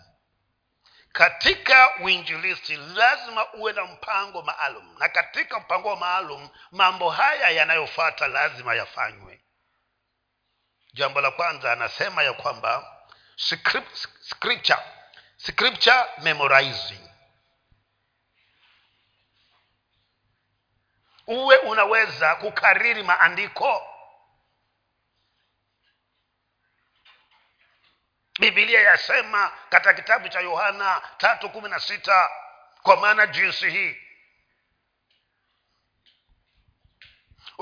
Katika 1.14 1.98
uinjilisti 2.04 2.76
lazima 2.76 3.54
uwe 3.54 3.74
na 3.74 3.86
mpango 3.86 4.42
maalum. 4.42 4.96
Na 5.00 5.10
katika 5.10 5.60
mpango 5.60 5.96
maalum 5.96 6.50
mambo 6.72 7.10
haya 7.10 7.50
yanayofata 7.50 8.28
lazima 8.28 8.76
yafanywe 8.76 9.42
jambo 10.94 11.22
la 11.22 11.32
kwanza 11.32 11.72
anasema 11.72 12.24
ya 12.24 12.34
kwamba 12.34 12.98
scripture 13.36 14.80
scripture 15.38 16.06
memorizing. 16.22 17.00
Uwe 21.28 21.58
unaweza 21.58 22.36
kukariri 22.36 23.04
maandiko. 23.04 23.88
Bibilia 28.39 28.82
yasema 28.82 29.52
katika 29.70 29.94
kitabu 29.94 30.30
cha 30.30 30.39
yohana 30.39 31.02
tatu 31.18 31.50
kumi 31.50 31.70
na 31.70 31.80
sita 31.80 32.30
kwa 32.84 32.98
maana 32.98 33.28
jinsi 33.28 33.70
hii 33.70 33.98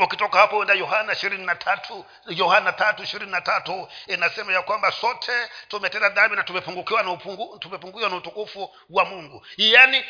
ukitoka 0.04 0.40
hapo 0.40 0.62
enda 0.62 0.74
yohana 0.74 1.14
ishirini 1.14 1.46
na 1.46 1.56
tatu 1.56 2.06
yohana 2.28 2.72
tatu 2.72 3.04
ishirini 3.04 3.32
na 3.32 3.42
tatu 3.42 3.88
inasema 4.08 4.54
ya 4.54 4.62
kwamba 4.62 4.92
sote 4.92 5.50
tumetenda 5.68 6.10
dhambi 6.10 6.36
na 6.36 6.44
tumepungukiwa 6.44 7.04
na 7.04 7.12
upungu, 7.12 7.60
tumepungukiwa 7.60 8.10
na 8.10 8.16
utukufu 8.16 8.76
wa 8.90 9.06
mungu. 9.06 9.46
Yaani 9.58 10.06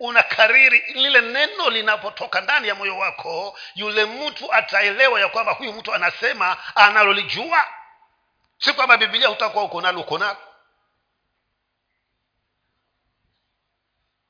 unakariri 0.00 0.84
una 0.90 1.00
lile 1.00 1.20
neno 1.20 1.70
linapotoka 1.70 2.40
ndani 2.40 2.68
ya 2.68 2.74
moyo 2.74 2.98
wako 2.98 3.58
yule 3.74 4.04
mtu 4.04 4.52
ataelewa 4.52 5.20
ya 5.20 5.28
kwamba 5.28 5.52
huyu 5.52 5.72
mtu 5.72 5.94
anasema 5.94 6.56
analolijua. 6.74 7.64
Si 8.58 8.72
kwamba 8.72 8.96
bibilia 8.96 9.28
hutakuwa 9.28 9.64
uko 9.64 9.80
nalo 9.80 10.00
uko 10.00 10.18
nalo. 10.18 10.36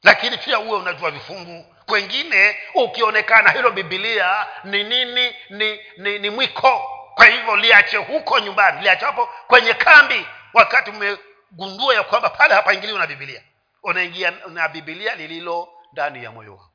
Lakini 0.03 0.39
pia 0.39 0.59
uwe 0.59 0.79
unajua 0.79 1.11
vifungu 1.11 1.75
kwengine 1.89 2.57
ukionekana 2.75 3.51
hilo 3.51 3.71
bibilia 3.71 4.47
ni 4.65 4.85
nini? 4.85 5.35
Ni 5.51 5.81
ni, 5.97 6.19
ni 6.19 6.31
mwiko. 6.31 6.83
Kwa 7.15 7.27
hivyo 7.27 7.57
liache 7.57 7.97
huko 7.97 8.39
nyumbani 8.41 8.81
liache 8.83 9.05
hapo 9.05 9.27
kwenye 9.47 9.75
kambi 9.75 10.27
wakati 10.55 10.91
umegundua 10.91 11.95
ya 11.95 12.03
kwamba 12.03 12.31
pale 12.31 12.55
hapaingiliwa 12.55 12.99
na 12.99 13.07
bibilia 13.07 13.43
unaingia 13.83 14.31
na 14.31 14.69
bibilia 14.69 15.15
lililo 15.15 15.69
ndani 15.93 16.25
ya 16.25 16.31
moyo 16.33 16.53
wako. 16.53 16.73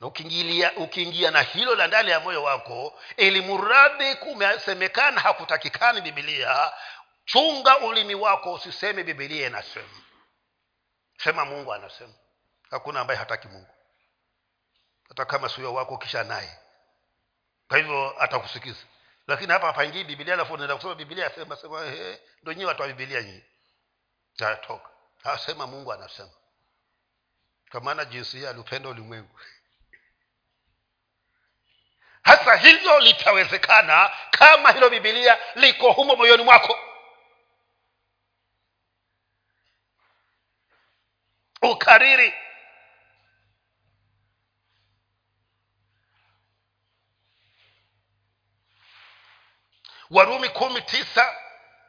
Na 0.00 0.06
ukiingilia 0.06 0.72
ukiingia 0.76 1.30
na 1.30 1.42
hilo 1.42 1.74
la 1.74 1.86
ndani 1.86 2.10
ya 2.10 2.20
moyo 2.20 2.42
wako 2.42 3.00
ili 3.16 3.40
muradhi 3.40 4.14
kumesemekana 4.14 5.20
hakutakikani 5.20 6.00
bibilia 6.00 6.72
chunga 7.26 7.78
ulimi 7.78 8.14
wako 8.14 8.52
usiseme 8.52 9.02
bibilia 9.04 9.46
inasema. 9.46 10.02
Sema 11.18 11.44
mungu 11.44 11.74
anasema. 11.74 12.14
Hakuna 12.70 13.00
ambaye 13.00 13.18
hataki 13.18 13.48
mungu. 13.48 13.68
Hata 15.08 15.24
kama 15.24 15.48
suyo 15.48 15.74
wako 15.74 15.98
kisha 15.98 16.24
naye. 16.24 16.58
Kwa 17.68 17.76
hivyo 17.78 18.22
atakusikiza. 18.22 18.84
Lakini 19.26 19.52
hapa 19.52 19.66
hapaingii 19.66 20.04
bibilia 20.04 20.34
alafu 20.34 20.54
unaenda 20.54 20.76
kusema 20.76 20.94
bibilia 20.94 21.30
sema 21.30 21.56
sema 21.56 21.92
ndo 22.42 22.52
nyiwe 22.52 22.68
watu 22.68 22.82
wa 22.82 22.88
bibilia 22.88 23.22
nyinyi. 23.22 23.44
Toka. 24.36 24.90
Asema 25.24 25.66
mungu 25.66 25.92
anasema. 25.92 26.30
Kwa 27.70 27.80
maana 27.80 28.04
jinsi 28.04 28.36
hii 28.38 28.46
aliupenda 28.46 28.88
ulimwengu. 28.88 29.40
Hasa 32.22 32.56
hilo 32.56 33.00
litawezekana 33.00 34.10
kama 34.30 34.72
hilo 34.72 34.90
bibilia 34.90 35.38
liko 35.54 35.92
humo 35.92 36.16
moyoni 36.16 36.42
mwako 36.44 36.78
ukariri. 41.70 42.34
Warumi 50.10 50.48
kumi 50.48 50.80
tisa 50.82 51.34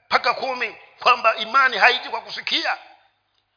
mpaka 0.05 0.34
kumi 0.34 0.75
kwamba 0.99 1.36
imani 1.36 1.78
haiji 1.78 2.09
kwa 2.09 2.21
kusikia. 2.21 2.78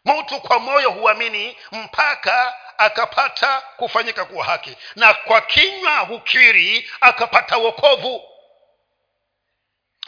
Mtu 0.04 0.40
kwa 0.40 0.58
moyo 0.58 0.90
huamini 0.90 1.58
mpaka 1.72 2.54
akapata 2.78 3.60
kufanyika 3.76 4.24
kuwa 4.24 4.44
haki. 4.44 4.76
Na 4.96 5.14
kwa 5.14 5.40
kinywa 5.40 5.98
hukiri 5.98 6.90
akapata 7.00 7.56
wokovu 7.56 8.29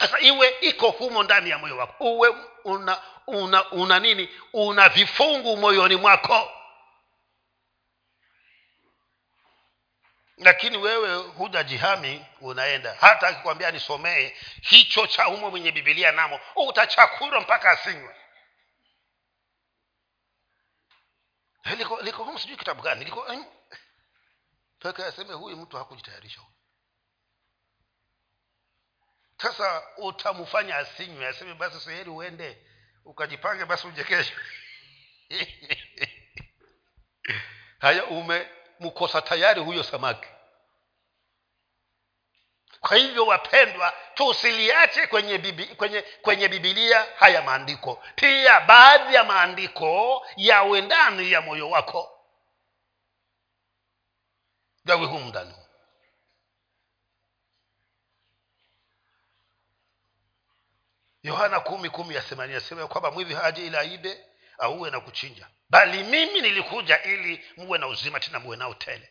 sasa 0.03 0.19
iwe 0.19 0.49
iko 0.61 0.89
humo 0.91 1.23
ndani 1.23 1.49
ya 1.49 1.57
moyo 1.57 1.77
wako. 1.77 2.03
Uwe 2.03 2.29
una 2.63 3.01
una 3.27 3.71
una 3.71 3.99
nini? 3.99 4.29
Una 4.53 4.89
vifungu 4.89 5.57
moyoni 5.57 5.95
mwako. 5.95 6.51
Lakini 10.37 10.77
wewe 10.77 11.15
hujajihami 11.15 12.25
unaenda. 12.41 12.97
Hata 13.01 13.27
akikwambia 13.27 13.71
nisomee 13.71 14.33
hicho 14.61 15.07
cha 15.07 15.27
umo 15.27 15.49
mwenye 15.49 15.71
bibilia 15.71 16.11
namo 16.11 16.39
utachakura 16.55 17.41
mpaka 17.41 17.69
asinywe. 17.71 18.15
Liko 21.77 22.01
liko 22.01 22.23
humu 22.23 22.39
sijui 22.39 22.57
kitabu 22.57 22.81
gani. 22.81 23.05
Liko 23.05 23.25
mpaka 24.79 25.05
aseme 25.07 25.33
huyu 25.33 25.57
mtu 25.57 25.77
hakujitayarisha 25.77 26.41
sasa 29.37 29.83
utamfanya 29.97 30.77
asinywe 30.77 31.27
aseme 31.27 31.53
basi 31.53 31.79
seheri 31.79 32.09
uende 32.09 32.57
ukajipange 33.05 33.65
basi 33.65 33.87
uje 33.87 34.03
kesho. 34.03 34.33
Haya 37.79 38.05
umemkosa 38.05 39.21
tayari 39.21 39.61
huyo 39.61 39.83
samaki. 39.83 40.27
Kwa 42.79 42.97
hivyo 42.97 43.25
wapendwa 43.25 43.93
tusiliache 44.13 45.07
kwenye 45.07 45.37
bibi, 45.37 45.65
kwenye 45.65 46.01
kwenye 46.01 46.47
bibilia 46.47 47.05
haya 47.15 47.41
maandiko. 47.41 48.03
Pia 48.15 48.59
baadhi 48.61 49.13
ya 49.15 49.23
maandiko 49.23 50.25
yawe 50.35 50.81
ndani 50.81 51.31
ya 51.31 51.41
moyo 51.41 51.69
wako. 51.69 52.19
Yawe 54.85 55.05
humu 55.05 55.25
ndani 55.29 55.62
yohana 61.23 61.59
kumi 61.59 61.89
kumi 61.89 62.15
yasemani 62.15 62.53
yasema 62.53 62.81
asema 62.81 62.87
kwamba 62.87 63.11
mwivi 63.11 63.33
haji 63.33 63.65
ili 63.65 63.77
aibe 63.77 64.25
auwe 64.57 64.91
na 64.91 64.99
kuchinja. 64.99 65.47
Bali 65.69 66.03
mimi 66.03 66.41
nilikuja 66.41 67.03
ili 67.03 67.45
muwe 67.57 67.77
na 67.79 67.87
uzima 67.87 68.19
tena 68.19 68.39
muwe 68.39 68.57
nao 68.57 68.73
tele. 68.73 69.09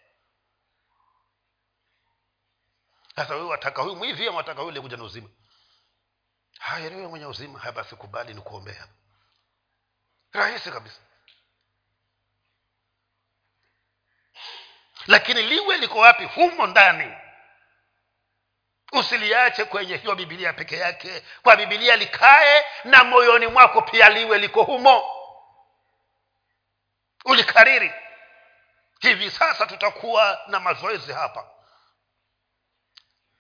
Sasa 3.17 3.35
wewe 3.35 3.47
wataka 3.47 3.83
huyu 3.83 3.97
mwivi 3.97 4.29
ama 4.29 4.37
wataka 4.37 4.61
huyu 4.61 4.75
likuja 4.75 4.97
na 4.97 5.05
uzima? 5.05 5.29
Haya 6.59 6.91
niwe 6.91 7.07
mwenye 7.09 7.27
uzima. 7.27 7.59
Haya 7.59 7.73
basi 7.73 7.97
kubali 7.97 8.35
nikuombea 8.35 8.89
rahisi 10.33 10.71
kabisa. 10.71 11.01
Lakini 15.07 15.43
liwe 15.43 15.77
liko 15.79 15.99
wapi? 15.99 16.25
Humo 16.25 16.67
ndani 16.67 17.15
usiliache 18.93 19.65
kwenye 19.65 19.97
hiyo 19.97 20.15
bibilia 20.15 20.53
peke 20.53 20.77
yake. 20.77 21.23
Kwa 21.43 21.57
bibilia 21.57 21.97
likae 21.97 22.65
na 22.85 23.05
moyoni 23.05 23.47
mwako 23.47 23.83
pia 23.83 24.09
liwe 24.09 24.39
liko 24.39 24.63
humo. 24.63 25.03
Ulikariri. 27.25 27.93
Hivi 29.01 29.31
sasa 29.31 29.67
tutakuwa 29.67 30.41
na 30.47 30.61
mazoezi 30.61 31.13
hapa. 31.13 31.51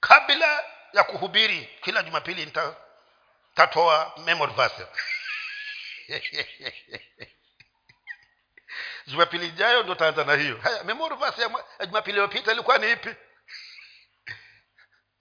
Kabla 0.00 0.64
ya 0.92 1.04
kuhubiri 1.04 1.78
kila 1.80 2.02
jumapili 2.02 2.44
nitatoa 3.54 4.12
memory 4.24 4.52
jumapili 9.06 9.46
ijayo 9.46 9.82
ndo 9.82 9.94
taanza 9.94 10.24
na 10.24 10.34
hiyo. 10.34 10.60
Haya 10.62 10.84
memory 10.84 11.16
ya 11.80 11.86
jumapili 11.86 12.12
iliyopita 12.12 12.52
ilikuwa 12.52 12.78
ni 12.78 12.92
ipi 12.92 13.14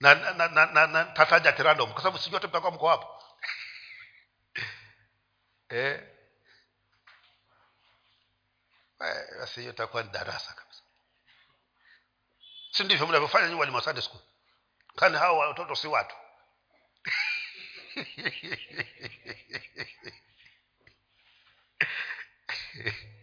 na, 0.02 0.14
na, 0.14 0.48
na, 0.48 0.66
na, 0.66 0.86
na 0.86 1.04
tataja 1.04 1.52
tirandom 1.52 1.92
kwa 1.92 2.02
sababu 2.02 2.18
hata 2.32 2.48
mtakuwa 2.48 2.72
mko 2.72 2.88
hapo. 2.88 3.08
Eh. 5.68 6.00
Basi 9.38 9.60
hiyo 9.60 9.72
itakuwa 9.72 10.02
ni 10.02 10.10
darasa 10.10 10.52
kabisa. 10.52 10.82
Si 12.70 12.84
ndivyo 12.84 13.06
mnavyofanya 13.06 13.46
nyinyi 13.46 13.60
walimu 13.60 13.76
wa 13.76 13.82
sunday 13.82 14.02
school? 14.02 14.20
Kani 14.96 15.18
hao 15.18 15.38
watoto 15.38 15.74
si 15.74 15.86
watu 15.86 16.16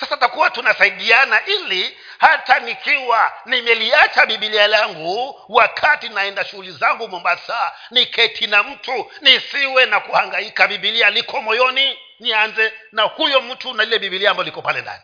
sasa 0.00 0.16
takuwa 0.16 0.50
tunasaidiana 0.50 1.46
ili 1.46 1.98
hata 2.18 2.58
nikiwa 2.60 3.32
nimeliacha 3.44 4.26
bibilia 4.26 4.66
langu 4.66 5.40
wakati 5.48 6.08
naenda 6.08 6.44
shughuli 6.44 6.72
zangu 6.72 7.08
mombasa 7.08 7.72
niketi 7.90 8.46
na 8.46 8.62
mtu 8.62 9.12
nisiwe 9.20 9.86
na 9.86 10.00
kuhangaika. 10.00 10.68
Bibilia 10.68 11.10
liko 11.10 11.40
moyoni 11.42 11.98
nianze 12.20 12.72
na 12.92 13.02
huyo 13.02 13.40
mtu 13.40 13.74
na 13.74 13.84
lile 13.84 13.98
bibilia 13.98 14.30
ambayo 14.30 14.44
liko 14.44 14.62
pale 14.62 14.80
ndani. 14.82 15.02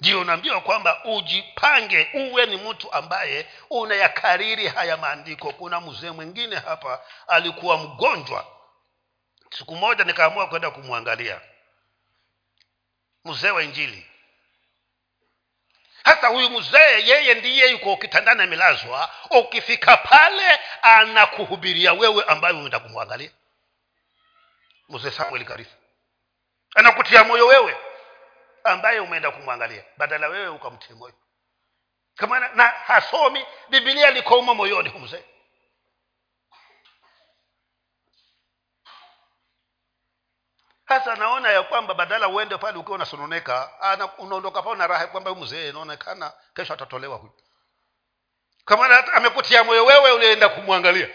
Ndio 0.00 0.20
unaambiwa 0.20 0.60
kwamba 0.60 1.04
ujipange 1.04 2.08
uwe 2.14 2.46
ni 2.46 2.56
mtu 2.56 2.92
ambaye 2.92 3.46
unayakariri 3.70 4.68
haya 4.68 4.96
maandiko. 4.96 5.52
Kuna 5.52 5.80
mzee 5.80 6.10
mwingine 6.10 6.56
hapa 6.56 7.02
alikuwa 7.28 7.76
mgonjwa. 7.78 8.46
Siku 9.58 9.76
moja 9.76 10.04
nikaamua 10.04 10.46
kwenda 10.46 10.70
kumwangalia 10.70 11.40
mzee 13.24 13.50
wa 13.50 13.62
injili. 13.62 14.06
Hata 16.04 16.26
huyu 16.28 16.50
mzee 16.50 17.00
yeye 17.04 17.34
ndiye 17.34 17.70
yuko 17.70 17.96
kitandani 17.96 18.42
amelazwa. 18.42 19.10
Ukifika 19.30 19.96
pale 19.96 20.58
anakuhubiria 20.82 21.92
wewe 21.92 22.24
ambaye 22.24 22.54
umeenda 22.54 22.80
kumwangalia. 22.80 23.30
Mzee 24.88 25.10
samuel 25.10 25.44
karisa. 25.44 25.76
Anakutia 26.74 27.24
moyo 27.24 27.46
wewe 27.46 27.76
ambaye 28.64 29.00
umeenda 29.00 29.30
kumwangalia. 29.30 29.84
Badala 29.96 30.28
wewe 30.28 30.48
ukamtie 30.48 30.94
moyo. 30.96 31.14
Kama 32.16 32.40
na, 32.40 32.48
na 32.48 32.68
hasomi 32.68 33.46
bibilia 33.68 34.10
likouma 34.10 34.54
moyoni 34.54 34.88
mzee 34.88 35.24
sasa 40.90 41.16
naona 41.16 41.48
ya 41.50 41.62
kwamba 41.62 41.94
badala 41.94 42.28
uende 42.28 42.58
pale 42.58 42.78
ukiwa 42.78 42.94
unasononeka 42.94 43.70
unaondoka 44.18 44.62
pale 44.62 44.76
na 44.76 44.86
raha 44.86 45.06
kwamba 45.06 45.34
mzee 45.34 45.68
inaonekana 45.68 46.32
kesho 46.54 46.74
atatolewa 46.74 47.16
huyu. 47.16 47.32
Kama 48.64 49.06
amekutia 49.14 49.64
moyo 49.64 49.84
wewe 49.84 50.12
ulienda 50.12 50.48
kumwangalia. 50.48 51.08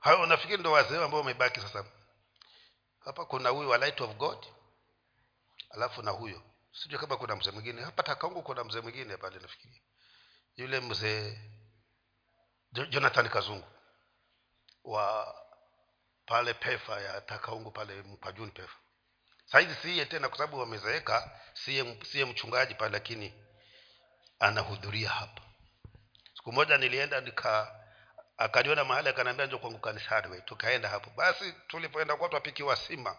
Hayo 0.00 0.26
nafikiri 0.26 0.58
ndo 0.58 0.72
wazee 0.72 1.04
ambao 1.04 1.20
wamebaki 1.20 1.60
sasa. 1.60 1.84
Hapa 3.04 3.24
kuna 3.24 3.48
huyu 3.48 3.68
wa 3.70 3.78
light 3.78 4.00
of 4.00 4.14
god 4.16 4.46
alafu 5.70 6.02
na 6.02 6.10
huyo. 6.10 6.42
Sijui 6.82 6.98
kama 6.98 7.16
kuna 7.16 7.36
mzee 7.36 7.50
mwingine. 7.50 7.82
Hapa 7.82 8.02
takaungu 8.02 8.42
kuna 8.42 8.64
mzee 8.64 8.80
mwingine 8.80 9.16
pale 9.16 9.38
nafikiri. 9.38 9.82
Yule 10.56 10.80
mzee 10.80 11.38
jonathan 12.84 13.28
kazungu 13.28 13.66
wa 14.84 15.34
pale 16.26 16.54
pefa 16.54 17.00
ya 17.00 17.20
takaungu 17.20 17.70
pale 17.70 18.02
mpajuni 18.02 18.50
pefa 18.50 18.76
sahizi 19.46 19.74
siye 19.74 20.06
tena 20.06 20.28
kwa 20.28 20.38
sababu 20.38 20.58
wamezeeka 20.58 21.40
siye, 21.54 22.04
siye 22.04 22.24
mchungaji 22.24 22.74
pale 22.74 22.92
lakini 22.92 23.34
anahudhuria 24.38 25.08
hapa. 25.10 25.42
Siku 26.34 26.52
moja 26.52 26.78
nilienda 26.78 27.20
nika 27.20 27.80
akaniona 28.36 28.84
mahali 28.84 29.08
akaniambia 29.08 29.46
njo 29.46 29.58
kwangu 29.58 29.78
kanisani 29.78 30.42
tukaenda 30.42 30.88
hapo. 30.88 31.10
Basi 31.10 31.52
tulipoenda 31.68 32.16
kwa 32.16 32.28
twapikiwa 32.28 32.76
sima. 32.76 33.16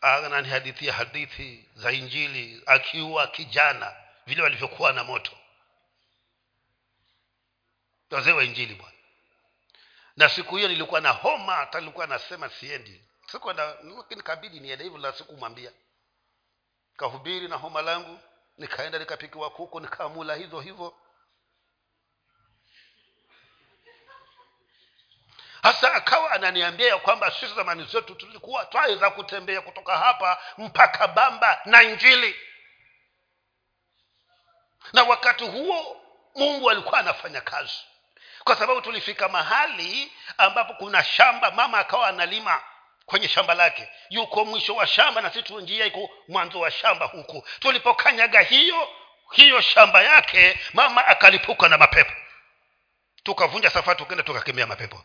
Ananihadithia 0.00 0.92
hadithi 0.92 1.68
za 1.74 1.92
injili 1.92 2.62
akiwa 2.66 3.26
kijana 3.26 3.96
vile 4.26 4.42
walivyokuwa 4.42 4.92
na 4.92 5.04
moto 5.04 5.37
wazee 8.10 8.32
wa 8.32 8.44
injili 8.44 8.74
bwana. 8.74 8.96
Na 10.16 10.28
siku 10.28 10.56
hiyo 10.56 10.68
nilikuwa 10.68 11.00
na 11.00 11.10
homa 11.10 11.54
hata 11.56 11.80
nilikuwa 11.80 12.06
nasema 12.06 12.48
siendi. 12.50 13.04
Nikabidi 14.10 14.60
niende 14.60 14.84
hivyo 14.84 14.98
la 14.98 15.12
sikumwambia. 15.12 15.72
Kahubiri 16.96 17.48
na 17.48 17.56
homa 17.56 17.82
langu 17.82 18.20
nikaenda 18.58 18.98
nikapikiwa 18.98 19.50
kuku 19.50 19.80
nikaamula 19.80 20.34
hivyo 20.34 20.60
hivyo. 20.60 20.94
Hasa 25.62 25.94
akawa 25.94 26.30
ananiambia 26.30 26.88
ya 26.88 26.98
kwamba 26.98 27.30
sisi 27.30 27.54
zamani 27.54 27.84
zetu 27.84 28.14
tulikuwa 28.14 28.64
twaweza 28.66 29.10
kutembea 29.10 29.60
kutoka 29.60 29.98
hapa 29.98 30.42
mpaka 30.58 31.08
bamba 31.08 31.60
na 31.64 31.82
injili. 31.82 32.36
Na 34.92 35.02
wakati 35.02 35.44
huo 35.44 36.02
mungu 36.34 36.70
alikuwa 36.70 36.98
anafanya 37.00 37.40
kazi 37.40 37.78
kwa 38.48 38.56
sababu 38.56 38.80
tulifika 38.80 39.28
mahali 39.28 40.12
ambapo 40.38 40.74
kuna 40.74 41.04
shamba 41.04 41.50
mama 41.50 41.78
akawa 41.78 42.08
analima 42.08 42.62
kwenye 43.06 43.28
shamba 43.28 43.54
lake. 43.54 43.88
Yuko 44.10 44.44
mwisho 44.44 44.74
wa 44.74 44.86
shamba 44.86 45.20
na 45.20 45.30
sisi 45.30 45.54
njia 45.54 45.86
iko 45.86 46.10
mwanzo 46.28 46.60
wa 46.60 46.70
shamba 46.70 47.06
huku. 47.06 47.46
Tulipokanyaga 47.60 48.40
hiyo 48.40 48.88
hiyo 49.32 49.60
shamba 49.60 50.02
yake 50.02 50.60
mama 50.72 51.06
akalipuka 51.06 51.68
na 51.68 51.78
mapepo. 51.78 52.12
Tukavunja 53.22 53.70
safari 53.70 53.98
tukaenda 53.98 54.22
tukakemea 54.24 54.66
mapepo. 54.66 55.04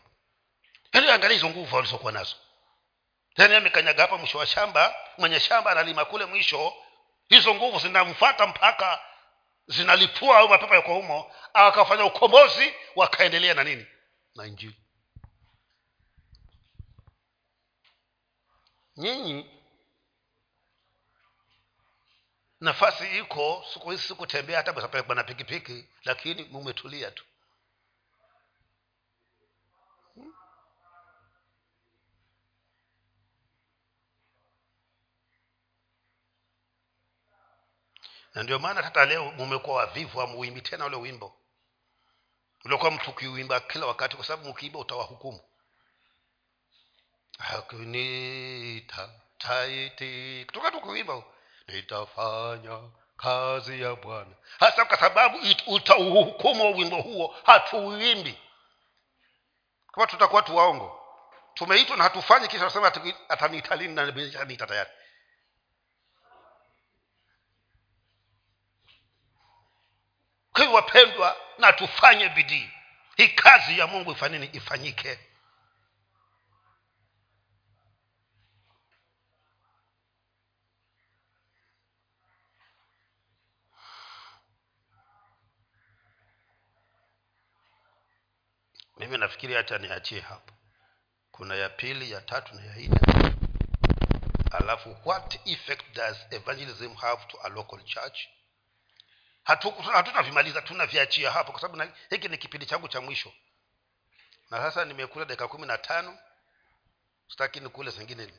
Yaani 0.92 1.10
angalia 1.10 1.34
hizo 1.34 1.48
nguvu 1.50 1.76
walizokuwa 1.76 2.12
nazo. 2.12 2.36
Yaani 3.36 3.54
amekanyaga 3.54 4.02
hapa 4.02 4.16
mwisho 4.18 4.38
wa 4.38 4.46
shamba 4.46 4.94
mwenye 5.18 5.40
shamba 5.40 5.70
analima 5.70 6.04
kule 6.04 6.24
mwisho. 6.24 6.74
Hizo 7.28 7.54
nguvu 7.54 7.78
zinamfata 7.78 8.46
mpaka 8.46 9.00
zinalipua 9.66 10.38
au 10.38 10.48
mapepo 10.48 10.74
yako 10.74 10.94
humo 10.94 11.32
akafanya 11.54 12.04
ukombozi 12.04 12.74
wakaendelea 13.00 13.54
na 13.54 13.64
nini? 13.64 13.86
Na 14.34 14.46
injili. 14.46 14.76
Nyinyi 18.96 19.50
nafasi 22.60 23.18
iko 23.18 23.64
siku 23.72 23.90
hizi 23.90 24.02
sikutembea 24.02 24.56
hata 24.56 24.72
kapelekwa 24.72 25.14
na 25.14 25.24
pikipiki 25.24 25.88
lakini 26.04 26.44
mumetulia 26.44 27.10
tu. 27.10 27.24
Na 38.34 38.42
ndio 38.42 38.58
maana 38.58 38.82
hata 38.82 39.04
leo 39.04 39.32
mumekuwa 39.32 39.76
wavivu 39.76 40.20
amuimbi 40.20 40.60
tena 40.62 40.86
ule 40.86 40.96
wimbo 40.96 41.43
uliokuwa 42.64 42.90
mtu 42.90 43.10
ukiuimba 43.10 43.60
kila 43.60 43.86
wakati 43.86 44.16
kwa 44.16 44.24
sababu 44.24 44.48
mkiimba 44.48 44.78
utawahukumu. 44.78 45.40
Akunita 47.38 49.08
taiti. 49.38 50.42
Kutoka 50.46 50.70
tukuimba 50.70 51.22
nitafanya 51.68 52.80
kazi 53.16 53.82
ya 53.82 53.94
bwana. 53.94 54.34
Hasa 54.60 54.84
kwa 54.84 54.96
sababu 54.96 55.38
utauhukumu 55.66 56.64
wa 56.64 56.70
wimbo 56.70 56.96
huo 56.96 57.36
hatuuimbi. 57.44 58.38
Kama 59.92 60.06
tutakuwa 60.06 60.42
tuwaongo 60.42 61.00
tumeitwa 61.54 61.96
na 61.96 62.04
hatufanyi 62.04 62.48
kisha 62.48 62.64
nasema 62.64 62.92
ataniita 63.28 63.76
lini 63.76 63.94
na 63.94 64.10
niita 64.44 64.66
tayari 64.66 64.90
kwa 70.54 70.68
wapendwa 70.68 71.36
na 71.58 71.72
tufanye 71.72 72.28
bidii. 72.28 72.70
Hii 73.16 73.28
kazi 73.28 73.78
ya 73.78 73.86
mungu 73.86 74.12
ifanini 74.12 74.46
ifanyike. 74.52 75.18
Mimi 88.96 89.18
nafikiri 89.18 89.54
hata 89.54 89.78
niachie 89.78 90.20
hapo. 90.20 90.54
Kuna 91.30 91.54
ya 91.54 91.68
pili 91.68 92.10
ya 92.10 92.20
tatu 92.20 92.54
na 92.54 92.64
ya 92.64 92.76
nne. 92.76 93.00
Alafu 94.50 94.96
what 95.04 95.40
effect 95.46 95.94
does 95.94 96.16
evangelism 96.30 96.94
have 96.94 97.26
to 97.28 97.38
a 97.44 97.48
local 97.48 97.84
church 97.84 98.18
hatutavimaliza 99.44 100.60
hatu 100.60 100.72
tunaviachia 100.72 101.30
hapo 101.30 101.52
kwa 101.52 101.60
sababu 101.60 101.92
hiki 102.10 102.28
ni 102.28 102.38
kipindi 102.38 102.66
changu 102.66 102.88
cha 102.88 103.00
mwisho. 103.00 103.32
Na 104.50 104.58
sasa 104.58 104.84
nimekula 104.84 105.24
dakika 105.24 105.48
kumi 105.48 105.66
na 105.66 105.78
tano. 105.78 106.18
Sitaki 107.28 107.60
nikule 107.60 107.90
zingine. 107.90 108.34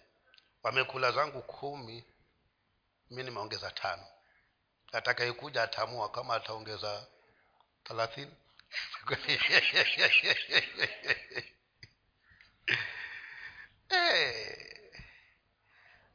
Wamekula 0.64 1.12
zangu 1.12 1.42
kumi. 1.42 2.04
Mi 3.10 3.24
nimeongeza 3.24 3.72
tano. 3.72 4.08
Atakayekuja 4.92 5.64
atamua 5.64 6.12
kama 6.12 6.36
ataongeza 6.36 7.08
thelathini. 7.84 8.32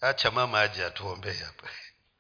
Acha 0.01 0.30
mama 0.30 0.61
aje 0.61 0.84
atuombee 0.84 1.32
hapa 1.32 1.68